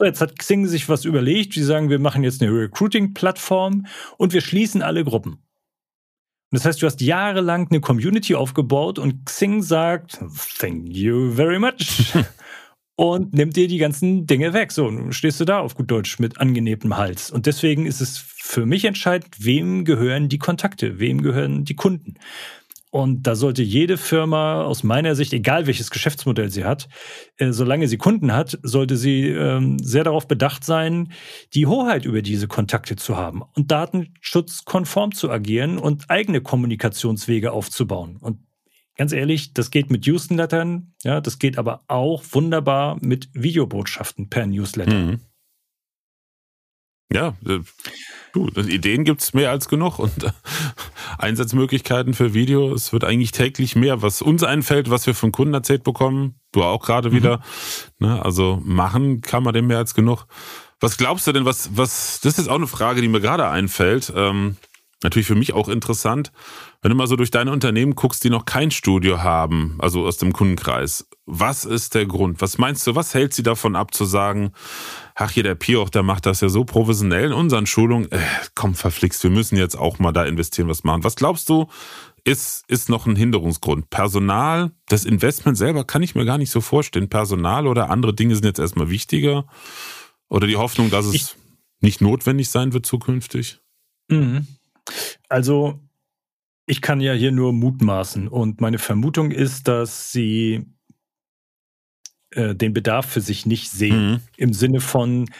So, 0.00 0.04
jetzt 0.04 0.20
hat 0.20 0.36
Xing 0.36 0.66
sich 0.66 0.88
was 0.88 1.04
überlegt. 1.04 1.54
Die 1.54 1.62
sagen, 1.62 1.88
wir 1.88 2.00
machen 2.00 2.24
jetzt 2.24 2.42
eine 2.42 2.50
Recruiting-Plattform 2.50 3.86
und 4.16 4.32
wir 4.32 4.40
schließen 4.40 4.82
alle 4.82 5.04
Gruppen. 5.04 5.44
Das 6.50 6.64
heißt, 6.64 6.82
du 6.82 6.86
hast 6.86 7.00
jahrelang 7.00 7.68
eine 7.70 7.80
Community 7.80 8.34
aufgebaut 8.34 8.98
und 8.98 9.26
Xing 9.26 9.62
sagt, 9.62 10.18
thank 10.58 10.88
you 10.88 11.30
very 11.30 11.60
much. 11.60 12.12
und 12.96 13.34
nimmt 13.34 13.56
dir 13.56 13.68
die 13.68 13.78
ganzen 13.78 14.26
Dinge 14.26 14.52
weg. 14.52 14.72
So, 14.72 14.90
nun 14.90 15.12
stehst 15.12 15.38
du 15.38 15.44
da 15.44 15.60
auf 15.60 15.74
gut 15.74 15.90
Deutsch 15.90 16.18
mit 16.18 16.40
angenehmem 16.40 16.96
Hals. 16.96 17.30
Und 17.30 17.46
deswegen 17.46 17.86
ist 17.86 18.00
es 18.00 18.18
für 18.18 18.66
mich 18.66 18.84
entscheidend, 18.84 19.34
wem 19.38 19.84
gehören 19.84 20.28
die 20.28 20.38
Kontakte, 20.38 20.98
wem 20.98 21.22
gehören 21.22 21.64
die 21.64 21.76
Kunden. 21.76 22.14
Und 22.90 23.26
da 23.26 23.34
sollte 23.34 23.62
jede 23.62 23.98
Firma 23.98 24.62
aus 24.62 24.82
meiner 24.82 25.14
Sicht, 25.14 25.34
egal 25.34 25.66
welches 25.66 25.90
Geschäftsmodell 25.90 26.48
sie 26.48 26.64
hat, 26.64 26.88
äh, 27.36 27.52
solange 27.52 27.88
sie 27.88 27.98
Kunden 27.98 28.32
hat, 28.32 28.58
sollte 28.62 28.96
sie 28.96 29.26
ähm, 29.26 29.78
sehr 29.78 30.04
darauf 30.04 30.26
bedacht 30.26 30.64
sein, 30.64 31.12
die 31.52 31.66
Hoheit 31.66 32.06
über 32.06 32.22
diese 32.22 32.48
Kontakte 32.48 32.96
zu 32.96 33.16
haben 33.18 33.42
und 33.54 33.70
datenschutzkonform 33.70 35.12
zu 35.12 35.30
agieren 35.30 35.76
und 35.76 36.08
eigene 36.08 36.40
Kommunikationswege 36.40 37.52
aufzubauen. 37.52 38.16
Und 38.18 38.38
ganz 38.96 39.12
ehrlich, 39.12 39.52
das 39.54 39.70
geht 39.70 39.90
mit 39.90 40.06
Newslettern, 40.06 40.94
ja, 41.02 41.20
das 41.20 41.38
geht 41.38 41.58
aber 41.58 41.84
auch 41.88 42.24
wunderbar 42.32 42.96
mit 43.00 43.28
Videobotschaften 43.32 44.28
per 44.28 44.46
Newsletter. 44.46 44.94
Mhm. 44.94 45.20
Ja, 47.12 47.36
äh, 47.46 47.60
du, 48.32 48.48
Ideen 48.48 49.04
gibt's 49.04 49.32
mehr 49.32 49.50
als 49.50 49.68
genug 49.68 49.98
und 49.98 50.24
äh, 50.24 50.32
Einsatzmöglichkeiten 51.18 52.14
für 52.14 52.34
Video. 52.34 52.74
Es 52.74 52.92
wird 52.92 53.04
eigentlich 53.04 53.30
täglich 53.30 53.76
mehr, 53.76 54.02
was 54.02 54.22
uns 54.22 54.42
einfällt, 54.42 54.90
was 54.90 55.06
wir 55.06 55.14
von 55.14 55.30
Kunden 55.30 55.54
erzählt 55.54 55.84
bekommen. 55.84 56.40
Du 56.52 56.64
auch 56.64 56.84
gerade 56.84 57.10
mhm. 57.10 57.14
wieder. 57.14 57.42
Ne, 57.98 58.24
also 58.24 58.60
machen 58.64 59.20
kann 59.20 59.44
man 59.44 59.54
dem 59.54 59.68
mehr 59.68 59.78
als 59.78 59.94
genug. 59.94 60.26
Was 60.80 60.96
glaubst 60.96 61.26
du 61.26 61.32
denn, 61.32 61.44
was, 61.44 61.76
was, 61.76 62.20
das 62.20 62.38
ist 62.38 62.48
auch 62.48 62.56
eine 62.56 62.66
Frage, 62.66 63.00
die 63.00 63.08
mir 63.08 63.20
gerade 63.20 63.48
einfällt. 63.48 64.12
Ähm, 64.14 64.56
natürlich 65.02 65.26
für 65.26 65.34
mich 65.34 65.52
auch 65.54 65.68
interessant. 65.68 66.32
Wenn 66.82 66.90
du 66.90 66.96
mal 66.96 67.06
so 67.06 67.16
durch 67.16 67.30
deine 67.30 67.52
Unternehmen 67.52 67.94
guckst, 67.94 68.22
die 68.24 68.30
noch 68.30 68.44
kein 68.44 68.70
Studio 68.70 69.22
haben, 69.22 69.76
also 69.80 70.06
aus 70.06 70.18
dem 70.18 70.32
Kundenkreis, 70.32 71.08
was 71.24 71.64
ist 71.64 71.94
der 71.94 72.06
Grund? 72.06 72.40
Was 72.40 72.58
meinst 72.58 72.86
du, 72.86 72.94
was 72.94 73.14
hält 73.14 73.34
sie 73.34 73.42
davon 73.42 73.74
ab 73.74 73.92
zu 73.92 74.04
sagen, 74.04 74.52
ach 75.14 75.30
hier 75.30 75.42
der 75.42 75.56
Pioch, 75.56 75.90
der 75.90 76.02
macht 76.02 76.26
das 76.26 76.40
ja 76.40 76.48
so 76.48 76.64
professionell 76.64 77.26
in 77.26 77.32
unseren 77.32 77.66
Schulungen, 77.66 78.10
äh, 78.12 78.20
komm 78.54 78.74
verflixt, 78.74 79.22
wir 79.24 79.30
müssen 79.30 79.56
jetzt 79.56 79.76
auch 79.76 79.98
mal 79.98 80.12
da 80.12 80.24
investieren, 80.24 80.68
was 80.68 80.84
machen. 80.84 81.02
Was 81.02 81.16
glaubst 81.16 81.48
du, 81.48 81.66
ist, 82.24 82.64
ist 82.68 82.88
noch 82.88 83.06
ein 83.06 83.16
Hinderungsgrund? 83.16 83.90
Personal, 83.90 84.72
das 84.88 85.04
Investment 85.04 85.56
selber 85.56 85.84
kann 85.84 86.02
ich 86.02 86.14
mir 86.14 86.24
gar 86.24 86.38
nicht 86.38 86.50
so 86.50 86.60
vorstellen. 86.60 87.08
Personal 87.08 87.66
oder 87.66 87.90
andere 87.90 88.14
Dinge 88.14 88.34
sind 88.34 88.44
jetzt 88.44 88.58
erstmal 88.58 88.90
wichtiger? 88.90 89.46
Oder 90.28 90.46
die 90.46 90.56
Hoffnung, 90.56 90.90
dass 90.90 91.06
es 91.06 91.14
ich 91.14 91.36
nicht 91.80 92.00
notwendig 92.00 92.50
sein 92.50 92.72
wird 92.72 92.84
zukünftig? 92.84 93.60
Mhm. 94.08 94.46
Also 95.28 95.80
ich 96.66 96.82
kann 96.82 97.00
ja 97.00 97.12
hier 97.12 97.32
nur 97.32 97.52
mutmaßen 97.52 98.28
und 98.28 98.60
meine 98.60 98.78
Vermutung 98.78 99.30
ist, 99.30 99.68
dass 99.68 100.12
sie 100.12 100.66
äh, 102.30 102.54
den 102.54 102.72
Bedarf 102.72 103.06
für 103.06 103.20
sich 103.20 103.46
nicht 103.46 103.70
sehen. 103.70 104.10
Mhm. 104.10 104.20
Im 104.36 104.52
Sinne 104.52 104.80
von, 104.80 105.30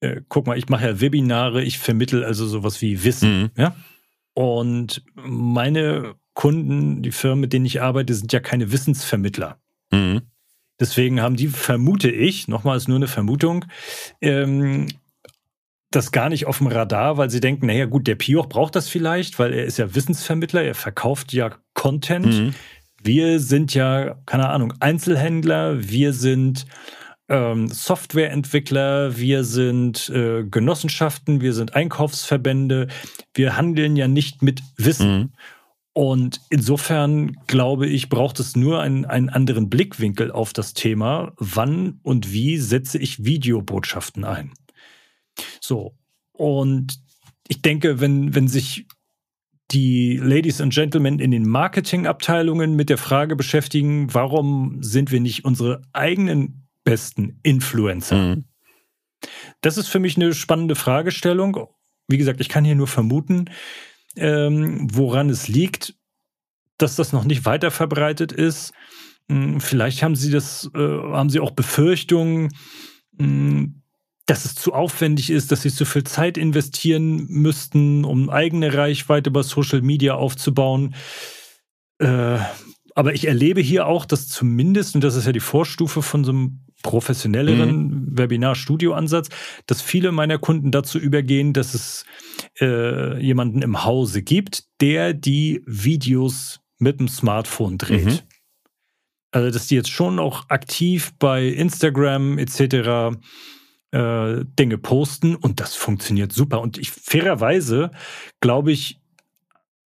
äh, 0.00 0.22
guck 0.28 0.46
mal, 0.46 0.58
ich 0.58 0.68
mache 0.68 0.86
ja 0.86 1.00
Webinare, 1.00 1.62
ich 1.62 1.78
vermittel 1.78 2.24
also 2.24 2.46
sowas 2.46 2.80
wie 2.80 3.04
Wissen. 3.04 3.42
Mhm. 3.42 3.50
Ja? 3.56 3.76
Und 4.32 5.02
meine 5.14 6.14
Kunden, 6.32 7.02
die 7.02 7.12
Firmen, 7.12 7.40
mit 7.40 7.52
denen 7.52 7.66
ich 7.66 7.82
arbeite, 7.82 8.14
sind 8.14 8.32
ja 8.32 8.40
keine 8.40 8.72
Wissensvermittler. 8.72 9.60
Mhm. 9.90 10.22
Deswegen 10.80 11.20
haben 11.20 11.36
die, 11.36 11.48
vermute 11.48 12.10
ich, 12.10 12.48
nochmal 12.48 12.76
ist 12.76 12.88
nur 12.88 12.96
eine 12.96 13.08
Vermutung, 13.08 13.64
ähm, 14.20 14.86
das 15.90 16.12
gar 16.12 16.28
nicht 16.28 16.46
auf 16.46 16.58
dem 16.58 16.66
Radar, 16.66 17.16
weil 17.16 17.30
sie 17.30 17.40
denken, 17.40 17.66
naja 17.66 17.86
gut, 17.86 18.06
der 18.06 18.14
Pioch 18.14 18.46
braucht 18.46 18.76
das 18.76 18.88
vielleicht, 18.88 19.38
weil 19.38 19.52
er 19.54 19.64
ist 19.64 19.78
ja 19.78 19.94
Wissensvermittler, 19.94 20.62
er 20.62 20.74
verkauft 20.74 21.32
ja 21.32 21.52
Content. 21.74 22.26
Mhm. 22.26 22.54
Wir 23.02 23.40
sind 23.40 23.74
ja, 23.74 24.16
keine 24.26 24.48
Ahnung, 24.48 24.74
Einzelhändler, 24.80 25.88
wir 25.88 26.12
sind 26.12 26.66
ähm, 27.28 27.68
Softwareentwickler, 27.68 29.16
wir 29.16 29.44
sind 29.44 30.08
äh, 30.10 30.44
Genossenschaften, 30.44 31.40
wir 31.40 31.52
sind 31.52 31.74
Einkaufsverbände, 31.74 32.88
wir 33.34 33.56
handeln 33.56 33.96
ja 33.96 34.08
nicht 34.08 34.42
mit 34.42 34.62
Wissen. 34.76 35.18
Mhm. 35.18 35.32
Und 35.94 36.40
insofern 36.50 37.32
glaube 37.46 37.86
ich, 37.86 38.08
braucht 38.08 38.40
es 38.40 38.56
nur 38.56 38.80
einen, 38.80 39.04
einen 39.04 39.30
anderen 39.30 39.68
Blickwinkel 39.68 40.30
auf 40.30 40.52
das 40.52 40.74
Thema, 40.74 41.32
wann 41.38 41.98
und 42.02 42.32
wie 42.32 42.58
setze 42.58 42.98
ich 42.98 43.24
Videobotschaften 43.24 44.24
ein. 44.24 44.52
So. 45.68 45.94
Und 46.32 46.98
ich 47.46 47.60
denke, 47.60 48.00
wenn, 48.00 48.34
wenn 48.34 48.48
sich 48.48 48.86
die 49.70 50.16
Ladies 50.16 50.62
and 50.62 50.72
Gentlemen 50.72 51.18
in 51.18 51.30
den 51.30 51.46
Marketingabteilungen 51.46 52.74
mit 52.74 52.88
der 52.88 52.96
Frage 52.96 53.36
beschäftigen, 53.36 54.12
warum 54.14 54.82
sind 54.82 55.12
wir 55.12 55.20
nicht 55.20 55.44
unsere 55.44 55.82
eigenen 55.92 56.66
besten 56.84 57.38
Influencer? 57.42 58.16
Mhm. 58.16 58.44
Das 59.60 59.76
ist 59.76 59.88
für 59.88 59.98
mich 59.98 60.16
eine 60.16 60.32
spannende 60.32 60.74
Fragestellung. 60.74 61.68
Wie 62.06 62.16
gesagt, 62.16 62.40
ich 62.40 62.48
kann 62.48 62.64
hier 62.64 62.76
nur 62.76 62.86
vermuten, 62.86 63.50
ähm, 64.16 64.88
woran 64.90 65.28
es 65.28 65.48
liegt, 65.48 65.96
dass 66.78 66.96
das 66.96 67.12
noch 67.12 67.24
nicht 67.24 67.44
weiter 67.44 67.70
verbreitet 67.70 68.32
ist. 68.32 68.72
Hm, 69.28 69.60
vielleicht 69.60 70.02
haben 70.02 70.16
Sie 70.16 70.30
das, 70.30 70.70
äh, 70.74 70.78
haben 70.78 71.28
Sie 71.28 71.40
auch 71.40 71.50
Befürchtungen, 71.50 72.48
hm, 73.18 73.77
dass 74.28 74.44
es 74.44 74.54
zu 74.54 74.74
aufwendig 74.74 75.30
ist, 75.30 75.50
dass 75.50 75.62
sie 75.62 75.72
zu 75.72 75.86
viel 75.86 76.04
Zeit 76.04 76.36
investieren 76.36 77.26
müssten, 77.30 78.04
um 78.04 78.28
eigene 78.28 78.74
Reichweite 78.74 79.30
über 79.30 79.42
Social 79.42 79.80
Media 79.80 80.14
aufzubauen. 80.16 80.94
Äh, 81.98 82.38
aber 82.94 83.14
ich 83.14 83.26
erlebe 83.26 83.62
hier 83.62 83.86
auch, 83.86 84.04
dass 84.04 84.28
zumindest, 84.28 84.94
und 84.94 85.02
das 85.02 85.14
ist 85.14 85.24
ja 85.24 85.32
die 85.32 85.40
Vorstufe 85.40 86.02
von 86.02 86.24
so 86.24 86.32
einem 86.32 86.60
professionelleren 86.82 87.70
mhm. 87.80 88.18
Webinar-Studio-Ansatz, 88.18 89.30
dass 89.64 89.80
viele 89.80 90.12
meiner 90.12 90.36
Kunden 90.36 90.72
dazu 90.72 90.98
übergehen, 90.98 91.54
dass 91.54 91.72
es 91.72 92.04
äh, 92.60 93.18
jemanden 93.24 93.62
im 93.62 93.82
Hause 93.84 94.20
gibt, 94.20 94.64
der 94.82 95.14
die 95.14 95.62
Videos 95.64 96.60
mit 96.78 97.00
dem 97.00 97.08
Smartphone 97.08 97.78
dreht. 97.78 98.04
Mhm. 98.04 98.18
Also, 99.30 99.50
dass 99.50 99.68
die 99.68 99.76
jetzt 99.76 99.90
schon 99.90 100.18
auch 100.18 100.50
aktiv 100.50 101.14
bei 101.18 101.46
Instagram 101.46 102.36
etc 102.36 103.16
äh, 103.92 104.44
Dinge 104.58 104.78
posten 104.78 105.34
und 105.34 105.60
das 105.60 105.74
funktioniert 105.74 106.32
super. 106.32 106.60
Und 106.60 106.78
ich 106.78 106.90
fairerweise 106.90 107.90
glaube 108.40 108.72
ich, 108.72 109.00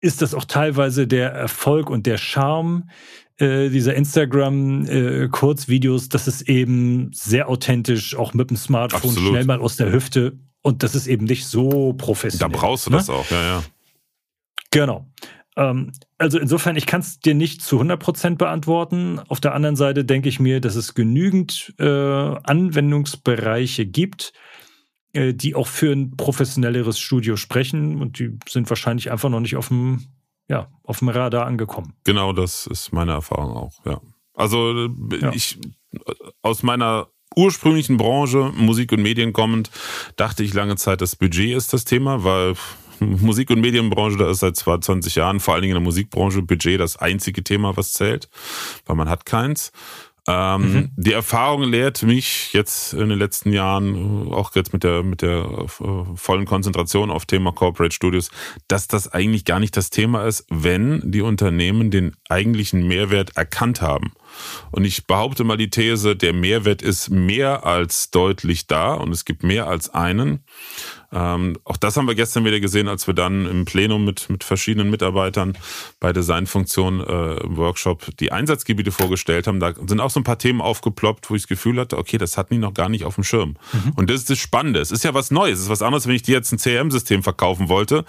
ist 0.02 0.22
das 0.22 0.34
auch 0.34 0.46
teilweise 0.46 1.08
der 1.08 1.32
Erfolg 1.32 1.90
und 1.90 2.06
der 2.06 2.18
Charme 2.18 2.90
äh, 3.38 3.70
dieser 3.70 3.96
Instagram-Kurzvideos, 3.96 6.06
äh, 6.06 6.10
dass 6.10 6.28
es 6.28 6.42
eben 6.44 7.12
sehr 7.14 7.50
authentisch, 7.50 8.16
auch 8.16 8.34
mit 8.34 8.50
dem 8.50 8.58
Smartphone 8.58 9.12
Absolut. 9.12 9.30
schnell 9.30 9.46
mal 9.46 9.60
aus 9.60 9.78
der 9.78 9.92
Hüfte 9.92 10.38
und 10.62 10.84
das 10.84 10.96
ist 10.96 11.08
eben 11.08 11.26
nicht 11.26 11.46
so 11.46 11.94
professionell. 11.94 12.52
Da 12.52 12.58
brauchst 12.58 12.88
du 12.88 12.92
ne? 12.92 12.98
das 12.98 13.10
auch, 13.10 13.30
ja, 13.30 13.44
ja. 13.44 13.64
Genau. 14.72 15.08
Ähm, 15.56 15.92
also 16.18 16.40
insofern, 16.40 16.76
ich 16.76 16.86
kann 16.86 17.02
es 17.02 17.20
dir 17.20 17.36
nicht 17.36 17.62
zu 17.62 17.80
100% 17.80 18.36
beantworten. 18.36 19.20
Auf 19.28 19.40
der 19.40 19.54
anderen 19.54 19.76
Seite 19.76 20.06
denke 20.06 20.30
ich 20.30 20.40
mir, 20.40 20.62
dass 20.62 20.76
es 20.76 20.94
genügend 20.94 21.74
äh, 21.80 21.86
Anwendungsbereiche 21.86 23.86
gibt, 23.86 24.34
äh, 25.14 25.34
die 25.34 25.56
auch 25.56 25.68
für 25.68 25.92
ein 25.92 26.16
professionelleres 26.18 27.00
Studio 27.00 27.36
sprechen 27.36 28.02
und 28.02 28.20
die 28.20 28.38
sind 28.50 28.70
wahrscheinlich 28.70 29.12
einfach 29.12 29.30
noch 29.30 29.40
nicht 29.40 29.56
auf 29.56 29.70
dem 29.70 30.06
ja, 30.48 30.68
auf 30.84 31.00
dem 31.00 31.10
Radar 31.10 31.48
angekommen. 31.48 31.96
Genau, 32.04 32.32
das 32.32 32.68
ist 32.68 32.94
meine 32.94 33.14
Erfahrung 33.14 33.58
auch, 33.58 33.84
ja. 33.84 34.00
Also 34.36 34.90
ja. 35.12 35.32
ich 35.34 35.58
aus 36.42 36.62
meiner 36.62 37.08
ursprünglichen 37.36 37.98
Branche, 37.98 38.52
Musik 38.56 38.92
und 38.92 39.02
Medien 39.02 39.34
kommend, 39.34 39.72
dachte 40.16 40.44
ich 40.44 40.54
lange 40.54 40.76
Zeit, 40.76 41.02
das 41.02 41.16
Budget 41.16 41.56
ist 41.56 41.74
das 41.74 41.86
Thema, 41.86 42.24
weil 42.24 42.56
Musik- 43.00 43.50
und 43.50 43.62
Medienbranche, 43.62 44.18
da 44.18 44.30
ist 44.30 44.40
seit 44.40 44.58
20 44.58 45.16
Jahren, 45.16 45.40
vor 45.40 45.54
allen 45.54 45.62
Dingen 45.62 45.76
in 45.76 45.82
der 45.82 45.84
Musikbranche, 45.84 46.42
Budget 46.42 46.80
das 46.80 46.98
einzige 46.98 47.44
Thema, 47.44 47.76
was 47.78 47.94
zählt, 47.94 48.30
weil 48.86 48.96
man 48.96 49.10
hat 49.10 49.26
keins. 49.26 49.72
Ähm, 50.28 50.74
mhm. 50.74 50.92
Die 50.96 51.14
Erfahrung 51.14 51.64
lehrt 51.64 52.02
mich 52.02 52.52
jetzt 52.54 52.94
in 52.94 53.10
den 53.10 53.20
letzten 53.20 53.54
Jahren, 53.54 54.34
auch 54.34 54.56
jetzt 54.56 54.74
mit 54.74 54.84
der, 54.84 55.04
mit 55.04 55.22
der 55.22 55.46
äh, 55.46 55.68
vollen 56.16 56.46
Konzentration 56.46 57.12
auf 57.12 57.28
Thema 57.28 57.52
Corporate 57.52 57.94
Studios, 57.94 58.32
dass 58.68 58.88
das 58.88 59.12
eigentlich 59.14 59.46
gar 59.46 59.60
nicht 59.60 59.78
das 59.78 59.92
Thema 59.92 60.26
ist, 60.26 60.46
wenn 60.50 61.12
die 61.12 61.22
Unternehmen 61.22 61.92
den 61.92 62.16
eigentlichen 62.28 62.88
Mehrwert 62.88 63.38
erkannt 63.38 63.82
haben. 63.82 64.14
Und 64.72 64.84
ich 64.84 65.06
behaupte 65.06 65.44
mal 65.44 65.58
die 65.58 65.70
These, 65.70 66.16
der 66.16 66.34
Mehrwert 66.34 66.82
ist 66.82 67.10
mehr 67.10 67.64
als 67.66 68.10
deutlich 68.10 68.66
da 68.66 68.96
und 68.96 69.12
es 69.12 69.26
gibt 69.26 69.44
mehr 69.44 69.68
als 69.68 69.90
einen. 69.94 70.44
Ähm, 71.16 71.58
auch 71.64 71.78
das 71.78 71.96
haben 71.96 72.08
wir 72.08 72.16
gestern 72.16 72.44
wieder 72.44 72.60
gesehen, 72.60 72.90
als 72.90 73.08
wir 73.08 73.14
dann 73.14 73.46
im 73.46 73.64
Plenum 73.64 74.04
mit, 74.04 74.30
mit 74.30 74.44
verschiedenen 74.44 74.90
Mitarbeitern 74.90 75.58
bei 76.02 76.12
Designfunktion 76.12 77.00
äh, 77.00 77.38
im 77.38 77.56
Workshop 77.56 78.06
die 78.18 78.34
Einsatzgebiete 78.34 78.92
vorgestellt 78.92 79.48
haben. 79.48 79.62
Da 79.62 79.74
sind 79.88 80.02
auch 80.02 80.10
so 80.10 80.20
ein 80.20 80.26
paar 80.26 80.38
Themen 80.38 80.60
aufgeploppt, 80.60 81.30
wo 81.30 81.36
ich 81.36 81.44
das 81.44 81.48
Gefühl 81.48 81.80
hatte, 81.80 81.98
okay, 81.98 82.18
das 82.18 82.38
hatten 82.38 82.56
die 82.56 82.60
noch 82.60 82.74
gar 82.74 82.90
nicht 82.90 83.06
auf 83.06 83.16
dem 83.16 83.24
Schirm. 83.24 83.56
Mhm. 83.72 83.94
Und 83.96 84.10
das 84.10 84.18
ist 84.18 84.30
das 84.30 84.40
Spannende. 84.40 84.82
Es 84.82 84.92
ist 84.92 85.06
ja 85.06 85.14
was 85.14 85.32
Neues. 85.32 85.60
Es 85.60 85.66
ist 85.66 85.70
was 85.70 85.82
anderes, 85.82 86.06
wenn 86.06 86.16
ich 86.16 86.24
dir 86.24 86.36
jetzt 86.36 86.52
ein 86.52 86.60
CRM-System 86.60 87.24
verkaufen 87.24 87.70
wollte. 87.70 88.04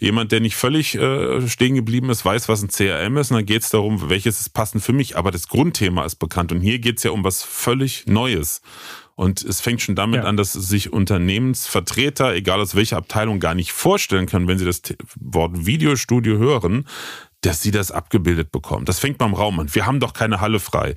Jemand, 0.00 0.32
der 0.32 0.40
nicht 0.40 0.56
völlig 0.56 0.94
äh, 0.94 1.46
stehen 1.46 1.74
geblieben 1.74 2.08
ist, 2.08 2.24
weiß, 2.24 2.48
was 2.48 2.62
ein 2.62 2.68
CRM 2.68 3.18
ist. 3.18 3.30
Und 3.30 3.36
dann 3.36 3.46
geht 3.46 3.62
es 3.62 3.70
darum, 3.70 4.08
welches 4.08 4.40
ist 4.40 4.54
passend 4.54 4.82
für 4.82 4.94
mich. 4.94 5.18
Aber 5.18 5.30
das 5.30 5.48
Grundthema 5.48 6.06
ist 6.06 6.16
bekannt. 6.16 6.52
Und 6.52 6.62
hier 6.62 6.78
geht 6.78 6.96
es 6.96 7.02
ja 7.02 7.10
um 7.10 7.22
was 7.22 7.42
völlig 7.42 8.06
Neues. 8.06 8.62
Und 9.16 9.42
es 9.42 9.62
fängt 9.62 9.80
schon 9.80 9.94
damit 9.94 10.22
ja. 10.22 10.28
an, 10.28 10.36
dass 10.36 10.52
sich 10.52 10.92
Unternehmensvertreter, 10.92 12.34
egal 12.34 12.60
aus 12.60 12.74
welcher 12.74 12.98
Abteilung, 12.98 13.40
gar 13.40 13.54
nicht 13.54 13.72
vorstellen 13.72 14.26
können, 14.26 14.46
wenn 14.46 14.58
sie 14.58 14.66
das 14.66 14.82
Wort 15.18 15.66
Videostudio 15.66 16.36
hören, 16.36 16.86
dass 17.40 17.62
sie 17.62 17.70
das 17.70 17.90
abgebildet 17.90 18.52
bekommen. 18.52 18.84
Das 18.84 18.98
fängt 18.98 19.16
beim 19.16 19.32
Raum 19.32 19.58
an. 19.58 19.74
Wir 19.74 19.86
haben 19.86 20.00
doch 20.00 20.12
keine 20.12 20.42
Halle 20.42 20.60
frei. 20.60 20.96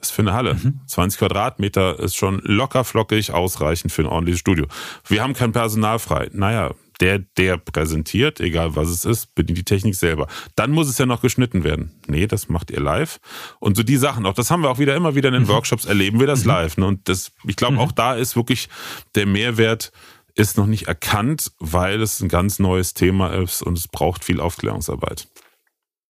Was 0.00 0.10
für 0.10 0.22
eine 0.22 0.32
Halle? 0.32 0.54
Mhm. 0.54 0.80
20 0.86 1.18
Quadratmeter 1.20 2.00
ist 2.00 2.16
schon 2.16 2.40
locker 2.42 2.84
flockig 2.84 3.32
ausreichend 3.32 3.92
für 3.92 4.02
ein 4.02 4.06
ordentliches 4.06 4.40
Studio. 4.40 4.66
Wir 5.06 5.22
haben 5.22 5.34
kein 5.34 5.52
Personal 5.52 6.00
frei. 6.00 6.28
Naja, 6.32 6.74
der, 7.00 7.18
der 7.18 7.56
präsentiert, 7.56 8.40
egal 8.40 8.76
was 8.76 8.88
es 8.88 9.04
ist, 9.04 9.34
bedient 9.34 9.58
die 9.58 9.64
Technik 9.64 9.94
selber. 9.94 10.26
Dann 10.54 10.70
muss 10.70 10.88
es 10.88 10.98
ja 10.98 11.06
noch 11.06 11.22
geschnitten 11.22 11.64
werden. 11.64 11.92
Nee, 12.06 12.26
das 12.26 12.48
macht 12.48 12.70
ihr 12.70 12.80
live. 12.80 13.20
Und 13.58 13.76
so 13.76 13.82
die 13.82 13.96
Sachen, 13.96 14.26
auch 14.26 14.34
das 14.34 14.50
haben 14.50 14.62
wir 14.62 14.70
auch 14.70 14.78
wieder 14.78 14.94
immer 14.94 15.14
wieder 15.14 15.28
in 15.28 15.34
den 15.34 15.42
mhm. 15.44 15.48
Workshops, 15.48 15.86
erleben 15.86 16.20
wir 16.20 16.26
das 16.26 16.42
mhm. 16.42 16.48
live. 16.48 16.76
Ne? 16.76 16.86
Und 16.86 17.08
das, 17.08 17.32
ich 17.46 17.56
glaube, 17.56 17.74
mhm. 17.74 17.80
auch 17.80 17.92
da 17.92 18.14
ist 18.14 18.36
wirklich 18.36 18.68
der 19.14 19.26
Mehrwert 19.26 19.92
ist 20.34 20.56
noch 20.56 20.66
nicht 20.66 20.86
erkannt, 20.86 21.52
weil 21.58 22.00
es 22.00 22.20
ein 22.20 22.28
ganz 22.28 22.58
neues 22.58 22.94
Thema 22.94 23.34
ist 23.34 23.62
und 23.62 23.76
es 23.76 23.88
braucht 23.88 24.24
viel 24.24 24.40
Aufklärungsarbeit. 24.40 25.26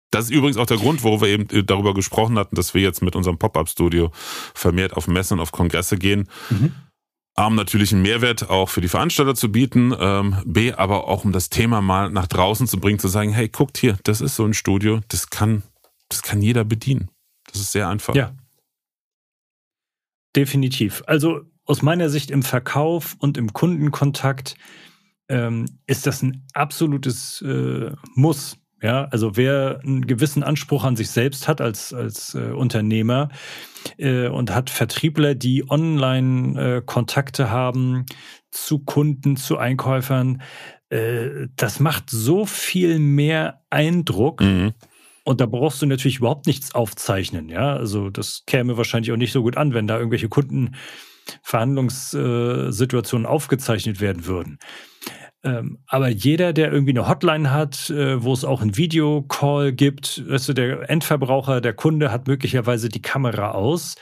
Das 0.09 0.25
ist 0.25 0.31
übrigens 0.31 0.57
auch 0.57 0.65
der 0.65 0.77
Grund, 0.77 1.03
warum 1.03 1.21
wir 1.21 1.27
eben 1.27 1.47
darüber 1.65 1.93
gesprochen 1.93 2.39
hatten, 2.39 2.55
dass 2.55 2.73
wir 2.73 2.81
jetzt 2.81 3.01
mit 3.01 3.15
unserem 3.15 3.37
Pop-Up-Studio 3.37 4.11
vermehrt 4.53 4.93
auf 4.93 5.07
Messen 5.07 5.35
und 5.35 5.41
auf 5.41 5.51
Kongresse 5.51 5.97
gehen. 5.97 6.29
Mhm 6.49 6.73
A, 7.37 7.45
um 7.45 7.55
natürlich 7.55 7.93
einen 7.93 8.01
Mehrwert 8.01 8.49
auch 8.49 8.67
für 8.67 8.81
die 8.81 8.87
Veranstalter 8.87 9.35
zu 9.35 9.51
bieten, 9.51 9.93
ähm, 9.97 10.37
B, 10.45 10.73
aber 10.73 11.07
auch 11.07 11.23
um 11.23 11.31
das 11.31 11.49
Thema 11.49 11.81
mal 11.81 12.09
nach 12.09 12.25
draußen 12.25 12.67
zu 12.67 12.79
bringen, 12.79 12.97
zu 12.97 13.07
sagen, 13.07 13.31
hey, 13.31 13.47
guckt 13.47 13.77
hier, 13.77 13.97
das 14.03 14.21
ist 14.21 14.35
so 14.35 14.43
ein 14.43 14.55
Studio, 14.55 15.01
das 15.09 15.29
kann, 15.29 15.61
das 16.09 16.23
kann 16.23 16.41
jeder 16.41 16.63
bedienen. 16.63 17.09
Das 17.45 17.61
ist 17.61 17.71
sehr 17.71 17.87
einfach. 17.89 18.15
Ja. 18.15 18.35
Definitiv. 20.35 21.03
Also 21.05 21.41
aus 21.65 21.83
meiner 21.83 22.09
Sicht 22.09 22.31
im 22.31 22.41
Verkauf 22.41 23.15
und 23.19 23.37
im 23.37 23.53
Kundenkontakt 23.53 24.55
ähm, 25.29 25.65
ist 25.85 26.07
das 26.07 26.23
ein 26.23 26.43
absolutes 26.53 27.41
äh, 27.43 27.91
Muss. 28.15 28.57
Ja, 28.81 29.05
also 29.05 29.35
wer 29.35 29.79
einen 29.83 30.05
gewissen 30.05 30.43
Anspruch 30.43 30.83
an 30.83 30.95
sich 30.95 31.09
selbst 31.09 31.47
hat 31.47 31.61
als, 31.61 31.93
als 31.93 32.35
äh, 32.35 32.51
Unternehmer 32.51 33.29
äh, 33.97 34.27
und 34.27 34.53
hat 34.53 34.69
Vertriebler, 34.69 35.33
die 35.33 35.67
Online-Kontakte 35.67 37.43
äh, 37.43 37.47
haben 37.47 38.05
zu 38.51 38.77
Kunden, 38.79 39.35
zu 39.35 39.57
Einkäufern, 39.57 40.43
äh, 40.89 41.47
das 41.55 41.79
macht 41.79 42.11
so 42.11 42.45
viel 42.45 42.99
mehr 42.99 43.61
Eindruck. 43.71 44.41
Mhm. 44.41 44.73
Und 45.23 45.41
da 45.41 45.47
brauchst 45.47 45.81
du 45.81 45.87
natürlich 45.87 46.19
überhaupt 46.19 46.45
nichts 46.47 46.73
aufzeichnen, 46.73 47.49
ja. 47.49 47.75
Also 47.75 48.09
das 48.09 48.43
käme 48.45 48.77
wahrscheinlich 48.77 49.11
auch 49.11 49.17
nicht 49.17 49.33
so 49.33 49.41
gut 49.41 49.57
an, 49.57 49.73
wenn 49.73 49.87
da 49.87 49.97
irgendwelche 49.97 50.29
Kundenverhandlungssituationen 50.29 53.25
aufgezeichnet 53.25 53.99
werden 53.99 54.25
würden. 54.25 54.57
Ähm, 55.43 55.79
aber 55.85 56.09
jeder, 56.09 56.51
der 56.53 56.71
irgendwie 56.71 56.91
eine 56.91 57.07
Hotline 57.07 57.51
hat, 57.51 57.89
äh, 57.89 58.23
wo 58.23 58.33
es 58.33 58.43
auch 58.43 58.61
einen 58.61 58.77
Videocall 58.77 59.71
gibt, 59.71 60.17
du, 60.17 60.53
der 60.53 60.89
Endverbraucher, 60.89 61.61
der 61.61 61.73
Kunde 61.73 62.11
hat 62.11 62.27
möglicherweise 62.27 62.89
die 62.89 63.01
Kamera 63.01 63.51
aus. 63.51 63.95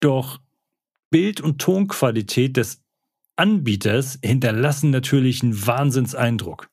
Doch 0.00 0.40
Bild- 1.10 1.40
und 1.40 1.60
Tonqualität 1.60 2.56
des 2.56 2.82
Anbieters 3.36 4.18
hinterlassen 4.24 4.90
natürlich 4.90 5.42
einen 5.42 5.66
Wahnsinnseindruck. 5.66 6.68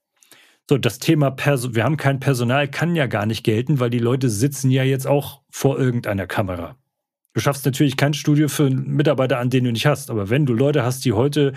So, 0.69 0.77
das 0.77 0.99
Thema 0.99 1.31
Perso 1.31 1.75
wir 1.75 1.83
haben 1.83 1.97
kein 1.97 2.19
Personal 2.19 2.67
kann 2.67 2.95
ja 2.95 3.07
gar 3.07 3.25
nicht 3.25 3.43
gelten, 3.43 3.79
weil 3.79 3.89
die 3.89 3.99
Leute 3.99 4.29
sitzen 4.29 4.71
ja 4.71 4.83
jetzt 4.83 5.07
auch 5.07 5.41
vor 5.49 5.79
irgendeiner 5.79 6.27
Kamera. 6.27 6.77
Du 7.33 7.41
schaffst 7.41 7.65
natürlich 7.65 7.97
kein 7.97 8.13
Studio 8.13 8.47
für 8.47 8.65
einen 8.65 8.89
Mitarbeiter 8.91 9.39
an, 9.39 9.49
den 9.49 9.63
du 9.63 9.71
nicht 9.71 9.85
hast. 9.85 10.09
Aber 10.09 10.29
wenn 10.29 10.45
du 10.45 10.53
Leute 10.53 10.83
hast, 10.83 11.03
die 11.05 11.13
heute 11.13 11.53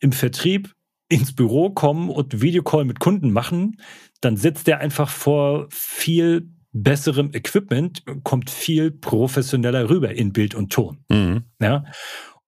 im 0.00 0.12
Vertrieb 0.12 0.72
ins 1.12 1.34
Büro 1.34 1.68
kommen 1.70 2.08
und 2.08 2.40
Videocall 2.40 2.86
mit 2.86 2.98
Kunden 2.98 3.32
machen, 3.32 3.76
dann 4.22 4.38
sitzt 4.38 4.66
der 4.66 4.80
einfach 4.80 5.10
vor 5.10 5.66
viel 5.70 6.48
besserem 6.72 7.34
Equipment, 7.34 8.02
kommt 8.22 8.48
viel 8.48 8.90
professioneller 8.90 9.90
rüber 9.90 10.14
in 10.14 10.32
Bild 10.32 10.54
und 10.54 10.72
Ton. 10.72 11.04
Mhm. 11.10 11.42
Ja. 11.60 11.84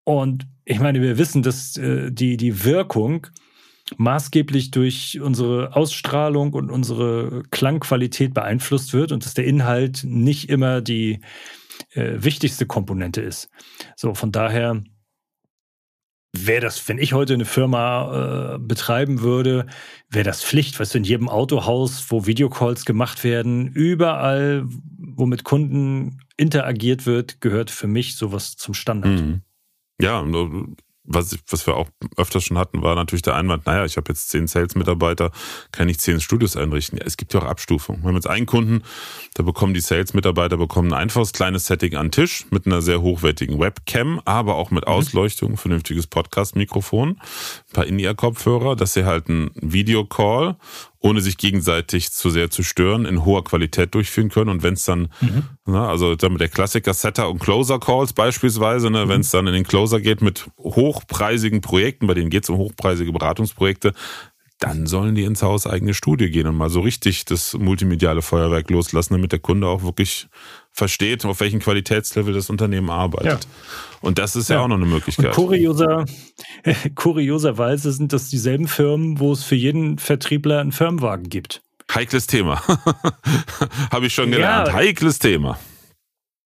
Und 0.04 0.46
ich 0.64 0.80
meine, 0.80 1.02
wir 1.02 1.18
wissen, 1.18 1.42
dass 1.42 1.76
äh, 1.76 2.10
die, 2.10 2.38
die 2.38 2.64
Wirkung 2.64 3.26
maßgeblich 3.98 4.70
durch 4.70 5.20
unsere 5.20 5.76
Ausstrahlung 5.76 6.54
und 6.54 6.70
unsere 6.70 7.42
Klangqualität 7.50 8.32
beeinflusst 8.32 8.94
wird 8.94 9.12
und 9.12 9.26
dass 9.26 9.34
der 9.34 9.44
Inhalt 9.44 10.04
nicht 10.04 10.48
immer 10.48 10.80
die 10.80 11.20
äh, 11.92 12.14
wichtigste 12.16 12.64
Komponente 12.64 13.20
ist. 13.20 13.50
So, 13.94 14.14
von 14.14 14.32
daher 14.32 14.82
wäre 16.36 16.60
das, 16.60 16.88
wenn 16.88 16.98
ich 16.98 17.12
heute 17.12 17.34
eine 17.34 17.44
Firma 17.44 18.54
äh, 18.54 18.58
betreiben 18.58 19.20
würde, 19.20 19.66
wäre 20.10 20.24
das 20.24 20.44
Pflicht, 20.44 20.78
weißt 20.78 20.94
du, 20.94 20.98
in 20.98 21.04
jedem 21.04 21.28
Autohaus, 21.28 22.06
wo 22.10 22.26
Videocalls 22.26 22.84
gemacht 22.84 23.24
werden, 23.24 23.68
überall, 23.68 24.66
wo 24.98 25.26
mit 25.26 25.44
Kunden 25.44 26.18
interagiert 26.36 27.06
wird, 27.06 27.40
gehört 27.40 27.70
für 27.70 27.86
mich 27.86 28.16
sowas 28.16 28.56
zum 28.56 28.74
Standard. 28.74 29.20
Mhm. 29.20 29.40
Ja, 30.00 30.22
was, 31.04 31.38
was 31.48 31.66
wir 31.66 31.76
auch 31.76 31.88
öfters 32.16 32.44
schon 32.44 32.58
hatten, 32.58 32.82
war 32.82 32.94
natürlich 32.94 33.22
der 33.22 33.34
Einwand, 33.34 33.66
naja, 33.66 33.84
ich 33.84 33.96
habe 33.96 34.06
jetzt 34.08 34.30
zehn 34.30 34.46
Sales-Mitarbeiter, 34.46 35.30
kann 35.70 35.88
ich 35.88 36.00
zehn 36.00 36.20
Studios 36.20 36.56
einrichten. 36.56 36.98
Ja, 36.98 37.04
es 37.04 37.16
gibt 37.16 37.34
ja 37.34 37.40
auch 37.40 37.44
Abstufungen. 37.44 38.02
Wir 38.02 38.08
haben 38.08 38.14
jetzt 38.14 38.26
einen 38.26 38.46
Kunden, 38.46 38.82
da 39.34 39.42
bekommen 39.42 39.74
die 39.74 39.80
Sales-Mitarbeiter 39.80 40.56
bekommen 40.56 40.92
ein 40.92 40.98
einfaches 40.98 41.32
kleines 41.32 41.66
Setting 41.66 41.94
an 41.94 42.10
Tisch 42.10 42.46
mit 42.50 42.66
einer 42.66 42.82
sehr 42.82 43.02
hochwertigen 43.02 43.58
Webcam, 43.58 44.20
aber 44.24 44.54
auch 44.56 44.70
mit 44.70 44.86
mhm. 44.86 44.92
Ausleuchtung, 44.92 45.56
vernünftiges 45.56 46.06
Podcast-Mikrofon, 46.06 47.10
ein 47.10 47.72
paar 47.72 47.86
In-Ear-Kopfhörer, 47.86 48.74
dass 48.74 48.94
sie 48.94 49.04
halt 49.04 49.28
einen 49.28 49.50
Videocall 49.54 50.56
ohne 51.04 51.20
sich 51.20 51.36
gegenseitig 51.36 52.12
zu 52.12 52.30
sehr 52.30 52.50
zu 52.50 52.62
stören, 52.62 53.04
in 53.04 53.26
hoher 53.26 53.44
Qualität 53.44 53.94
durchführen 53.94 54.30
können. 54.30 54.48
Und 54.48 54.62
wenn 54.62 54.72
es 54.72 54.86
dann, 54.86 55.10
mhm. 55.20 55.42
na, 55.66 55.86
also 55.86 56.16
damit 56.16 56.40
der 56.40 56.48
Klassiker 56.48 56.94
Setter 56.94 57.28
und 57.28 57.40
Closer 57.40 57.78
Calls 57.78 58.14
beispielsweise, 58.14 58.90
ne, 58.90 59.04
mhm. 59.04 59.08
wenn 59.10 59.20
es 59.20 59.30
dann 59.30 59.46
in 59.46 59.52
den 59.52 59.64
Closer 59.64 60.00
geht 60.00 60.22
mit 60.22 60.46
hochpreisigen 60.58 61.60
Projekten, 61.60 62.06
bei 62.06 62.14
denen 62.14 62.30
geht 62.30 62.44
es 62.44 62.50
um 62.50 62.56
hochpreisige 62.56 63.12
Beratungsprojekte, 63.12 63.92
dann 64.60 64.86
sollen 64.86 65.14
die 65.14 65.24
ins 65.24 65.42
Haus 65.42 65.66
eigene 65.66 65.92
Studie 65.92 66.30
gehen 66.30 66.46
und 66.46 66.56
mal 66.56 66.70
so 66.70 66.80
richtig 66.80 67.26
das 67.26 67.52
multimediale 67.52 68.22
Feuerwerk 68.22 68.70
loslassen, 68.70 69.12
damit 69.12 69.32
der 69.32 69.40
Kunde 69.40 69.66
auch 69.66 69.82
wirklich 69.82 70.28
versteht, 70.74 71.24
auf 71.24 71.38
welchem 71.38 71.60
Qualitätslevel 71.60 72.34
das 72.34 72.50
Unternehmen 72.50 72.90
arbeitet. 72.90 73.44
Ja. 73.44 73.50
Und 74.00 74.18
das 74.18 74.34
ist 74.34 74.50
ja, 74.50 74.56
ja, 74.56 74.62
auch 74.62 74.68
noch 74.68 74.76
eine 74.76 74.86
Möglichkeit. 74.86 75.26
Und 75.26 75.32
kurioser, 75.34 76.04
kurioserweise 76.96 77.92
sind 77.92 78.12
das 78.12 78.28
dieselben 78.28 78.66
Firmen, 78.66 79.20
wo 79.20 79.32
es 79.32 79.44
für 79.44 79.54
jeden 79.54 79.98
Vertriebler 79.98 80.60
einen 80.60 80.72
Firmenwagen 80.72 81.28
gibt. 81.28 81.62
Heikles 81.94 82.26
Thema. 82.26 82.60
Habe 83.92 84.06
ich 84.06 84.14
schon 84.14 84.32
gelernt. 84.32 84.68
Ja. 84.68 84.74
Heikles 84.74 85.20
Thema. 85.20 85.58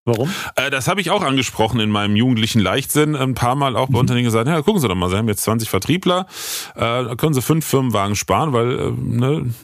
Warum? 0.09 0.31
Äh, 0.57 0.71
das 0.71 0.89
habe 0.89 1.01
ich 1.01 1.11
auch 1.11 1.23
angesprochen 1.23 1.81
in 1.81 1.91
meinem 1.91 2.17
jugendlichen 2.17 2.61
Leichtsinn. 2.61 3.15
Ein 3.15 3.35
paar 3.35 3.55
Mal 3.55 3.77
auch 3.77 3.87
bei 3.87 3.93
mhm. 3.93 4.01
Unternehmen 4.01 4.25
gesagt, 4.25 4.49
ja, 4.49 4.61
gucken 4.63 4.81
Sie 4.81 4.89
doch 4.89 4.95
mal, 4.95 5.11
Sie 5.11 5.17
haben 5.17 5.29
jetzt 5.29 5.43
20 5.43 5.69
Vertriebler, 5.69 6.27
äh, 6.75 6.81
da 6.81 7.15
können 7.15 7.35
Sie 7.35 7.43
fünf 7.43 7.67
Firmenwagen 7.67 8.17
sparen, 8.17 8.53
weil 8.53 8.79
äh, 8.79 8.93
ne, 8.93 9.55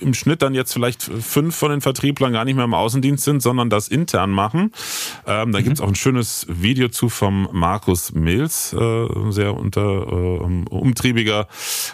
im 0.00 0.14
Schnitt 0.14 0.42
dann 0.42 0.54
jetzt 0.54 0.72
vielleicht 0.72 1.02
fünf 1.02 1.54
von 1.54 1.70
den 1.70 1.80
Vertrieblern 1.80 2.32
gar 2.32 2.44
nicht 2.44 2.56
mehr 2.56 2.64
im 2.64 2.74
Außendienst 2.74 3.24
sind, 3.24 3.42
sondern 3.42 3.70
das 3.70 3.88
intern 3.88 4.30
machen. 4.30 4.72
Ähm, 5.26 5.52
da 5.52 5.60
mhm. 5.60 5.64
gibt's 5.64 5.80
auch 5.80 5.88
ein 5.88 5.94
schönes 5.94 6.46
Video 6.48 6.88
zu 6.88 7.08
vom 7.08 7.48
Markus 7.52 8.12
Mills, 8.12 8.72
äh, 8.72 9.06
sehr 9.30 9.54
unter, 9.54 9.80
äh, 9.80 10.64
umtriebiger 10.70 11.46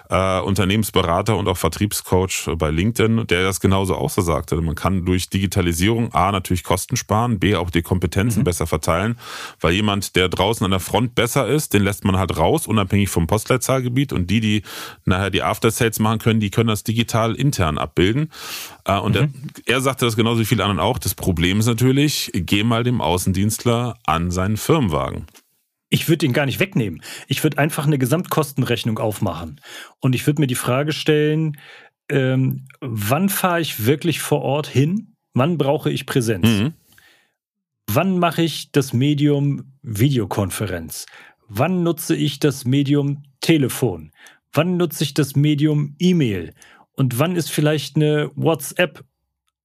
äh, 0.08 0.40
Unternehmensberater 0.40 1.36
und 1.36 1.46
auch 1.48 1.58
Vertriebscoach 1.58 2.50
bei 2.56 2.70
LinkedIn, 2.70 3.26
der 3.26 3.42
das 3.44 3.60
genauso 3.60 3.96
auch 3.96 4.10
so 4.10 4.22
sagte. 4.22 4.56
Man 4.60 4.74
kann 4.74 5.04
durch 5.04 5.28
Digitalisierung 5.28 6.12
A 6.14 6.32
natürlich 6.32 6.64
Kosten 6.64 6.96
sparen, 6.96 7.38
B 7.38 7.54
auch 7.54 7.70
die 7.70 7.81
Kompetenzen 7.82 8.40
mhm. 8.40 8.44
besser 8.44 8.66
verteilen, 8.66 9.18
weil 9.60 9.72
jemand, 9.72 10.16
der 10.16 10.28
draußen 10.28 10.64
an 10.64 10.70
der 10.70 10.80
Front 10.80 11.14
besser 11.14 11.46
ist, 11.46 11.74
den 11.74 11.82
lässt 11.82 12.04
man 12.04 12.16
halt 12.16 12.36
raus, 12.36 12.66
unabhängig 12.66 13.08
vom 13.08 13.26
Postleitzahlgebiet 13.26 14.12
und 14.12 14.30
die, 14.30 14.40
die 14.40 14.62
nachher 15.04 15.30
die 15.30 15.42
After 15.42 15.70
Sales 15.70 15.98
machen 15.98 16.18
können, 16.18 16.40
die 16.40 16.50
können 16.50 16.68
das 16.68 16.84
digital 16.84 17.34
intern 17.34 17.78
abbilden. 17.78 18.30
Äh, 18.84 18.98
und 18.98 19.20
mhm. 19.20 19.32
er, 19.66 19.74
er 19.74 19.80
sagte 19.80 20.04
das 20.04 20.16
genauso 20.16 20.40
wie 20.40 20.44
viele 20.44 20.64
anderen 20.64 20.80
auch. 20.80 20.98
Das 20.98 21.14
Problem 21.14 21.60
ist 21.60 21.66
natürlich, 21.66 22.30
geh 22.34 22.64
mal 22.64 22.84
dem 22.84 23.00
Außendienstler 23.00 23.98
an 24.04 24.30
seinen 24.30 24.56
Firmenwagen. 24.56 25.26
Ich 25.90 26.08
würde 26.08 26.24
ihn 26.24 26.32
gar 26.32 26.46
nicht 26.46 26.58
wegnehmen. 26.58 27.02
Ich 27.28 27.44
würde 27.44 27.58
einfach 27.58 27.86
eine 27.86 27.98
Gesamtkostenrechnung 27.98 28.98
aufmachen. 28.98 29.60
Und 30.00 30.14
ich 30.14 30.26
würde 30.26 30.40
mir 30.40 30.46
die 30.46 30.54
Frage 30.54 30.92
stellen, 30.92 31.58
ähm, 32.08 32.66
wann 32.80 33.28
fahre 33.28 33.60
ich 33.60 33.84
wirklich 33.84 34.20
vor 34.20 34.40
Ort 34.40 34.66
hin? 34.66 35.14
Wann 35.34 35.58
brauche 35.58 35.90
ich 35.90 36.06
Präsenz? 36.06 36.48
Mhm. 36.48 36.72
Wann 37.86 38.18
mache 38.18 38.42
ich 38.42 38.72
das 38.72 38.92
Medium 38.92 39.72
Videokonferenz? 39.82 41.06
Wann 41.48 41.82
nutze 41.82 42.16
ich 42.16 42.38
das 42.38 42.64
Medium 42.64 43.22
Telefon? 43.40 44.12
Wann 44.52 44.76
nutze 44.76 45.04
ich 45.04 45.14
das 45.14 45.36
Medium 45.36 45.94
E-Mail? 45.98 46.54
Und 46.92 47.18
wann 47.18 47.36
ist 47.36 47.50
vielleicht 47.50 47.96
eine 47.96 48.30
WhatsApp 48.34 49.04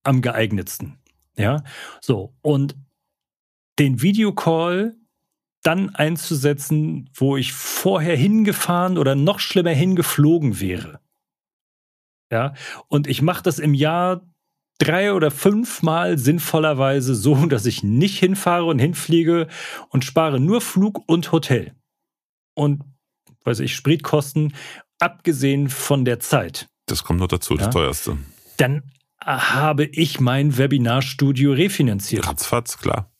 am 0.02 0.20
geeignetsten? 0.20 0.98
Ja, 1.36 1.62
so. 2.00 2.34
Und 2.42 2.76
den 3.78 4.02
Videocall 4.02 4.96
dann 5.62 5.94
einzusetzen, 5.94 7.10
wo 7.14 7.36
ich 7.36 7.52
vorher 7.52 8.16
hingefahren 8.16 8.98
oder 8.98 9.14
noch 9.14 9.40
schlimmer 9.40 9.70
hingeflogen 9.70 10.60
wäre. 10.60 11.00
Ja, 12.30 12.54
und 12.88 13.06
ich 13.06 13.22
mache 13.22 13.42
das 13.42 13.58
im 13.58 13.74
Jahr 13.74 14.22
drei 14.78 15.12
oder 15.12 15.30
fünfmal 15.30 16.18
sinnvollerweise 16.18 17.14
so, 17.14 17.34
dass 17.46 17.66
ich 17.66 17.82
nicht 17.82 18.18
hinfahre 18.18 18.64
und 18.64 18.78
hinfliege 18.78 19.48
und 19.90 20.04
spare 20.04 20.40
nur 20.40 20.60
Flug 20.60 21.02
und 21.06 21.30
Hotel. 21.32 21.74
Und, 22.54 22.82
weiß 23.44 23.60
ich, 23.60 23.74
Spritkosten, 23.74 24.54
abgesehen 24.98 25.68
von 25.68 26.04
der 26.04 26.20
Zeit. 26.20 26.68
Das 26.86 27.04
kommt 27.04 27.20
noch 27.20 27.28
dazu, 27.28 27.56
das 27.56 27.70
teuerste. 27.70 28.16
Dann 28.56 28.82
habe 29.20 29.84
ich 29.84 30.20
mein 30.20 30.56
Webinarstudio 30.56 31.52
refinanziert. 31.52 32.26
Ratzfatz, 32.26 32.78
klar. 32.78 33.12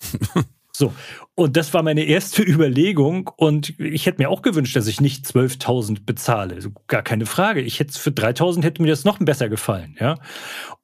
So, 0.72 0.94
und 1.38 1.56
das 1.56 1.72
war 1.72 1.84
meine 1.84 2.02
erste 2.02 2.42
Überlegung. 2.46 3.30
Und 3.36 3.78
ich 3.78 4.06
hätte 4.06 4.20
mir 4.20 4.28
auch 4.28 4.42
gewünscht, 4.42 4.74
dass 4.74 4.88
ich 4.88 5.00
nicht 5.00 5.24
12.000 5.24 5.98
bezahle. 6.04 6.56
Also 6.56 6.70
gar 6.88 7.02
keine 7.02 7.26
Frage. 7.26 7.60
Ich 7.60 7.78
hätte 7.78 7.96
für 7.96 8.10
3.000 8.10 8.64
hätte 8.64 8.82
mir 8.82 8.88
das 8.88 9.04
noch 9.04 9.18
besser 9.20 9.48
gefallen. 9.48 9.96
Ja. 10.00 10.16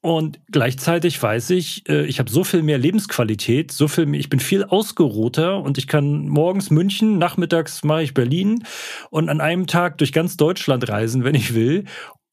Und 0.00 0.38
gleichzeitig 0.52 1.20
weiß 1.20 1.50
ich, 1.50 1.88
äh, 1.88 2.04
ich 2.04 2.20
habe 2.20 2.30
so 2.30 2.44
viel 2.44 2.62
mehr 2.62 2.78
Lebensqualität, 2.78 3.72
so 3.72 3.88
viel 3.88 4.06
mehr, 4.06 4.20
ich 4.20 4.30
bin 4.30 4.38
viel 4.38 4.62
ausgeruhter 4.62 5.60
und 5.60 5.76
ich 5.76 5.88
kann 5.88 6.28
morgens 6.28 6.70
München, 6.70 7.18
nachmittags 7.18 7.82
mache 7.82 8.04
ich 8.04 8.14
Berlin 8.14 8.62
und 9.10 9.30
an 9.30 9.40
einem 9.40 9.66
Tag 9.66 9.98
durch 9.98 10.12
ganz 10.12 10.36
Deutschland 10.36 10.88
reisen, 10.88 11.24
wenn 11.24 11.34
ich 11.34 11.56
will 11.56 11.84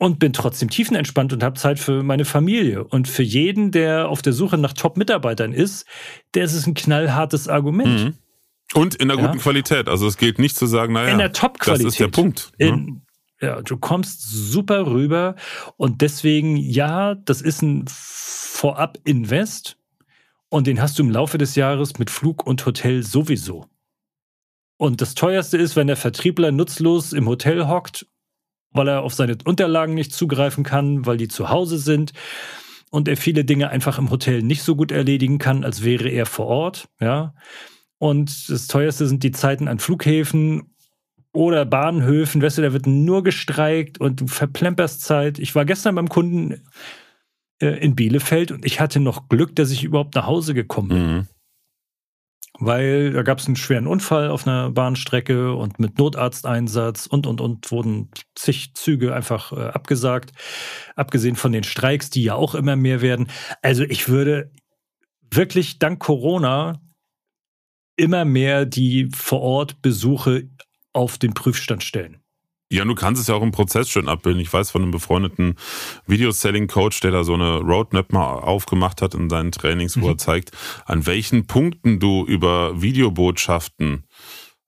und 0.01 0.17
bin 0.17 0.33
trotzdem 0.33 0.71
tiefenentspannt 0.71 1.31
und 1.31 1.43
habe 1.43 1.59
Zeit 1.59 1.77
für 1.77 2.01
meine 2.01 2.25
Familie. 2.25 2.83
Und 2.83 3.07
für 3.07 3.21
jeden, 3.21 3.69
der 3.69 4.09
auf 4.09 4.23
der 4.23 4.33
Suche 4.33 4.57
nach 4.57 4.73
Top-Mitarbeitern 4.73 5.53
ist, 5.53 5.85
der 6.33 6.43
ist 6.43 6.55
es 6.55 6.65
ein 6.65 6.73
knallhartes 6.73 7.47
Argument. 7.47 8.05
Mhm. 8.05 8.13
Und 8.73 8.95
in 8.95 9.09
der 9.09 9.17
guten 9.17 9.37
ja. 9.37 9.39
Qualität. 9.43 9.87
Also 9.87 10.07
es 10.07 10.17
geht 10.17 10.39
nicht 10.39 10.55
zu 10.55 10.65
sagen, 10.65 10.93
naja, 10.93 11.11
in 11.11 11.19
der 11.19 11.33
Top-Qualität. 11.33 11.85
Das 11.85 11.93
ist 11.93 11.99
der 11.99 12.07
Punkt. 12.07 12.51
Ne? 12.57 12.67
In, 12.67 13.01
ja, 13.41 13.61
du 13.61 13.77
kommst 13.77 14.23
super 14.23 14.87
rüber 14.87 15.35
und 15.77 16.01
deswegen, 16.01 16.57
ja, 16.57 17.13
das 17.13 17.43
ist 17.43 17.61
ein 17.61 17.85
Vorab-Invest 17.87 19.77
und 20.49 20.65
den 20.65 20.81
hast 20.81 20.97
du 20.97 21.03
im 21.03 21.11
Laufe 21.11 21.37
des 21.37 21.53
Jahres 21.53 21.99
mit 21.99 22.09
Flug 22.09 22.47
und 22.47 22.65
Hotel 22.65 23.03
sowieso. 23.03 23.67
Und 24.77 24.99
das 24.99 25.13
teuerste 25.13 25.59
ist, 25.59 25.75
wenn 25.75 25.85
der 25.85 25.95
Vertriebler 25.95 26.51
nutzlos 26.51 27.13
im 27.13 27.27
Hotel 27.27 27.67
hockt 27.67 28.07
weil 28.71 28.87
er 28.87 29.01
auf 29.03 29.13
seine 29.13 29.37
Unterlagen 29.43 29.93
nicht 29.93 30.13
zugreifen 30.13 30.63
kann, 30.63 31.05
weil 31.05 31.17
die 31.17 31.27
zu 31.27 31.49
Hause 31.49 31.77
sind 31.77 32.13
und 32.89 33.07
er 33.07 33.17
viele 33.17 33.45
Dinge 33.45 33.69
einfach 33.69 33.97
im 33.97 34.09
Hotel 34.09 34.41
nicht 34.41 34.63
so 34.63 34.75
gut 34.75 34.91
erledigen 34.91 35.37
kann, 35.37 35.63
als 35.63 35.83
wäre 35.83 36.09
er 36.09 36.25
vor 36.25 36.47
Ort, 36.47 36.87
ja. 36.99 37.33
Und 37.97 38.49
das 38.49 38.65
teuerste 38.67 39.05
sind 39.05 39.21
die 39.23 39.31
Zeiten 39.31 39.67
an 39.67 39.77
Flughäfen 39.77 40.73
oder 41.33 41.65
Bahnhöfen, 41.65 42.41
weißt 42.41 42.57
du, 42.57 42.61
da 42.63 42.73
wird 42.73 42.87
nur 42.87 43.23
gestreikt 43.23 43.99
und 43.99 44.21
du 44.21 44.27
verplemperst 44.27 45.01
Zeit. 45.01 45.39
Ich 45.39 45.53
war 45.53 45.65
gestern 45.65 45.95
beim 45.95 46.09
Kunden 46.09 46.63
äh, 47.61 47.67
in 47.79 47.95
Bielefeld 47.95 48.51
und 48.51 48.65
ich 48.65 48.79
hatte 48.79 48.99
noch 48.99 49.29
Glück, 49.29 49.55
dass 49.55 49.71
ich 49.71 49.83
überhaupt 49.83 50.15
nach 50.15 50.25
Hause 50.25 50.53
gekommen 50.53 50.89
bin. 50.89 51.15
Mhm 51.15 51.27
weil 52.59 53.11
da 53.11 53.23
gab 53.23 53.39
es 53.39 53.47
einen 53.47 53.55
schweren 53.55 53.87
Unfall 53.87 54.29
auf 54.29 54.45
einer 54.45 54.71
Bahnstrecke 54.71 55.53
und 55.53 55.79
mit 55.79 55.97
Notarzteinsatz 55.97 57.07
und, 57.07 57.25
und, 57.25 57.41
und 57.41 57.71
wurden 57.71 58.09
zig 58.35 58.73
Züge 58.75 59.15
einfach 59.15 59.51
äh, 59.51 59.69
abgesagt, 59.69 60.31
abgesehen 60.95 61.35
von 61.35 61.51
den 61.51 61.63
Streiks, 61.63 62.09
die 62.09 62.23
ja 62.23 62.35
auch 62.35 62.55
immer 62.55 62.75
mehr 62.75 63.01
werden. 63.01 63.29
Also 63.61 63.83
ich 63.83 64.09
würde 64.09 64.51
wirklich 65.31 65.79
dank 65.79 65.99
Corona 65.99 66.81
immer 67.95 68.25
mehr 68.25 68.65
die 68.65 69.09
Vor-Ort-Besuche 69.13 70.49
auf 70.93 71.17
den 71.17 71.33
Prüfstand 71.33 71.83
stellen. 71.83 72.20
Ja, 72.71 72.85
du 72.85 72.95
kannst 72.95 73.21
es 73.21 73.27
ja 73.27 73.35
auch 73.35 73.41
im 73.41 73.51
Prozess 73.51 73.89
schön 73.89 74.07
abbilden. 74.07 74.41
Ich 74.41 74.51
weiß 74.51 74.71
von 74.71 74.81
einem 74.81 74.91
befreundeten 74.91 75.55
Video-Selling-Coach, 76.07 77.01
der 77.01 77.11
da 77.11 77.25
so 77.25 77.33
eine 77.33 77.57
Roadmap 77.57 78.13
mal 78.13 78.35
aufgemacht 78.35 79.01
hat 79.01 79.13
in 79.13 79.29
seinen 79.29 79.51
Trainings, 79.51 79.97
wo 79.99 80.05
mhm. 80.05 80.11
er 80.13 80.17
zeigt, 80.17 80.51
an 80.85 81.05
welchen 81.05 81.47
Punkten 81.47 81.99
du 81.99 82.25
über 82.25 82.81
Videobotschaften 82.81 84.05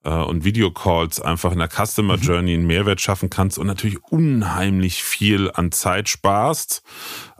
äh, 0.03 0.09
und 0.09 0.43
Videocalls 0.43 1.21
einfach 1.21 1.53
in 1.53 1.59
der 1.59 1.69
Customer 1.69 2.17
mhm. 2.17 2.23
Journey 2.23 2.53
einen 2.55 2.67
Mehrwert 2.67 2.99
schaffen 2.99 3.29
kannst 3.29 3.57
und 3.57 3.67
natürlich 3.67 4.03
unheimlich 4.03 5.01
viel 5.01 5.49
an 5.53 5.71
Zeit 5.71 6.09
sparst, 6.09 6.83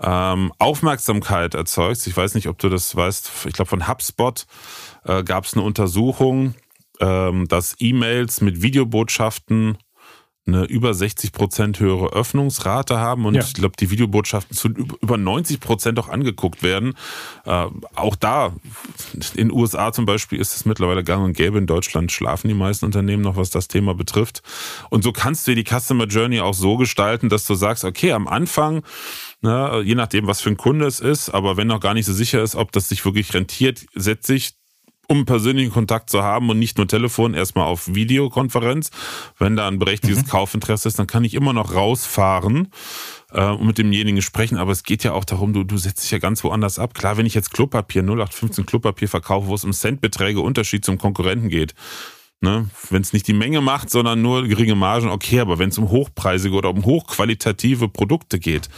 ähm, 0.02 0.54
Aufmerksamkeit 0.60 1.56
erzeugst. 1.56 2.08
Ich 2.08 2.16
weiß 2.16 2.36
nicht, 2.36 2.48
ob 2.48 2.58
du 2.60 2.70
das 2.70 2.96
weißt. 2.96 3.48
Ich 3.48 3.54
glaube, 3.54 3.68
von 3.68 3.90
HubSpot 3.90 4.46
äh, 5.04 5.26
gab 5.26 5.44
es 5.44 5.56
eine 5.56 5.64
Untersuchung, 5.64 6.56
ähm, 7.02 7.50
dass 7.50 7.76
E-Mails 7.80 8.40
mit 8.40 8.62
Videobotschaften 8.62 9.78
eine 10.46 10.66
über 10.66 10.94
60 10.94 11.32
Prozent 11.32 11.80
höhere 11.80 12.12
Öffnungsrate 12.12 12.98
haben 12.98 13.26
und 13.26 13.36
ja. 13.36 13.42
ich 13.42 13.54
glaube, 13.54 13.76
die 13.80 13.90
Videobotschaften 13.90 14.56
zu 14.56 14.68
über 14.68 15.18
90 15.18 15.60
Prozent 15.62 15.98
auch 16.00 16.10
angeguckt 16.10 16.64
werden. 16.64 16.96
Äh, 17.46 17.68
auch 17.96 18.16
da, 18.18 18.54
in 19.36 19.50
den 19.50 19.52
USA 19.52 19.94
zum 19.94 20.06
Beispiel 20.06 20.40
ist 20.40 20.56
es 20.56 20.66
mittlerweile 20.66 21.04
gang 21.04 21.24
und 21.24 21.34
gäbe. 21.38 21.58
In 21.58 21.68
Deutschland 21.68 22.12
schlafen 22.12 22.50
die 22.50 22.54
meisten 22.54 22.86
Unternehmen 22.86 23.24
noch, 23.24 23.38
was 23.38 23.52
das 23.52 23.70
Thema 23.70 23.94
betrifft. 23.94 24.44
Und 24.90 25.04
so 25.04 25.14
kannst 25.14 25.48
du 25.48 25.56
die 25.56 25.64
Customer 25.64 26.06
Journey 26.06 26.42
auch 26.42 26.54
so 26.54 26.76
gestalten, 26.76 27.30
dass 27.30 27.46
du 27.46 27.54
sagst, 27.54 27.86
okay, 27.86 28.12
am 28.12 28.28
Anfang 28.28 28.84
Ne, 29.46 29.82
je 29.84 29.96
nachdem, 29.96 30.26
was 30.26 30.40
für 30.40 30.52
ein 30.52 30.56
Kunde 30.56 30.86
es 30.86 31.02
ist, 31.02 31.30
aber 31.30 31.58
wenn 31.58 31.68
noch 31.68 31.82
gar 31.82 31.94
nicht 31.94 32.06
so 32.06 32.14
sicher 32.14 32.42
ist, 32.42 32.56
ob 32.56 32.72
das 32.72 32.88
sich 32.88 33.04
wirklich 33.04 33.34
rentiert, 33.34 33.86
setze 33.94 34.36
ich 34.36 34.54
um 35.08 35.26
persönlichen 35.26 35.72
Kontakt 35.72 36.10
zu 36.10 36.24
haben 36.24 36.50
und 36.50 36.60
nicht 36.60 36.78
nur 36.78 36.88
Telefon, 36.88 37.34
erstmal 37.34 37.66
auf 37.66 37.94
Videokonferenz. 37.94 38.92
Wenn 39.38 39.56
da 39.56 39.68
ein 39.68 39.80
berechtigtes 39.80 40.24
mhm. 40.24 40.30
Kaufinteresse 40.30 40.88
ist, 40.88 41.00
dann 41.00 41.08
kann 41.08 41.24
ich 41.24 41.34
immer 41.34 41.54
noch 41.54 41.74
rausfahren 41.74 42.70
äh, 43.32 43.46
und 43.46 43.68
mit 43.68 43.78
demjenigen 43.78 44.22
sprechen. 44.22 44.58
Aber 44.58 44.72
es 44.72 44.84
geht 44.84 45.04
ja 45.04 45.14
auch 45.14 45.26
darum, 45.26 45.54
du, 45.54 45.64
du 45.64 45.78
setzt 45.78 46.04
dich 46.04 46.12
ja 46.12 46.20
ganz 46.20 46.44
woanders 46.44 46.80
ab. 46.80 46.94
Klar, 46.94 47.18
wenn 47.18 47.26
ich 47.26 47.34
jetzt 47.34 47.52
Klopapier, 47.52 48.02
0815 48.04 48.66
Klopapier 48.66 49.10
verkaufe, 49.10 49.48
wo 49.48 49.56
es 49.56 49.66
um 49.66 49.74
Centbeträge 49.74 50.40
Unterschied 50.40 50.86
zum 50.86 50.98
Konkurrenten 50.98 51.50
geht, 51.50 51.74
Ne? 52.44 52.70
Wenn 52.90 53.02
es 53.02 53.14
nicht 53.14 53.26
die 53.30 53.34
Menge 53.34 53.62
macht, 53.62 53.90
sondern 53.90 54.22
nur 54.22 54.46
geringe 54.46 54.76
Margen, 54.76 55.08
okay, 55.08 55.40
aber 55.40 55.60
wenn 55.60 55.70
es 55.70 55.78
um 55.78 55.90
hochpreisige 55.90 56.54
oder 56.54 56.72
um 56.72 56.84
hochqualitative 56.84 57.88
Produkte 57.88 58.38
geht, 58.38 58.70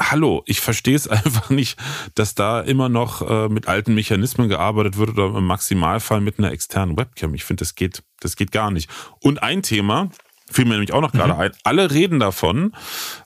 hallo, 0.00 0.42
ich 0.46 0.60
verstehe 0.60 0.96
es 0.96 1.06
einfach 1.08 1.50
nicht, 1.50 1.78
dass 2.14 2.34
da 2.34 2.60
immer 2.60 2.88
noch 2.88 3.28
äh, 3.28 3.48
mit 3.48 3.68
alten 3.68 3.94
Mechanismen 3.94 4.48
gearbeitet 4.48 4.96
wird 4.96 5.10
oder 5.10 5.36
im 5.36 5.46
Maximalfall 5.46 6.20
mit 6.20 6.38
einer 6.38 6.52
externen 6.52 6.96
Webcam. 6.96 7.34
Ich 7.34 7.44
finde, 7.44 7.62
das 7.62 7.74
geht, 7.74 8.02
das 8.20 8.36
geht 8.36 8.52
gar 8.52 8.70
nicht. 8.70 8.90
Und 9.20 9.42
ein 9.42 9.62
Thema, 9.62 10.10
fiel 10.50 10.64
mir 10.64 10.72
nämlich 10.72 10.92
auch 10.92 11.02
noch 11.02 11.12
gerade 11.12 11.34
mhm. 11.34 11.40
ein, 11.40 11.52
alle 11.64 11.90
reden 11.90 12.18
davon, 12.18 12.72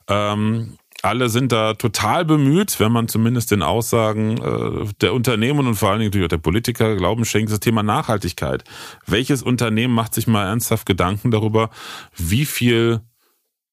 ähm, 0.07 0.77
alle 1.01 1.29
sind 1.29 1.51
da 1.51 1.75
total 1.75 2.25
bemüht, 2.25 2.79
wenn 2.79 2.91
man 2.91 3.07
zumindest 3.07 3.51
den 3.51 3.61
Aussagen 3.61 4.37
äh, 4.37 4.87
der 5.01 5.13
Unternehmen 5.13 5.67
und 5.67 5.75
vor 5.75 5.89
allen 5.89 5.99
Dingen 5.99 6.09
natürlich 6.09 6.25
auch 6.25 6.29
der 6.29 6.37
Politiker 6.37 6.95
Glauben 6.95 7.25
schenkt, 7.25 7.51
das 7.51 7.59
Thema 7.59 7.83
Nachhaltigkeit. 7.83 8.63
Welches 9.05 9.43
Unternehmen 9.43 9.93
macht 9.93 10.15
sich 10.15 10.25
mal 10.25 10.47
ernsthaft 10.47 10.85
Gedanken 10.87 11.29
darüber, 11.29 11.69
wie 12.15 12.45
viel 12.45 13.01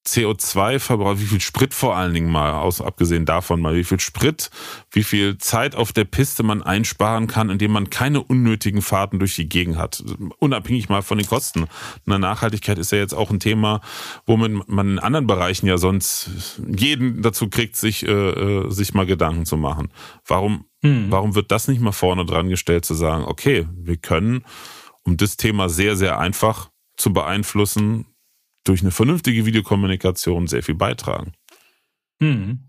CO2-Verbrauch, 0.05 1.17
wie 1.19 1.25
viel 1.25 1.39
Sprit 1.39 1.73
vor 1.73 1.95
allen 1.95 2.13
Dingen 2.13 2.29
mal, 2.29 2.51
aus, 2.51 2.81
abgesehen 2.81 3.25
davon 3.25 3.61
mal, 3.61 3.75
wie 3.75 3.85
viel 3.85 3.99
Sprit, 3.99 4.49
wie 4.91 5.03
viel 5.03 5.37
Zeit 5.37 5.75
auf 5.75 5.93
der 5.93 6.03
Piste 6.03 6.43
man 6.43 6.61
einsparen 6.61 7.27
kann, 7.27 7.49
indem 7.49 7.71
man 7.71 7.89
keine 7.89 8.21
unnötigen 8.21 8.81
Fahrten 8.81 9.19
durch 9.19 9.35
die 9.35 9.47
Gegend 9.47 9.77
hat. 9.77 10.03
Unabhängig 10.39 10.89
mal 10.89 11.01
von 11.01 11.17
den 11.17 11.27
Kosten. 11.27 11.67
Eine 12.05 12.19
Nachhaltigkeit 12.19 12.77
ist 12.77 12.91
ja 12.91 12.97
jetzt 12.97 13.13
auch 13.13 13.31
ein 13.31 13.39
Thema, 13.39 13.79
womit 14.25 14.67
man 14.67 14.91
in 14.91 14.99
anderen 14.99 15.27
Bereichen 15.27 15.67
ja 15.67 15.77
sonst 15.77 16.59
jeden 16.67 17.21
dazu 17.21 17.49
kriegt, 17.49 17.77
sich, 17.77 18.05
äh, 18.05 18.11
äh 18.11 18.71
sich 18.71 18.93
mal 18.93 19.05
Gedanken 19.05 19.45
zu 19.45 19.55
machen. 19.55 19.89
Warum, 20.27 20.65
hm. 20.81 21.07
warum 21.09 21.35
wird 21.35 21.51
das 21.51 21.67
nicht 21.69 21.81
mal 21.81 21.93
vorne 21.93 22.25
dran 22.25 22.49
gestellt, 22.49 22.83
zu 22.83 22.93
sagen, 22.93 23.23
okay, 23.23 23.67
wir 23.73 23.97
können, 23.97 24.43
um 25.03 25.15
das 25.15 25.37
Thema 25.37 25.69
sehr, 25.69 25.95
sehr 25.95 26.19
einfach 26.19 26.69
zu 26.97 27.13
beeinflussen, 27.13 28.05
durch 28.63 28.81
eine 28.81 28.91
vernünftige 28.91 29.45
Videokommunikation 29.45 30.47
sehr 30.47 30.63
viel 30.63 30.75
beitragen. 30.75 31.33
Hm. 32.21 32.59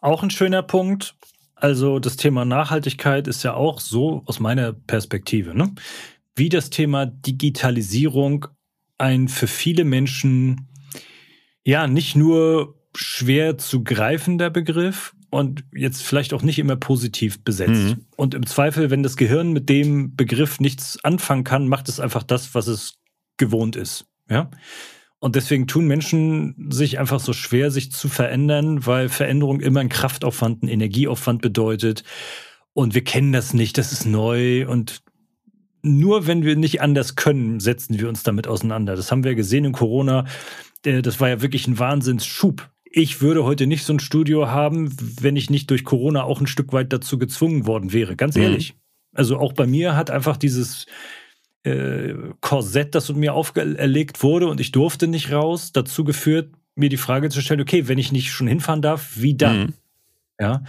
Auch 0.00 0.22
ein 0.22 0.30
schöner 0.30 0.62
Punkt. 0.62 1.16
Also 1.54 1.98
das 1.98 2.16
Thema 2.16 2.44
Nachhaltigkeit 2.44 3.26
ist 3.28 3.42
ja 3.42 3.54
auch 3.54 3.80
so 3.80 4.22
aus 4.26 4.40
meiner 4.40 4.72
Perspektive, 4.72 5.54
ne? 5.54 5.74
wie 6.34 6.50
das 6.50 6.68
Thema 6.68 7.06
Digitalisierung 7.06 8.46
ein 8.98 9.28
für 9.28 9.46
viele 9.46 9.84
Menschen 9.84 10.68
ja 11.64 11.86
nicht 11.86 12.14
nur 12.14 12.78
schwer 12.94 13.58
zu 13.58 13.82
greifender 13.82 14.50
Begriff 14.50 15.14
und 15.30 15.64
jetzt 15.74 16.02
vielleicht 16.02 16.32
auch 16.32 16.42
nicht 16.42 16.58
immer 16.58 16.76
positiv 16.76 17.42
besetzt. 17.42 17.96
Mhm. 17.96 18.06
Und 18.16 18.34
im 18.34 18.46
Zweifel, 18.46 18.90
wenn 18.90 19.02
das 19.02 19.16
Gehirn 19.16 19.52
mit 19.52 19.68
dem 19.68 20.14
Begriff 20.14 20.60
nichts 20.60 21.02
anfangen 21.04 21.44
kann, 21.44 21.68
macht 21.68 21.88
es 21.88 22.00
einfach 22.00 22.22
das, 22.22 22.54
was 22.54 22.68
es 22.68 22.98
gewohnt 23.36 23.76
ist. 23.76 24.06
Ja. 24.30 24.50
Und 25.26 25.34
deswegen 25.34 25.66
tun 25.66 25.88
Menschen 25.88 26.54
sich 26.70 27.00
einfach 27.00 27.18
so 27.18 27.32
schwer, 27.32 27.72
sich 27.72 27.90
zu 27.90 28.08
verändern, 28.08 28.86
weil 28.86 29.08
Veränderung 29.08 29.58
immer 29.58 29.80
einen 29.80 29.88
Kraftaufwand, 29.88 30.62
einen 30.62 30.70
Energieaufwand 30.70 31.42
bedeutet. 31.42 32.04
Und 32.74 32.94
wir 32.94 33.02
kennen 33.02 33.32
das 33.32 33.52
nicht, 33.52 33.76
das 33.76 33.90
ist 33.90 34.06
neu. 34.06 34.68
Und 34.68 35.02
nur 35.82 36.28
wenn 36.28 36.44
wir 36.44 36.54
nicht 36.54 36.80
anders 36.80 37.16
können, 37.16 37.58
setzen 37.58 37.98
wir 37.98 38.08
uns 38.08 38.22
damit 38.22 38.46
auseinander. 38.46 38.94
Das 38.94 39.10
haben 39.10 39.24
wir 39.24 39.34
gesehen 39.34 39.64
in 39.64 39.72
Corona. 39.72 40.26
Das 40.82 41.18
war 41.18 41.28
ja 41.28 41.42
wirklich 41.42 41.66
ein 41.66 41.80
Wahnsinnsschub. 41.80 42.70
Ich 42.84 43.20
würde 43.20 43.42
heute 43.42 43.66
nicht 43.66 43.82
so 43.82 43.94
ein 43.94 43.98
Studio 43.98 44.46
haben, 44.46 44.94
wenn 45.20 45.34
ich 45.34 45.50
nicht 45.50 45.68
durch 45.70 45.82
Corona 45.82 46.22
auch 46.22 46.40
ein 46.40 46.46
Stück 46.46 46.72
weit 46.72 46.92
dazu 46.92 47.18
gezwungen 47.18 47.66
worden 47.66 47.92
wäre. 47.92 48.14
Ganz 48.14 48.36
mhm. 48.36 48.42
ehrlich. 48.42 48.74
Mhm. 48.74 48.78
Also 49.14 49.38
auch 49.38 49.54
bei 49.54 49.66
mir 49.66 49.96
hat 49.96 50.08
einfach 50.08 50.36
dieses 50.36 50.86
äh, 51.66 52.14
Korsett, 52.40 52.94
das 52.94 53.12
mir 53.12 53.34
auferlegt 53.34 54.22
wurde 54.22 54.46
und 54.46 54.60
ich 54.60 54.72
durfte 54.72 55.08
nicht 55.08 55.32
raus, 55.32 55.72
dazu 55.72 56.04
geführt, 56.04 56.54
mir 56.76 56.88
die 56.88 56.96
Frage 56.96 57.28
zu 57.28 57.40
stellen, 57.40 57.60
okay, 57.60 57.88
wenn 57.88 57.98
ich 57.98 58.12
nicht 58.12 58.30
schon 58.30 58.46
hinfahren 58.46 58.82
darf, 58.82 59.12
wie 59.16 59.36
dann? 59.36 59.58
Mhm. 59.58 59.74
Ja. 60.38 60.62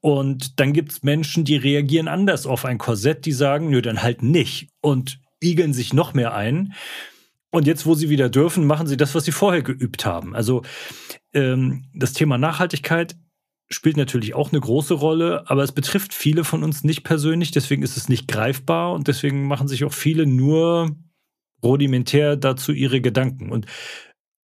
Und 0.00 0.60
dann 0.60 0.72
gibt 0.72 0.92
es 0.92 1.02
Menschen, 1.02 1.44
die 1.44 1.56
reagieren 1.56 2.08
anders 2.08 2.46
auf 2.46 2.64
ein 2.64 2.78
Korsett, 2.78 3.24
die 3.24 3.32
sagen, 3.32 3.70
nö, 3.70 3.80
dann 3.80 4.02
halt 4.02 4.22
nicht 4.22 4.68
und 4.80 5.20
igeln 5.40 5.72
sich 5.72 5.92
noch 5.92 6.12
mehr 6.12 6.34
ein. 6.34 6.74
Und 7.50 7.66
jetzt, 7.66 7.86
wo 7.86 7.94
sie 7.94 8.08
wieder 8.08 8.28
dürfen, 8.28 8.66
machen 8.66 8.86
sie 8.86 8.96
das, 8.96 9.14
was 9.14 9.24
sie 9.24 9.32
vorher 9.32 9.62
geübt 9.62 10.04
haben. 10.04 10.34
Also 10.34 10.62
ähm, 11.34 11.84
das 11.94 12.14
Thema 12.14 12.36
Nachhaltigkeit 12.36 13.14
spielt 13.72 13.96
natürlich 13.96 14.34
auch 14.34 14.52
eine 14.52 14.60
große 14.60 14.94
Rolle, 14.94 15.44
aber 15.48 15.62
es 15.62 15.72
betrifft 15.72 16.14
viele 16.14 16.44
von 16.44 16.62
uns 16.62 16.84
nicht 16.84 17.02
persönlich, 17.02 17.50
deswegen 17.50 17.82
ist 17.82 17.96
es 17.96 18.08
nicht 18.08 18.28
greifbar 18.28 18.92
und 18.92 19.08
deswegen 19.08 19.46
machen 19.46 19.68
sich 19.68 19.84
auch 19.84 19.92
viele 19.92 20.26
nur 20.26 20.96
rudimentär 21.62 22.36
dazu 22.36 22.72
ihre 22.72 23.00
Gedanken. 23.00 23.50
Und 23.50 23.66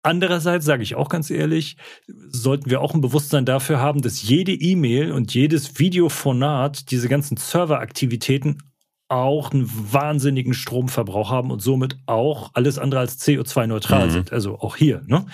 andererseits 0.03 0.65
sage 0.65 0.83
ich 0.83 0.95
auch 0.95 1.09
ganz 1.09 1.31
ehrlich, 1.31 1.77
sollten 2.07 2.71
wir 2.71 2.81
auch 2.81 2.95
ein 2.95 3.01
Bewusstsein 3.01 3.45
dafür 3.45 3.81
haben, 3.81 4.03
dass 4.03 4.23
jede 4.23 4.53
E-Mail 4.53 5.13
und 5.13 5.33
jedes 5.33 5.79
Videofonat, 5.79 6.91
diese 6.91 7.09
ganzen 7.09 7.37
Serveraktivitäten 7.37 8.63
auch 9.09 9.53
einen 9.53 9.71
wahnsinnigen 9.93 10.55
Stromverbrauch 10.55 11.31
haben 11.31 11.51
und 11.51 11.61
somit 11.61 11.99
auch 12.07 12.51
alles 12.55 12.79
andere 12.79 13.01
als 13.01 13.21
CO2-neutral 13.21 14.07
mhm. 14.07 14.11
sind. 14.11 14.33
Also 14.33 14.59
auch 14.59 14.77
hier. 14.77 15.03
Ne? 15.07 15.27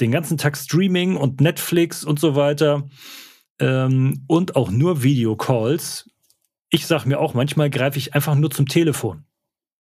Den 0.00 0.10
ganzen 0.10 0.36
Tag 0.36 0.56
Streaming 0.56 1.16
und 1.16 1.40
Netflix 1.40 2.04
und 2.04 2.18
so 2.18 2.34
weiter 2.34 2.88
ähm, 3.58 4.24
und 4.26 4.56
auch 4.56 4.70
nur 4.70 5.02
Videocalls. 5.02 6.10
Ich 6.70 6.86
sage 6.86 7.08
mir 7.08 7.20
auch, 7.20 7.34
manchmal 7.34 7.70
greife 7.70 7.98
ich 7.98 8.14
einfach 8.14 8.34
nur 8.34 8.50
zum 8.50 8.66
Telefon. 8.66 9.24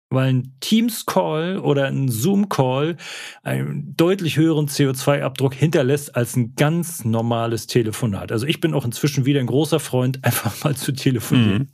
Weil 0.09 0.33
ein 0.33 0.57
Teams-Call 0.59 1.59
oder 1.59 1.85
ein 1.85 2.09
Zoom-Call 2.09 2.97
einen 3.43 3.95
deutlich 3.95 4.35
höheren 4.35 4.67
CO2-Abdruck 4.67 5.53
hinterlässt 5.53 6.15
als 6.17 6.35
ein 6.35 6.53
ganz 6.55 7.05
normales 7.05 7.67
Telefonat. 7.67 8.33
Also 8.33 8.45
ich 8.45 8.59
bin 8.59 8.73
auch 8.73 8.83
inzwischen 8.83 9.25
wieder 9.25 9.39
ein 9.39 9.47
großer 9.47 9.79
Freund, 9.79 10.19
einfach 10.25 10.63
mal 10.63 10.75
zu 10.75 10.91
telefonieren. 10.91 11.59
Mhm. 11.59 11.69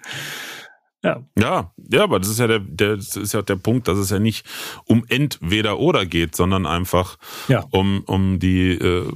Ja. 1.03 1.23
ja, 1.37 1.71
ja, 1.89 2.03
aber 2.03 2.19
das 2.19 2.27
ist 2.27 2.39
ja 2.39 2.47
der, 2.47 2.59
der, 2.59 2.95
ist 2.95 3.33
ja 3.33 3.41
der 3.41 3.55
Punkt, 3.55 3.87
dass 3.87 3.97
es 3.97 4.09
ja 4.09 4.19
nicht 4.19 4.45
um 4.85 5.05
entweder 5.07 5.79
oder 5.79 6.05
geht, 6.05 6.35
sondern 6.35 6.65
einfach 6.65 7.17
ja. 7.47 7.65
um, 7.69 8.03
um 8.07 8.39
die, 8.39 8.71
äh, 8.71 9.09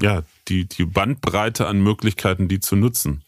ja, 0.00 0.22
die, 0.48 0.66
die 0.66 0.84
Bandbreite 0.84 1.66
an 1.66 1.80
Möglichkeiten, 1.80 2.48
die 2.48 2.60
zu 2.60 2.76
nutzen. 2.76 3.24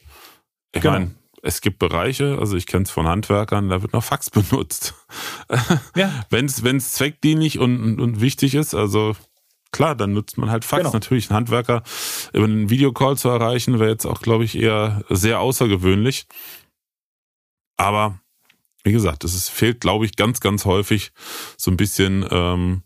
Ich 0.72 0.82
genau. 0.82 0.94
meine, 0.94 1.14
es 1.42 1.60
gibt 1.60 1.78
Bereiche, 1.78 2.38
also 2.38 2.56
ich 2.56 2.66
kenne 2.66 2.84
es 2.84 2.90
von 2.90 3.06
Handwerkern, 3.06 3.68
da 3.68 3.82
wird 3.82 3.92
noch 3.92 4.04
Fax 4.04 4.30
benutzt. 4.30 4.94
Ja. 5.94 6.26
wenn 6.30 6.46
es 6.46 6.92
zweckdienlich 6.92 7.58
und, 7.58 8.00
und 8.00 8.20
wichtig 8.20 8.54
ist, 8.54 8.74
also 8.74 9.16
klar, 9.72 9.94
dann 9.94 10.12
nutzt 10.12 10.38
man 10.38 10.50
halt 10.50 10.64
Fax. 10.64 10.82
Genau. 10.82 10.92
Natürlich, 10.92 11.30
ein 11.30 11.36
Handwerker 11.36 11.82
über 12.32 12.44
einen 12.44 12.70
Videocall 12.70 13.16
zu 13.16 13.28
erreichen, 13.28 13.78
wäre 13.78 13.90
jetzt 13.90 14.06
auch, 14.06 14.20
glaube 14.20 14.44
ich, 14.44 14.56
eher 14.56 15.04
sehr 15.08 15.40
außergewöhnlich. 15.40 16.26
Aber 17.76 18.18
wie 18.84 18.92
gesagt, 18.92 19.24
es 19.24 19.48
fehlt, 19.48 19.80
glaube 19.80 20.06
ich, 20.06 20.16
ganz, 20.16 20.40
ganz 20.40 20.64
häufig 20.64 21.12
so 21.56 21.70
ein 21.70 21.76
bisschen 21.76 22.26
ähm, 22.30 22.82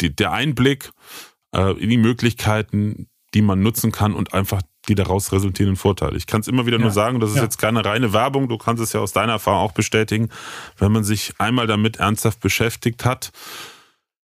die, 0.00 0.14
der 0.14 0.32
Einblick 0.32 0.92
äh, 1.54 1.72
in 1.78 1.88
die 1.88 1.96
Möglichkeiten, 1.96 3.08
die 3.34 3.42
man 3.42 3.60
nutzen 3.60 3.92
kann 3.92 4.14
und 4.14 4.34
einfach 4.34 4.62
die 4.88 4.94
daraus 4.94 5.32
resultierenden 5.32 5.76
Vorteile. 5.76 6.16
Ich 6.16 6.26
kann 6.26 6.40
es 6.40 6.48
immer 6.48 6.66
wieder 6.66 6.78
ja. 6.78 6.82
nur 6.82 6.90
sagen, 6.90 7.20
das 7.20 7.30
ist 7.30 7.36
ja. 7.36 7.42
jetzt 7.42 7.58
keine 7.58 7.84
reine 7.84 8.12
Werbung, 8.12 8.48
du 8.48 8.58
kannst 8.58 8.82
es 8.82 8.92
ja 8.92 9.00
aus 9.00 9.12
deiner 9.12 9.32
Erfahrung 9.32 9.60
auch 9.60 9.72
bestätigen. 9.72 10.28
Wenn 10.76 10.92
man 10.92 11.04
sich 11.04 11.34
einmal 11.38 11.66
damit 11.66 11.98
ernsthaft 11.98 12.40
beschäftigt 12.40 13.04
hat, 13.04 13.30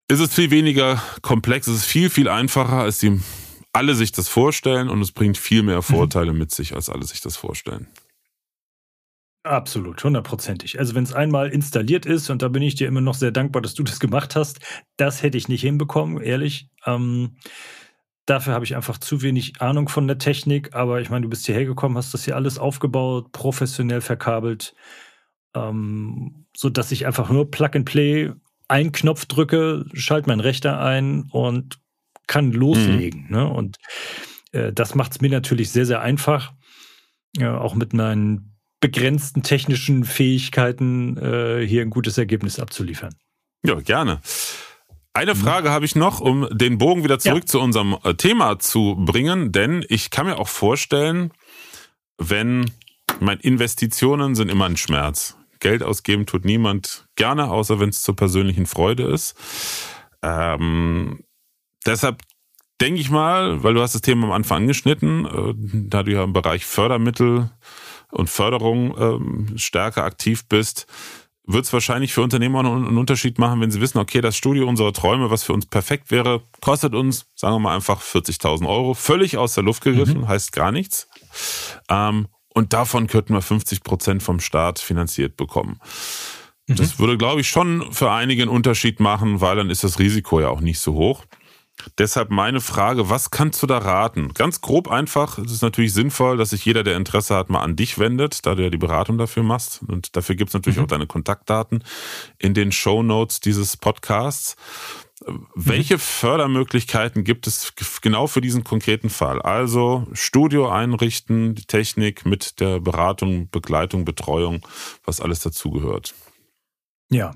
ist 0.08 0.20
es 0.20 0.34
viel 0.34 0.52
weniger 0.52 1.02
komplex, 1.22 1.68
es 1.68 1.78
ist 1.78 1.86
viel, 1.86 2.10
viel 2.10 2.30
einfacher, 2.30 2.80
als 2.80 3.00
die 3.00 3.20
alle 3.74 3.94
sich 3.94 4.12
das 4.12 4.28
vorstellen 4.28 4.90
und 4.90 5.02
es 5.02 5.12
bringt 5.12 5.38
viel 5.38 5.64
mehr 5.64 5.78
mhm. 5.78 5.84
Vorteile 5.84 6.32
mhm. 6.32 6.40
mit 6.40 6.52
sich, 6.52 6.74
als 6.74 6.90
alle 6.90 7.06
sich 7.06 7.22
das 7.22 7.36
vorstellen. 7.36 7.88
Absolut, 9.44 10.04
hundertprozentig. 10.04 10.80
Also 10.80 10.94
wenn 10.94 11.04
es 11.04 11.14
einmal 11.14 11.50
installiert 11.50 12.06
ist, 12.06 12.30
und 12.30 12.42
da 12.42 12.50
bin 12.50 12.62
ich 12.62 12.76
dir 12.76 12.88
immer 12.88 13.02
noch 13.02 13.14
sehr 13.14 13.32
dankbar, 13.32 13.62
dass 13.62 13.76
du 13.76 13.84
das 13.84 14.00
gemacht 14.00 14.36
hast, 14.36 14.60
das 14.98 15.24
hätte 15.24 15.38
ich 15.38 15.48
nicht 15.48 15.62
hinbekommen, 15.62 16.22
ehrlich. 16.22 16.70
Ähm, 16.86 17.38
dafür 18.28 18.54
habe 18.54 18.66
ich 18.66 18.76
einfach 18.76 19.00
zu 19.00 19.24
wenig 19.24 19.62
Ahnung 19.62 19.90
von 19.90 20.06
der 20.08 20.20
Technik, 20.20 20.76
aber 20.76 21.02
ich 21.02 21.10
meine, 21.10 21.24
du 21.24 21.30
bist 21.30 21.46
hierher 21.48 21.66
gekommen, 21.66 21.98
hast 21.98 22.14
das 22.14 22.26
hier 22.26 22.36
alles 22.36 22.60
aufgebaut, 22.60 23.32
professionell 23.32 24.02
verkabelt, 24.02 24.76
ähm, 25.56 26.46
so 26.56 26.70
dass 26.70 26.92
ich 26.92 27.08
einfach 27.08 27.32
nur 27.32 27.50
Plug 27.50 27.72
and 27.74 27.86
Play 27.86 28.32
einen 28.68 28.92
Knopf 28.92 29.26
drücke, 29.26 29.86
schalte 29.94 30.30
meinen 30.30 30.42
Rechter 30.42 30.80
ein 30.80 31.24
und 31.32 31.80
kann 32.28 32.52
loslegen. 32.52 33.24
Mhm. 33.30 33.36
Ne? 33.36 33.48
Und 33.48 33.78
äh, 34.52 34.74
das 34.74 34.94
macht 34.94 35.14
es 35.14 35.22
mir 35.22 35.30
natürlich 35.30 35.72
sehr, 35.72 35.86
sehr 35.86 36.02
einfach. 36.02 36.54
Ja, 37.38 37.58
auch 37.60 37.76
mit 37.76 37.94
meinen 37.94 38.58
begrenzten 38.80 39.42
technischen 39.42 40.04
Fähigkeiten 40.04 41.18
äh, 41.18 41.66
hier 41.66 41.82
ein 41.82 41.90
gutes 41.90 42.18
Ergebnis 42.18 42.60
abzuliefern. 42.60 43.16
Ja, 43.64 43.76
gerne. 43.76 44.22
Eine 45.18 45.34
mhm. 45.34 45.40
Frage 45.40 45.72
habe 45.72 45.84
ich 45.84 45.96
noch, 45.96 46.20
um 46.20 46.48
den 46.52 46.78
Bogen 46.78 47.04
wieder 47.04 47.18
zurück 47.18 47.46
ja. 47.46 47.48
zu 47.48 47.60
unserem 47.60 47.98
äh, 48.04 48.14
Thema 48.14 48.60
zu 48.60 48.96
bringen, 49.00 49.52
denn 49.52 49.84
ich 49.90 50.12
kann 50.12 50.28
mir 50.28 50.38
auch 50.38 50.48
vorstellen, 50.48 51.34
wenn 52.20 52.70
meine 53.20 53.42
Investitionen 53.42 54.36
sind 54.36 54.52
immer 54.52 54.66
ein 54.66 54.78
Schmerz. 54.78 55.36
Geld 55.60 55.82
ausgeben 55.82 56.28
tut 56.28 56.46
niemand 56.46 57.08
gerne, 57.16 57.50
außer 57.50 57.80
wenn 57.80 57.90
es 57.90 58.04
zur 58.04 58.16
persönlichen 58.16 58.68
Freude 58.68 59.06
ist. 59.08 59.36
Ähm, 60.22 61.24
deshalb 61.84 62.22
denke 62.80 63.02
ich 63.02 63.10
mal, 63.10 63.64
weil 63.64 63.74
du 63.74 63.82
hast 63.82 63.96
das 63.96 64.04
Thema 64.04 64.28
am 64.28 64.34
Anfang 64.34 64.62
angeschnitten, 64.62 65.26
äh, 65.26 65.54
da 65.90 66.04
du 66.04 66.12
ja 66.12 66.24
im 66.24 66.34
Bereich 66.34 66.64
Fördermittel 66.64 67.50
und 68.12 68.30
Förderung 68.30 68.96
ähm, 69.00 69.58
stärker 69.58 70.04
aktiv 70.04 70.48
bist, 70.48 70.86
wird 71.48 71.64
es 71.66 71.74
wahrscheinlich 71.74 72.14
für 72.14 72.22
Unternehmer 72.22 72.60
einen 72.60 72.98
Unterschied 72.98 73.40
machen, 73.40 73.62
wenn 73.62 73.72
sie 73.72 73.80
wissen, 73.80 73.98
okay, 73.98 74.20
das 74.20 74.36
Studio 74.36 74.68
unserer 74.68 74.92
Träume, 74.92 75.32
was 75.32 75.44
für 75.44 75.54
uns 75.54 75.66
perfekt 75.66 76.12
wäre, 76.12 76.44
kostet 76.62 76.94
uns, 76.94 77.26
sagen 77.36 77.56
wir 77.56 77.60
mal 77.60 77.76
einfach 77.76 78.02
40.000 78.02 78.68
Euro, 78.68 78.94
völlig 78.94 79.38
aus 79.38 79.54
der 79.54 79.64
Luft 79.64 79.84
gegriffen, 79.84 80.22
mhm. 80.22 80.28
heißt 80.28 80.52
gar 80.52 80.74
nichts. 80.74 81.08
Ähm, 81.90 82.28
und 82.54 82.74
davon 82.74 83.08
könnten 83.08 83.34
wir 83.34 83.42
50 83.42 83.84
Prozent 83.84 84.24
vom 84.24 84.42
Staat 84.42 84.80
finanziert 84.80 85.38
bekommen. 85.38 85.80
Mhm. 86.68 86.76
Das 86.76 87.00
würde, 87.00 87.18
glaube 87.18 87.42
ich, 87.42 87.48
schon 87.48 87.94
für 87.94 88.12
einige 88.12 88.44
einen 88.44 88.52
Unterschied 88.52 89.00
machen, 89.00 89.40
weil 89.40 89.56
dann 89.56 89.70
ist 89.70 89.86
das 89.86 90.00
Risiko 90.00 90.42
ja 90.42 90.50
auch 90.50 90.62
nicht 90.62 90.80
so 90.80 90.94
hoch. 90.94 91.24
Deshalb 91.98 92.30
meine 92.30 92.62
Frage, 92.62 93.10
was 93.10 93.32
kannst 93.32 93.62
du 93.64 93.68
da 93.68 93.78
raten? 93.78 94.34
Ganz 94.34 94.62
grob 94.62 94.90
einfach, 94.90 95.38
es 95.38 95.52
ist 95.52 95.62
natürlich 95.62 95.94
sinnvoll, 95.94 96.38
dass 96.38 96.52
sich 96.52 96.66
jeder, 96.66 96.84
der 96.84 96.96
Interesse 96.96 97.36
hat, 97.36 97.50
mal 97.50 97.62
an 97.62 97.76
dich 97.76 98.00
wendet, 98.00 98.46
da 98.46 98.56
du 98.56 98.64
ja 98.64 98.70
die 98.70 98.78
Beratung 98.78 99.18
dafür 99.18 99.44
machst. 99.44 99.82
Und 99.88 100.16
dafür 100.16 100.36
gibt 100.36 100.50
es 100.50 100.54
natürlich 100.54 100.78
mhm. 100.78 100.84
auch 100.84 100.88
deine 100.88 101.08
Kontaktdaten 101.08 101.84
in 102.38 102.54
den 102.54 102.72
Show 102.72 103.04
Notes 103.04 103.40
dieses 103.40 103.78
Podcasts. 103.78 104.56
Mhm. 105.26 105.48
Welche 105.56 105.98
Fördermöglichkeiten 105.98 107.24
gibt 107.24 107.48
es 107.48 107.74
genau 108.02 108.28
für 108.28 108.42
diesen 108.42 108.64
konkreten 108.64 109.10
Fall? 109.10 109.42
Also 109.42 110.08
Studio 110.14 110.70
einrichten, 110.70 111.56
die 111.56 111.66
Technik 111.66 112.26
mit 112.26 112.60
der 112.60 112.80
Beratung, 112.80 113.50
Begleitung, 113.50 114.06
Betreuung, 114.06 114.62
was 115.06 115.22
alles 115.22 115.40
dazugehört. 115.40 116.14
Ja, 117.10 117.32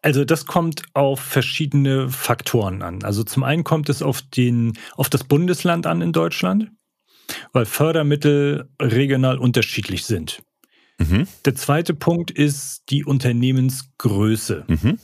also 0.00 0.24
das 0.24 0.46
kommt 0.46 0.82
auf 0.94 1.20
verschiedene 1.20 2.08
Faktoren 2.08 2.82
an. 2.82 3.04
Also 3.04 3.24
zum 3.24 3.42
einen 3.42 3.62
kommt 3.62 3.88
es 3.90 4.02
auf 4.02 4.22
den, 4.22 4.72
auf 4.94 5.10
das 5.10 5.24
Bundesland 5.24 5.86
an 5.86 6.00
in 6.00 6.12
Deutschland, 6.12 6.70
weil 7.52 7.66
Fördermittel 7.66 8.70
regional 8.80 9.38
unterschiedlich 9.38 10.06
sind. 10.06 10.42
Mhm. 10.98 11.26
Der 11.44 11.54
zweite 11.54 11.94
Punkt 11.94 12.30
ist 12.30 12.84
die 12.88 13.04
Unternehmensgröße. 13.04 14.64
Mhm. 14.68 14.98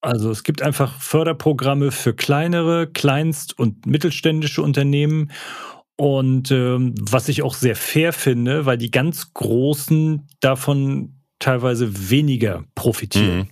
Also 0.00 0.30
es 0.30 0.42
gibt 0.42 0.62
einfach 0.62 1.00
Förderprogramme 1.00 1.90
für 1.90 2.14
kleinere, 2.14 2.86
kleinst- 2.86 3.58
und 3.58 3.86
mittelständische 3.86 4.62
Unternehmen. 4.62 5.30
Und 5.96 6.50
ähm, 6.50 6.94
was 7.00 7.28
ich 7.28 7.42
auch 7.42 7.54
sehr 7.54 7.76
fair 7.76 8.12
finde, 8.12 8.66
weil 8.66 8.78
die 8.78 8.90
ganz 8.90 9.32
Großen 9.32 10.28
davon 10.40 11.21
teilweise 11.42 12.10
weniger 12.10 12.64
profitieren. 12.74 13.38
Mhm. 13.38 13.48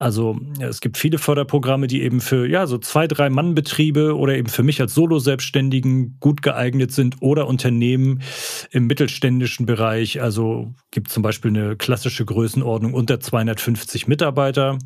Also 0.00 0.38
es 0.60 0.80
gibt 0.80 0.96
viele 0.96 1.18
Förderprogramme, 1.18 1.88
die 1.88 2.02
eben 2.02 2.20
für 2.20 2.46
ja 2.46 2.68
so 2.68 2.78
zwei, 2.78 3.08
drei 3.08 3.30
Mann-Betriebe 3.30 4.16
oder 4.16 4.36
eben 4.36 4.48
für 4.48 4.62
mich 4.62 4.80
als 4.80 4.94
Solo-Selbstständigen 4.94 6.18
gut 6.20 6.40
geeignet 6.40 6.92
sind 6.92 7.16
oder 7.20 7.48
Unternehmen 7.48 8.22
im 8.70 8.86
mittelständischen 8.86 9.66
Bereich. 9.66 10.22
Also 10.22 10.72
gibt 10.92 11.10
zum 11.10 11.24
Beispiel 11.24 11.50
eine 11.50 11.76
klassische 11.76 12.24
Größenordnung 12.24 12.94
unter 12.94 13.18
250 13.18 14.06
Mitarbeiter. 14.06 14.78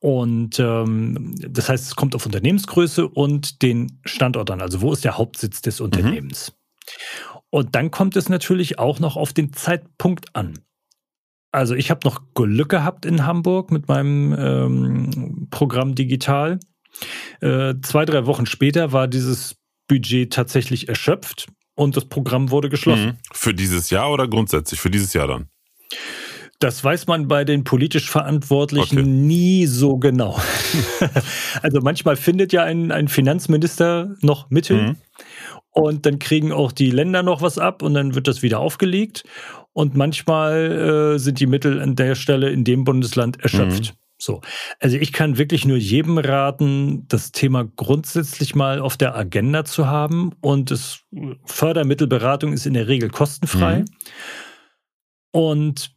Und 0.00 0.58
ähm, 0.58 1.36
das 1.38 1.68
heißt, 1.68 1.86
es 1.86 1.96
kommt 1.96 2.16
auf 2.16 2.26
Unternehmensgröße 2.26 3.06
und 3.06 3.62
den 3.62 4.00
Standort 4.04 4.50
an. 4.50 4.60
Also 4.60 4.80
wo 4.80 4.92
ist 4.92 5.04
der 5.04 5.16
Hauptsitz 5.16 5.62
des 5.62 5.78
mhm. 5.78 5.84
Unternehmens? 5.84 6.50
Mhm. 6.50 7.40
Und 7.50 7.74
dann 7.76 7.92
kommt 7.92 8.16
es 8.16 8.28
natürlich 8.28 8.80
auch 8.80 8.98
noch 8.98 9.16
auf 9.16 9.32
den 9.32 9.52
Zeitpunkt 9.52 10.34
an. 10.34 10.54
Also 11.54 11.76
ich 11.76 11.90
habe 11.90 12.00
noch 12.02 12.20
Glück 12.34 12.68
gehabt 12.68 13.06
in 13.06 13.24
Hamburg 13.24 13.70
mit 13.70 13.86
meinem 13.86 14.34
ähm, 14.36 15.46
Programm 15.50 15.94
digital. 15.94 16.58
Äh, 17.40 17.74
zwei, 17.82 18.04
drei 18.04 18.26
Wochen 18.26 18.46
später 18.46 18.92
war 18.92 19.06
dieses 19.06 19.56
Budget 19.86 20.32
tatsächlich 20.32 20.88
erschöpft 20.88 21.46
und 21.76 21.96
das 21.96 22.06
Programm 22.06 22.50
wurde 22.50 22.70
geschlossen. 22.70 23.06
Mhm. 23.06 23.18
Für 23.32 23.54
dieses 23.54 23.90
Jahr 23.90 24.10
oder 24.10 24.26
grundsätzlich? 24.26 24.80
Für 24.80 24.90
dieses 24.90 25.12
Jahr 25.12 25.28
dann? 25.28 25.48
Das 26.58 26.82
weiß 26.82 27.06
man 27.06 27.28
bei 27.28 27.44
den 27.44 27.62
politisch 27.62 28.10
Verantwortlichen 28.10 28.98
okay. 28.98 29.08
nie 29.08 29.66
so 29.66 29.98
genau. 29.98 30.40
also 31.62 31.80
manchmal 31.82 32.16
findet 32.16 32.52
ja 32.52 32.64
ein, 32.64 32.90
ein 32.90 33.06
Finanzminister 33.06 34.16
noch 34.22 34.50
Mittel 34.50 34.82
mhm. 34.82 34.96
und 35.70 36.04
dann 36.04 36.18
kriegen 36.18 36.50
auch 36.50 36.72
die 36.72 36.90
Länder 36.90 37.22
noch 37.22 37.42
was 37.42 37.58
ab 37.58 37.82
und 37.82 37.94
dann 37.94 38.16
wird 38.16 38.26
das 38.26 38.42
wieder 38.42 38.58
aufgelegt. 38.58 39.22
Und 39.74 39.96
manchmal 39.96 41.14
äh, 41.14 41.18
sind 41.18 41.40
die 41.40 41.46
Mittel 41.46 41.82
an 41.82 41.96
der 41.96 42.14
Stelle 42.14 42.50
in 42.50 42.64
dem 42.64 42.84
Bundesland 42.84 43.40
erschöpft. 43.42 43.92
Mhm. 43.92 43.98
So. 44.18 44.40
Also 44.78 44.96
ich 44.96 45.12
kann 45.12 45.36
wirklich 45.36 45.66
nur 45.66 45.76
jedem 45.76 46.16
raten, 46.16 47.06
das 47.08 47.32
Thema 47.32 47.64
grundsätzlich 47.64 48.54
mal 48.54 48.78
auf 48.78 48.96
der 48.96 49.16
Agenda 49.16 49.64
zu 49.64 49.88
haben. 49.88 50.32
Und 50.40 50.70
das 50.70 51.00
Fördermittelberatung 51.44 52.52
ist 52.52 52.66
in 52.66 52.74
der 52.74 52.88
Regel 52.88 53.10
kostenfrei. 53.10 53.80
Mhm. 53.80 53.84
Und 55.32 55.94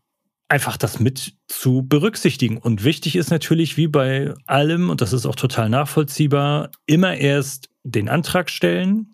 einfach 0.49 0.77
das 0.77 0.99
mit 0.99 1.35
zu 1.47 1.83
berücksichtigen. 1.83 2.57
Und 2.57 2.83
wichtig 2.83 3.15
ist 3.15 3.29
natürlich, 3.29 3.77
wie 3.77 3.87
bei 3.87 4.33
allem, 4.47 4.89
und 4.89 5.01
das 5.01 5.13
ist 5.13 5.27
auch 5.27 5.35
total 5.35 5.69
nachvollziehbar, 5.69 6.71
immer 6.87 7.15
erst 7.15 7.69
den 7.83 8.09
Antrag 8.09 8.49
stellen. 8.49 9.13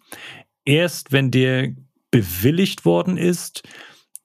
Erst 0.64 1.12
wenn 1.12 1.32
der 1.32 1.74
bewilligt 2.12 2.86
worden 2.86 3.18
ist, 3.18 3.64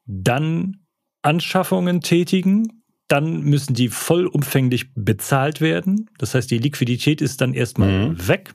dann 0.09 0.79
Anschaffungen 1.23 2.01
tätigen, 2.01 2.83
dann 3.07 3.43
müssen 3.43 3.75
die 3.75 3.89
vollumfänglich 3.89 4.93
bezahlt 4.95 5.61
werden. 5.61 6.11
Das 6.19 6.35
heißt, 6.35 6.51
die 6.51 6.59
Liquidität 6.59 7.21
ist 7.21 7.41
dann 7.41 7.55
erstmal 7.55 8.11
mhm. 8.11 8.29
weg 8.29 8.55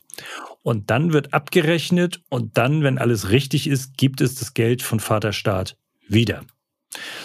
und 0.61 0.89
dann 0.89 1.13
wird 1.13 1.33
abgerechnet 1.33 2.21
und 2.29 2.57
dann, 2.57 2.83
wenn 2.83 2.97
alles 2.97 3.29
richtig 3.29 3.67
ist, 3.67 3.97
gibt 3.97 4.21
es 4.21 4.35
das 4.35 4.53
Geld 4.53 4.81
von 4.81 4.99
Vaterstaat 4.99 5.77
wieder. 6.07 6.43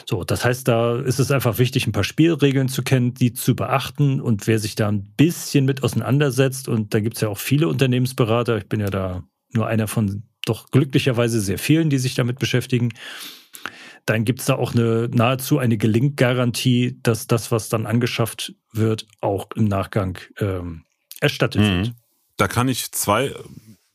So, 0.07 0.25
das 0.25 0.47
heißt, 0.47 0.67
da 0.67 0.99
ist 0.99 1.19
es 1.19 1.31
einfach 1.31 1.59
wichtig, 1.59 1.87
ein 1.87 1.93
paar 1.93 2.05
Spielregeln 2.05 2.69
zu 2.69 2.83
kennen, 2.83 3.13
die 3.13 3.35
zu 3.35 3.55
beachten 3.55 4.21
und 4.21 4.47
wer 4.47 4.59
sich 4.59 4.75
da 4.75 4.89
ein 4.89 5.13
bisschen 5.17 5.67
mit 5.67 5.83
auseinandersetzt 5.83 6.69
und 6.69 6.95
da 6.95 7.01
gibt 7.01 7.17
es 7.17 7.21
ja 7.21 7.29
auch 7.29 7.39
viele 7.39 7.69
Unternehmensberater, 7.69 8.57
ich 8.57 8.69
bin 8.69 8.81
ja 8.81 8.89
da 8.89 9.25
nur 9.53 9.67
einer 9.67 9.87
von 9.87 10.23
doch 10.47 10.71
glücklicherweise 10.71 11.41
sehr 11.41 11.59
vielen, 11.59 11.91
die 11.91 11.99
sich 11.99 12.15
damit 12.15 12.39
beschäftigen, 12.39 12.95
dann 14.09 14.25
gibt 14.25 14.41
es 14.41 14.47
da 14.47 14.57
auch 14.57 14.75
eine 14.75 15.09
nahezu 15.13 15.59
eine 15.59 15.77
Gelinggarantie, 15.77 16.99
dass 17.03 17.27
das, 17.27 17.53
was 17.53 17.69
dann 17.69 17.87
angeschafft 17.87 18.55
wird, 18.73 19.07
auch 19.21 19.49
im 19.55 19.65
Nachgang 19.65 20.19
ähm, 20.39 20.85
erstattet 21.21 21.63
mhm. 21.63 21.79
wird. 21.79 21.95
Da 22.37 22.49
kann 22.49 22.69
ich 22.69 22.93
zwei 22.93 23.35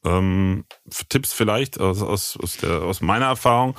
ähm, 0.05 0.65
Tipps 1.09 1.33
vielleicht 1.33 1.79
aus, 1.79 2.01
aus, 2.01 2.37
aus, 2.41 2.57
der, 2.57 2.81
aus 2.81 3.01
meiner 3.01 3.25
Erfahrung, 3.25 3.75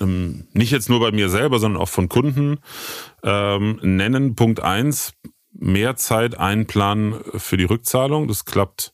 ähm, 0.00 0.46
nicht 0.52 0.70
jetzt 0.70 0.88
nur 0.88 1.00
bei 1.00 1.10
mir 1.10 1.28
selber, 1.28 1.58
sondern 1.58 1.82
auch 1.82 1.88
von 1.88 2.08
Kunden 2.08 2.60
ähm, 3.22 3.78
nennen. 3.82 4.34
Punkt 4.34 4.60
eins: 4.60 5.12
mehr 5.52 5.96
Zeit 5.96 6.38
einplanen 6.38 7.20
für 7.34 7.56
die 7.56 7.64
Rückzahlung. 7.64 8.28
Das 8.28 8.44
klappt 8.44 8.92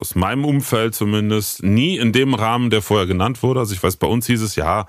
aus 0.00 0.14
meinem 0.14 0.44
Umfeld 0.44 0.94
zumindest 0.94 1.62
nie 1.62 1.98
in 1.98 2.12
dem 2.12 2.34
Rahmen, 2.34 2.70
der 2.70 2.82
vorher 2.82 3.06
genannt 3.06 3.42
wurde. 3.42 3.60
Also 3.60 3.74
ich 3.74 3.82
weiß, 3.82 3.96
bei 3.96 4.06
uns 4.06 4.26
hieß 4.26 4.40
es 4.40 4.56
ja, 4.56 4.86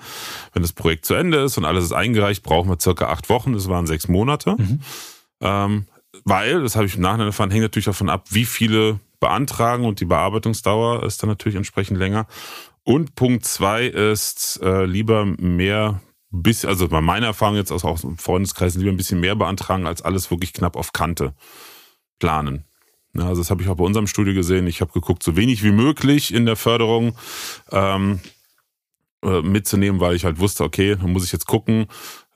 wenn 0.53 0.62
das 0.62 0.74
Projekt 0.74 1.05
zu 1.05 1.14
Ende 1.14 1.39
ist 1.39 1.57
und 1.57 1.66
alles 1.66 1.84
ist 1.86 1.91
eingereicht, 1.91 2.43
brauchen 2.43 2.70
wir 2.70 2.80
circa 2.80 3.09
acht 3.09 3.30
Wochen. 3.30 3.53
Das 3.53 3.68
waren 3.68 3.88
sechs 3.88 4.07
Monate. 4.07 4.55
Mhm. 4.57 4.80
Ähm, 5.41 5.86
weil, 6.24 6.62
das 6.62 6.76
habe 6.76 6.86
ich 6.86 6.95
im 6.95 7.01
Nachhinein 7.01 7.28
erfahren, 7.28 7.51
hängt 7.51 7.64
natürlich 7.64 7.86
davon 7.86 8.09
ab, 8.09 8.26
wie 8.30 8.45
viele 8.45 8.99
beantragen 9.20 9.86
und 9.86 9.99
die 9.99 10.05
Bearbeitungsdauer 10.05 11.03
ist 11.03 11.22
dann 11.22 11.30
natürlich 11.30 11.55
entsprechend 11.55 11.97
länger. 11.97 12.28
Und 12.84 13.16
Punkt 13.16 13.45
zwei 13.45 13.86
ist 13.86 14.59
äh, 14.64 14.86
lieber 14.86 15.26
mehr 15.26 16.01
bis, 16.32 16.66
also 16.66 16.88
bei 16.88 17.01
meiner 17.01 17.28
Erfahrung 17.28 17.55
jetzt 17.55 17.72
aus, 17.72 17.84
aus 17.84 18.01
dem 18.01 18.18
Freundeskreis, 18.18 18.76
lieber 18.76 18.91
ein 18.91 18.97
bisschen 18.97 19.20
mehr 19.20 19.36
beantragen, 19.36 19.86
als 19.86 20.01
alles 20.01 20.32
wirklich 20.32 20.53
knapp 20.53 20.76
auf 20.76 20.93
Kante 20.93 21.34
planen. 22.20 22.66
Also 23.18 23.41
das 23.41 23.51
habe 23.51 23.62
ich 23.62 23.70
auch 23.70 23.76
bei 23.76 23.84
unserem 23.84 24.07
Studio 24.07 24.34
gesehen. 24.34 24.68
Ich 24.68 24.82
habe 24.82 24.91
geguckt, 24.93 25.24
so 25.24 25.36
wenig 25.36 25.64
wie 25.64 25.72
möglich 25.72 26.34
in 26.34 26.45
der 26.45 26.55
Förderung 26.55 27.16
ähm, 27.72 28.20
äh, 29.24 29.41
mitzunehmen, 29.41 30.01
weil 30.01 30.16
ich 30.16 30.26
halt 30.26 30.39
wusste, 30.39 30.64
okay, 30.64 30.95
dann 30.95 31.12
muss 31.12 31.26
ich 31.26 31.32
jetzt 31.32 31.45
gucken, 31.45 31.86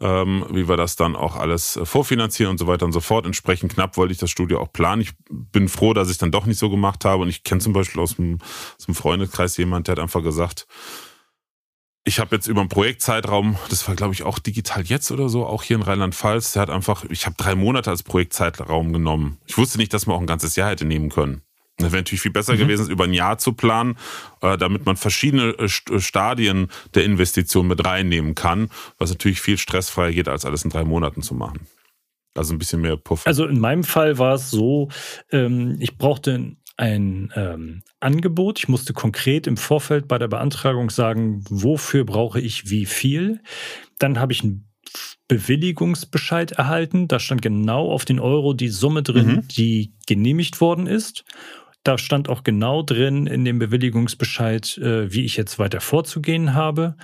ähm, 0.01 0.45
wie 0.51 0.67
wir 0.67 0.77
das 0.77 0.95
dann 0.95 1.15
auch 1.15 1.35
alles 1.35 1.77
äh, 1.77 1.85
vorfinanzieren 1.85 2.51
und 2.51 2.57
so 2.57 2.67
weiter 2.67 2.85
und 2.85 2.91
so 2.91 2.99
fort. 2.99 3.25
Entsprechend 3.25 3.73
knapp 3.73 3.97
wollte 3.97 4.11
ich 4.11 4.19
das 4.19 4.29
Studio 4.29 4.59
auch 4.59 4.71
planen. 4.71 5.01
Ich 5.01 5.13
bin 5.29 5.67
froh, 5.67 5.93
dass 5.93 6.11
ich 6.11 6.17
dann 6.17 6.31
doch 6.31 6.45
nicht 6.45 6.59
so 6.59 6.69
gemacht 6.69 7.03
habe. 7.03 7.23
Und 7.23 7.29
ich 7.29 7.43
kenne 7.43 7.61
zum 7.61 7.73
Beispiel 7.73 8.01
aus 8.01 8.17
dem, 8.17 8.39
aus 8.77 8.85
dem 8.85 8.93
Freundeskreis 8.93 9.57
jemand, 9.57 9.87
der 9.87 9.93
hat 9.93 9.99
einfach 9.99 10.21
gesagt, 10.21 10.67
ich 12.05 12.19
habe 12.19 12.35
jetzt 12.35 12.47
über 12.47 12.61
einen 12.61 12.69
Projektzeitraum, 12.69 13.57
das 13.69 13.87
war 13.87 13.95
glaube 13.95 14.13
ich 14.13 14.23
auch 14.23 14.39
digital 14.39 14.83
jetzt 14.83 15.11
oder 15.11 15.27
so, 15.27 15.45
auch 15.45 15.63
hier 15.63 15.75
in 15.75 15.81
Rheinland-Pfalz, 15.81 16.53
der 16.53 16.61
hat 16.61 16.69
einfach, 16.69 17.03
ich 17.09 17.25
habe 17.25 17.35
drei 17.37 17.55
Monate 17.55 17.89
als 17.89 18.03
Projektzeitraum 18.03 18.93
genommen. 18.93 19.39
Ich 19.47 19.57
wusste 19.57 19.79
nicht, 19.79 19.91
dass 19.93 20.05
man 20.05 20.15
auch 20.15 20.21
ein 20.21 20.27
ganzes 20.27 20.55
Jahr 20.55 20.69
hätte 20.69 20.85
nehmen 20.85 21.09
können. 21.09 21.41
Das 21.77 21.91
wäre 21.91 22.01
natürlich 22.01 22.21
viel 22.21 22.31
besser 22.31 22.53
mhm. 22.53 22.59
gewesen, 22.59 22.89
über 22.89 23.03
ein 23.03 23.13
Jahr 23.13 23.37
zu 23.37 23.53
planen, 23.53 23.97
äh, 24.41 24.57
damit 24.57 24.85
man 24.85 24.95
verschiedene 24.95 25.55
äh, 25.57 25.65
äh, 25.65 25.99
Stadien 25.99 26.69
der 26.93 27.03
Investition 27.03 27.67
mit 27.67 27.83
reinnehmen 27.83 28.35
kann, 28.35 28.69
was 28.97 29.09
natürlich 29.09 29.41
viel 29.41 29.57
stressfreier 29.57 30.13
geht, 30.13 30.29
als 30.29 30.45
alles 30.45 30.63
in 30.63 30.69
drei 30.69 30.85
Monaten 30.85 31.21
zu 31.21 31.33
machen. 31.33 31.67
Also 32.35 32.53
ein 32.53 32.59
bisschen 32.59 32.81
mehr 32.81 32.97
Puff. 32.97 33.25
Also 33.25 33.45
in 33.45 33.59
meinem 33.59 33.83
Fall 33.83 34.17
war 34.17 34.35
es 34.35 34.51
so, 34.51 34.89
ähm, 35.31 35.77
ich 35.79 35.97
brauchte 35.97 36.55
ein 36.77 37.31
ähm, 37.35 37.83
Angebot. 37.99 38.59
Ich 38.59 38.67
musste 38.67 38.93
konkret 38.93 39.47
im 39.47 39.57
Vorfeld 39.57 40.07
bei 40.07 40.17
der 40.17 40.27
Beantragung 40.27 40.89
sagen, 40.89 41.43
wofür 41.49 42.03
brauche 42.03 42.39
ich 42.39 42.69
wie 42.69 42.85
viel. 42.85 43.41
Dann 43.99 44.19
habe 44.19 44.33
ich 44.33 44.43
ein 44.43 44.67
Bewilligungsbescheid 45.27 46.51
erhalten. 46.51 47.07
Da 47.07 47.19
stand 47.19 47.41
genau 47.41 47.91
auf 47.91 48.05
den 48.05 48.19
Euro 48.19 48.53
die 48.53 48.69
Summe 48.69 49.03
drin, 49.03 49.27
mhm. 49.27 49.47
die 49.47 49.93
genehmigt 50.05 50.61
worden 50.61 50.87
ist. 50.87 51.23
Da 51.83 51.97
stand 51.97 52.29
auch 52.29 52.43
genau 52.43 52.81
drin 52.81 53.27
in 53.27 53.45
dem 53.45 53.59
Bewilligungsbescheid, 53.59 54.77
äh, 54.79 55.13
wie 55.13 55.23
ich 55.23 55.37
jetzt 55.37 55.59
weiter 55.59 55.81
vorzugehen 55.81 56.53
habe 56.53 56.95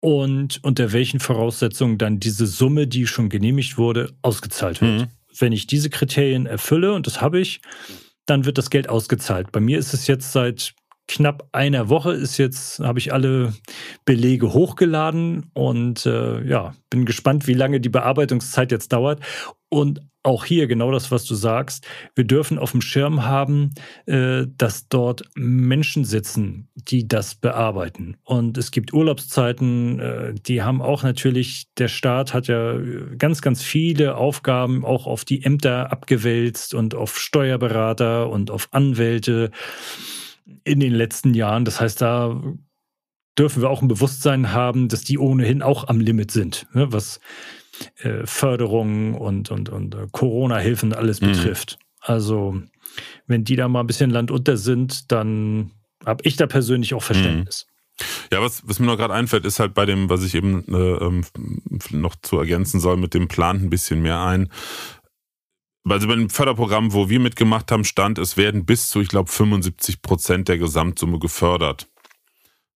und 0.00 0.62
unter 0.62 0.92
welchen 0.92 1.20
Voraussetzungen 1.20 1.96
dann 1.96 2.20
diese 2.20 2.46
Summe, 2.46 2.86
die 2.86 3.06
schon 3.06 3.30
genehmigt 3.30 3.78
wurde, 3.78 4.12
ausgezahlt 4.20 4.82
wird. 4.82 5.00
Mhm. 5.00 5.06
Wenn 5.38 5.52
ich 5.52 5.66
diese 5.66 5.88
Kriterien 5.88 6.44
erfülle, 6.44 6.92
und 6.92 7.06
das 7.06 7.22
habe 7.22 7.40
ich, 7.40 7.62
dann 8.26 8.44
wird 8.44 8.58
das 8.58 8.70
Geld 8.70 8.88
ausgezahlt. 8.88 9.52
Bei 9.52 9.60
mir 9.60 9.78
ist 9.78 9.94
es 9.94 10.06
jetzt 10.06 10.32
seit 10.32 10.74
knapp 11.08 11.48
einer 11.52 11.88
Woche 11.88 12.12
ist 12.12 12.38
jetzt, 12.38 12.80
habe 12.80 12.98
ich 12.98 13.12
alle 13.12 13.54
Belege 14.04 14.52
hochgeladen 14.52 15.50
und 15.52 16.06
äh, 16.06 16.42
ja, 16.46 16.74
bin 16.90 17.04
gespannt, 17.04 17.46
wie 17.46 17.54
lange 17.54 17.80
die 17.80 17.88
Bearbeitungszeit 17.88 18.72
jetzt 18.72 18.92
dauert. 18.92 19.20
Und 19.68 20.00
auch 20.24 20.44
hier 20.46 20.66
genau 20.66 20.90
das, 20.90 21.10
was 21.10 21.24
du 21.26 21.34
sagst. 21.34 21.86
Wir 22.14 22.24
dürfen 22.24 22.58
auf 22.58 22.70
dem 22.70 22.80
Schirm 22.80 23.24
haben, 23.24 23.74
äh, 24.06 24.46
dass 24.56 24.88
dort 24.88 25.24
Menschen 25.34 26.04
sitzen, 26.04 26.68
die 26.74 27.06
das 27.06 27.34
bearbeiten. 27.34 28.16
Und 28.24 28.56
es 28.56 28.70
gibt 28.70 28.94
Urlaubszeiten, 28.94 30.00
äh, 30.00 30.34
die 30.34 30.62
haben 30.62 30.80
auch 30.80 31.02
natürlich, 31.02 31.66
der 31.76 31.88
Staat 31.88 32.32
hat 32.32 32.46
ja 32.46 32.74
ganz, 33.18 33.42
ganz 33.42 33.62
viele 33.62 34.16
Aufgaben 34.16 34.84
auch 34.84 35.06
auf 35.06 35.24
die 35.26 35.44
Ämter 35.44 35.92
abgewälzt 35.92 36.72
und 36.72 36.94
auf 36.94 37.18
Steuerberater 37.18 38.30
und 38.30 38.50
auf 38.50 38.68
Anwälte 38.70 39.50
in 40.64 40.80
den 40.80 40.92
letzten 40.92 41.34
Jahren. 41.34 41.64
Das 41.64 41.80
heißt, 41.80 42.00
da 42.00 42.40
dürfen 43.38 43.62
wir 43.62 43.70
auch 43.70 43.82
ein 43.82 43.88
Bewusstsein 43.88 44.52
haben, 44.52 44.88
dass 44.88 45.02
die 45.02 45.18
ohnehin 45.18 45.62
auch 45.62 45.88
am 45.88 46.00
Limit 46.00 46.30
sind, 46.30 46.66
ne, 46.72 46.92
was 46.92 47.20
äh, 48.02 48.26
Förderungen 48.26 49.14
und, 49.14 49.50
und, 49.50 49.68
und 49.68 49.94
äh, 49.94 50.06
Corona-Hilfen 50.12 50.92
alles 50.92 51.20
mhm. 51.20 51.32
betrifft. 51.32 51.78
Also, 52.00 52.60
wenn 53.26 53.44
die 53.44 53.56
da 53.56 53.68
mal 53.68 53.80
ein 53.80 53.86
bisschen 53.86 54.10
landunter 54.10 54.56
sind, 54.56 55.10
dann 55.10 55.72
habe 56.04 56.22
ich 56.24 56.36
da 56.36 56.46
persönlich 56.46 56.94
auch 56.94 57.02
Verständnis. 57.02 57.66
Mhm. 57.66 57.74
Ja, 58.32 58.42
was, 58.42 58.66
was 58.66 58.80
mir 58.80 58.86
noch 58.86 58.96
gerade 58.96 59.14
einfällt, 59.14 59.44
ist 59.44 59.60
halt 59.60 59.74
bei 59.74 59.86
dem, 59.86 60.10
was 60.10 60.24
ich 60.24 60.34
eben 60.34 60.64
äh, 60.68 61.04
ähm, 61.04 61.24
noch 61.90 62.16
zu 62.16 62.38
ergänzen 62.38 62.80
soll, 62.80 62.96
mit 62.96 63.14
dem 63.14 63.28
Plan 63.28 63.58
ein 63.62 63.70
bisschen 63.70 64.02
mehr 64.02 64.20
ein 64.20 64.48
also 65.92 66.08
bei 66.08 66.14
dem 66.14 66.30
Förderprogramm, 66.30 66.92
wo 66.92 67.08
wir 67.08 67.20
mitgemacht 67.20 67.70
haben, 67.70 67.84
stand, 67.84 68.18
es 68.18 68.36
werden 68.36 68.64
bis 68.64 68.88
zu, 68.88 69.00
ich 69.00 69.08
glaube, 69.08 69.30
75 69.30 70.02
Prozent 70.02 70.48
der 70.48 70.58
Gesamtsumme 70.58 71.18
gefördert. 71.18 71.88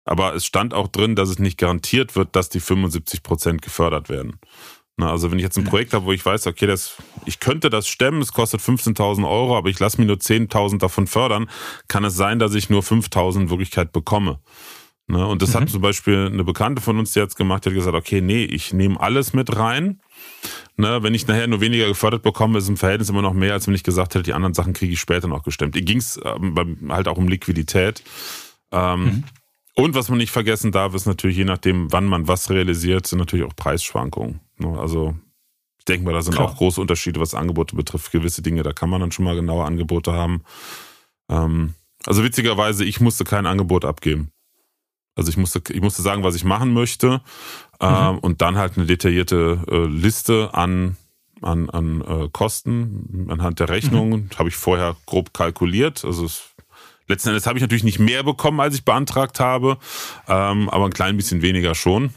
Aber 0.03 0.35
es 0.35 0.45
stand 0.45 0.73
auch 0.73 0.87
drin, 0.87 1.15
dass 1.15 1.29
es 1.29 1.39
nicht 1.39 1.57
garantiert 1.57 2.15
wird, 2.15 2.35
dass 2.35 2.49
die 2.49 2.59
75 2.59 3.23
Prozent 3.23 3.61
gefördert 3.61 4.09
werden. 4.09 4.39
Na, 4.99 5.11
also 5.11 5.29
wenn 5.29 5.37
ich 5.37 5.43
jetzt 5.43 5.57
ein 5.57 5.63
Projekt 5.63 5.93
habe, 5.93 6.05
wo 6.05 6.11
ich 6.11 6.25
weiß, 6.25 6.47
okay, 6.47 6.65
das, 6.65 6.95
ich 7.25 7.39
könnte 7.39 7.69
das 7.69 7.87
stemmen, 7.87 8.21
es 8.21 8.33
kostet 8.33 8.61
15.000 8.61 9.29
Euro, 9.29 9.55
aber 9.55 9.69
ich 9.69 9.79
lasse 9.79 10.01
mir 10.01 10.07
nur 10.07 10.15
10.000 10.15 10.79
davon 10.79 11.05
fördern, 11.05 11.49
kann 11.87 12.03
es 12.03 12.15
sein, 12.15 12.39
dass 12.39 12.55
ich 12.55 12.71
nur 12.71 12.81
5.000 12.81 13.41
in 13.41 13.49
Wirklichkeit 13.51 13.91
bekomme. 13.91 14.39
Ne? 15.05 15.25
Und 15.25 15.43
das 15.43 15.53
mhm. 15.53 15.59
hat 15.59 15.69
zum 15.69 15.81
Beispiel 15.81 16.29
eine 16.31 16.43
Bekannte 16.43 16.81
von 16.81 16.97
uns, 16.97 17.11
die 17.13 17.19
jetzt 17.19 17.37
gemacht 17.37 17.65
hat, 17.65 17.73
gesagt, 17.73 17.95
okay, 17.95 18.21
nee, 18.21 18.43
ich 18.43 18.73
nehme 18.73 18.99
alles 18.99 19.33
mit 19.33 19.55
rein. 19.55 20.01
Ne? 20.77 21.01
Wenn 21.01 21.13
ich 21.13 21.27
nachher 21.27 21.47
nur 21.47 21.59
weniger 21.59 21.87
gefördert 21.87 22.21
bekomme, 22.21 22.59
ist 22.59 22.69
im 22.69 22.77
Verhältnis 22.77 23.09
immer 23.09 23.23
noch 23.23 23.33
mehr, 23.33 23.53
als 23.53 23.67
wenn 23.67 23.73
ich 23.73 23.83
gesagt 23.83 24.13
hätte, 24.13 24.23
die 24.23 24.33
anderen 24.33 24.53
Sachen 24.53 24.73
kriege 24.73 24.93
ich 24.93 24.99
später 24.99 25.27
noch 25.27 25.43
gestemmt. 25.43 25.75
Hier 25.75 25.83
ging 25.83 25.97
es 25.97 26.19
ähm, 26.23 26.77
halt 26.89 27.07
auch 27.07 27.17
um 27.17 27.27
Liquidität. 27.27 28.03
Ähm, 28.71 29.03
mhm. 29.03 29.23
Und 29.75 29.95
was 29.95 30.09
man 30.09 30.17
nicht 30.17 30.31
vergessen 30.31 30.71
darf, 30.71 30.93
ist 30.93 31.05
natürlich, 31.05 31.37
je 31.37 31.45
nachdem, 31.45 31.91
wann 31.91 32.05
man 32.05 32.27
was 32.27 32.49
realisiert, 32.49 33.07
sind 33.07 33.19
natürlich 33.19 33.45
auch 33.45 33.55
Preisschwankungen. 33.55 34.39
Ne? 34.57 34.77
Also 34.79 35.15
ich 35.79 35.85
denke 35.85 36.05
mal, 36.05 36.13
da 36.13 36.21
sind 36.21 36.35
Klar. 36.35 36.49
auch 36.49 36.57
große 36.57 36.81
Unterschiede, 36.81 37.19
was 37.19 37.33
Angebote 37.33 37.75
betrifft. 37.75 38.11
Gewisse 38.11 38.41
Dinge, 38.41 38.63
da 38.63 38.73
kann 38.73 38.89
man 38.89 39.01
dann 39.01 39.11
schon 39.11 39.25
mal 39.25 39.35
genaue 39.35 39.65
Angebote 39.65 40.13
haben. 40.13 40.43
Ähm, 41.29 41.73
also 42.05 42.23
witzigerweise, 42.23 42.85
ich 42.85 42.99
musste 42.99 43.23
kein 43.23 43.45
Angebot 43.45 43.83
abgeben. 43.83 44.31
Also 45.15 45.31
ich 45.31 45.37
musste, 45.37 45.61
ich 45.73 45.81
musste 45.81 46.03
sagen, 46.03 46.23
was 46.23 46.35
ich 46.35 46.43
machen 46.43 46.73
möchte 46.73 47.21
mhm. 47.81 48.19
und 48.19 48.41
dann 48.41 48.57
halt 48.57 48.77
eine 48.77 48.85
detaillierte 48.85 49.61
äh, 49.69 49.85
Liste 49.85 50.53
an, 50.53 50.97
an, 51.41 51.69
an 51.69 52.01
äh, 52.01 52.29
Kosten 52.31 53.27
anhand 53.29 53.59
der 53.59 53.69
Rechnung. 53.69 54.09
Mhm. 54.09 54.29
Habe 54.37 54.49
ich 54.49 54.55
vorher 54.55 54.95
grob 55.05 55.33
kalkuliert. 55.33 56.03
Also 56.05 56.25
es, 56.25 56.55
letzten 57.07 57.29
Endes 57.29 57.47
habe 57.47 57.57
ich 57.57 57.61
natürlich 57.61 57.83
nicht 57.83 57.99
mehr 57.99 58.23
bekommen, 58.23 58.59
als 58.59 58.75
ich 58.75 58.85
beantragt 58.85 59.39
habe, 59.39 59.77
ähm, 60.27 60.69
aber 60.69 60.85
ein 60.85 60.93
klein 60.93 61.17
bisschen 61.17 61.41
weniger 61.41 61.75
schon. 61.75 62.11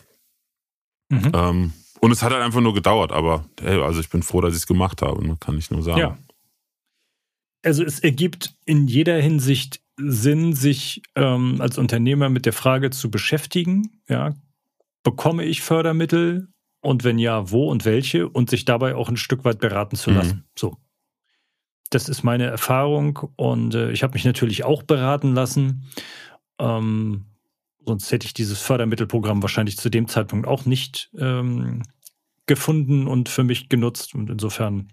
Mhm. 1.08 1.32
Ähm, 1.34 1.72
und 2.00 2.12
es 2.12 2.22
hat 2.22 2.32
halt 2.32 2.42
einfach 2.42 2.61
nur 2.61 2.74
gedauert, 2.74 3.12
aber 3.12 3.44
hey, 3.61 3.80
also 3.82 4.00
ich 4.00 4.08
bin 4.08 4.22
froh, 4.22 4.40
dass 4.40 4.54
ich 4.54 4.61
es 4.61 4.66
gemacht 4.66 5.02
habe, 5.02 5.26
ne? 5.26 5.36
kann 5.38 5.58
ich 5.58 5.70
nur 5.70 5.82
sagen. 5.82 5.98
Ja. 5.98 6.18
Also 7.62 7.84
es 7.84 8.00
ergibt 8.00 8.54
in 8.64 8.86
jeder 8.86 9.20
Hinsicht 9.20 9.82
Sinn, 10.02 10.54
sich 10.54 11.02
ähm, 11.14 11.61
als 11.61 11.76
Unternehmer 11.76 12.30
mit 12.30 12.46
der 12.46 12.54
Frage 12.54 12.90
zu 12.90 13.11
beschäftigen. 13.11 14.00
Ja, 14.08 14.34
bekomme 15.03 15.44
ich 15.44 15.62
Fördermittel 15.62 16.48
und 16.80 17.05
wenn 17.05 17.18
ja, 17.18 17.51
wo 17.51 17.70
und 17.70 17.84
welche 17.84 18.28
und 18.28 18.51
sich 18.51 18.64
dabei 18.64 18.94
auch 18.94 19.09
ein 19.09 19.16
Stück 19.16 19.44
weit 19.44 19.59
beraten 19.59 19.96
zu 19.96 20.11
lassen. 20.11 20.36
Mhm. 20.36 20.44
So. 20.59 20.76
Das 21.90 22.09
ist 22.09 22.22
meine 22.22 22.44
Erfahrung 22.44 23.18
und 23.36 23.74
äh, 23.74 23.90
ich 23.90 24.03
habe 24.03 24.14
mich 24.14 24.24
natürlich 24.24 24.64
auch 24.64 24.82
beraten 24.82 25.34
lassen. 25.34 25.88
Ähm, 26.59 27.26
sonst 27.84 28.12
hätte 28.12 28.26
ich 28.26 28.34
dieses 28.34 28.61
Fördermittelprogramm 28.61 29.42
wahrscheinlich 29.42 29.76
zu 29.76 29.90
dem 29.90 30.07
Zeitpunkt 30.07 30.46
auch 30.46 30.64
nicht 30.66 31.11
ähm, 31.18 31.82
gefunden 32.46 33.07
und 33.07 33.28
für 33.28 33.44
mich 33.44 33.68
genutzt. 33.68 34.14
Und 34.14 34.30
insofern 34.30 34.92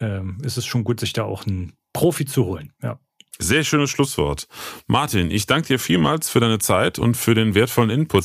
ähm, 0.00 0.38
ist 0.42 0.56
es 0.56 0.66
schon 0.66 0.84
gut, 0.84 1.00
sich 1.00 1.12
da 1.12 1.24
auch 1.24 1.46
einen 1.46 1.72
Profi 1.92 2.24
zu 2.24 2.44
holen. 2.44 2.72
Ja. 2.82 2.98
Sehr 3.38 3.64
schönes 3.64 3.90
Schlusswort. 3.90 4.46
Martin, 4.86 5.30
ich 5.30 5.46
danke 5.46 5.68
dir 5.68 5.78
vielmals 5.78 6.28
für 6.28 6.40
deine 6.40 6.58
Zeit 6.58 6.98
und 6.98 7.16
für 7.16 7.34
den 7.34 7.54
wertvollen 7.54 7.90
Input, 7.90 8.24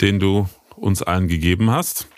den 0.00 0.18
du 0.20 0.48
uns 0.76 1.02
allen 1.02 1.28
gegeben 1.28 1.70
hast. 1.70 2.08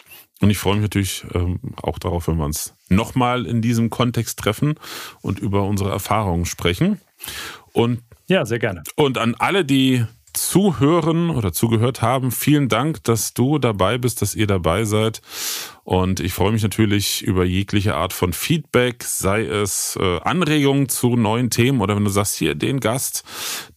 Und 0.41 0.51
ich 0.51 0.59
freue 0.59 0.74
mich 0.74 0.83
natürlich 0.83 1.24
ähm, 1.35 1.59
auch 1.76 1.99
darauf, 1.99 2.29
wenn 2.29 2.37
wir 2.37 2.45
uns 2.45 2.74
nochmal 2.89 3.47
in 3.47 3.61
diesem 3.61 3.91
Kontext 3.91 4.39
treffen 4.39 4.74
und 5.20 5.39
über 5.39 5.64
unsere 5.64 5.91
Erfahrungen 5.91 6.47
sprechen. 6.47 7.01
Und 7.72 8.03
ja, 8.29 8.45
sehr 8.45 8.59
gerne. 8.59 8.83
Und 8.95 9.18
an 9.18 9.35
alle, 9.39 9.64
die 9.64 10.05
zuhören 10.33 11.31
oder 11.31 11.53
zugehört 11.53 12.03
haben. 12.03 12.31
Vielen 12.31 12.68
Dank, 12.68 13.03
dass 13.05 13.35
du 13.35 13.59
dabei 13.59 13.99
bist, 13.99 14.22
dass 14.22 14.35
ihr 14.35 14.47
dabei 14.47 14.85
seid. 14.85 15.20
Und 15.85 16.20
ich 16.20 16.33
freue 16.33 16.53
mich 16.53 16.62
natürlich 16.62 17.22
über 17.22 17.45
jegliche 17.45 17.95
Art 17.95 18.12
von 18.12 18.33
Feedback, 18.33 19.03
sei 19.05 19.45
es 19.45 19.99
äh, 20.01 20.20
Anregungen 20.20 20.89
zu 20.89 21.16
neuen 21.16 21.51
Themen 21.51 21.81
oder 21.81 21.97
wenn 21.97 22.05
du 22.05 22.11
sagst, 22.11 22.37
hier 22.37 22.55
den 22.55 22.79
Gast, 22.81 23.24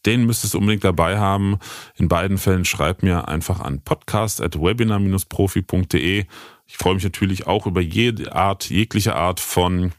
den 0.05 0.25
müsstest 0.25 0.53
du 0.53 0.57
unbedingt 0.57 0.83
dabei 0.83 1.17
haben. 1.17 1.57
In 1.95 2.09
beiden 2.09 2.37
Fällen 2.37 2.65
schreib 2.65 3.03
mir 3.03 3.27
einfach 3.27 3.59
an 3.61 3.81
podcast.webinar-profi.de. 3.81 6.25
Ich 6.67 6.77
freue 6.77 6.93
mich 6.95 7.03
natürlich 7.03 7.47
auch 7.47 7.65
über 7.65 7.81
jede 7.81 8.33
Art, 8.33 8.69
jegliche 8.69 9.15
Art 9.15 9.39
von 9.39 9.93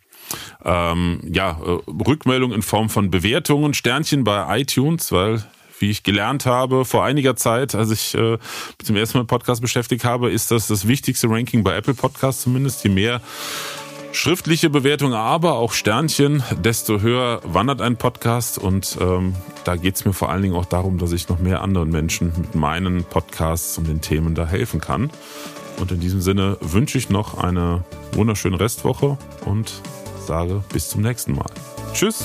ähm, 0.64 1.20
ja, 1.32 1.58
äh, 1.64 1.78
Rückmeldung 2.06 2.52
in 2.52 2.62
Form 2.62 2.88
von 2.88 3.10
Bewertungen, 3.10 3.74
Sternchen 3.74 4.24
bei 4.24 4.60
iTunes, 4.60 5.12
weil 5.12 5.44
wie 5.82 5.90
ich 5.90 6.02
gelernt 6.02 6.46
habe 6.46 6.84
vor 6.86 7.04
einiger 7.04 7.36
Zeit, 7.36 7.74
als 7.74 7.90
ich 7.90 8.14
äh, 8.14 8.38
dem 8.88 8.96
ersten 8.96 9.18
Mal 9.18 9.24
Podcast 9.24 9.60
beschäftigt 9.60 10.04
habe, 10.04 10.30
ist 10.30 10.50
das 10.50 10.68
das 10.68 10.88
wichtigste 10.88 11.28
Ranking 11.28 11.62
bei 11.62 11.76
Apple 11.76 11.94
Podcasts 11.94 12.42
zumindest. 12.42 12.84
Je 12.84 12.90
mehr 12.90 13.20
schriftliche 14.12 14.70
Bewertungen, 14.70 15.14
aber 15.14 15.54
auch 15.54 15.72
Sternchen, 15.72 16.42
desto 16.62 17.00
höher 17.00 17.40
wandert 17.44 17.80
ein 17.80 17.96
Podcast. 17.96 18.58
Und 18.58 18.96
ähm, 19.00 19.34
da 19.64 19.76
geht 19.76 19.96
es 19.96 20.04
mir 20.04 20.12
vor 20.12 20.30
allen 20.30 20.42
Dingen 20.42 20.54
auch 20.54 20.66
darum, 20.66 20.98
dass 20.98 21.12
ich 21.12 21.28
noch 21.28 21.40
mehr 21.40 21.62
anderen 21.62 21.90
Menschen 21.90 22.32
mit 22.38 22.54
meinen 22.54 23.04
Podcasts 23.04 23.76
und 23.76 23.88
den 23.88 24.00
Themen 24.00 24.34
da 24.34 24.46
helfen 24.46 24.80
kann. 24.80 25.10
Und 25.78 25.90
in 25.90 26.00
diesem 26.00 26.20
Sinne 26.20 26.58
wünsche 26.60 26.96
ich 26.96 27.10
noch 27.10 27.38
eine 27.38 27.84
wunderschöne 28.12 28.60
Restwoche 28.60 29.18
und 29.44 29.72
sage 30.26 30.62
bis 30.72 30.90
zum 30.90 31.02
nächsten 31.02 31.34
Mal. 31.34 31.50
Tschüss! 31.92 32.24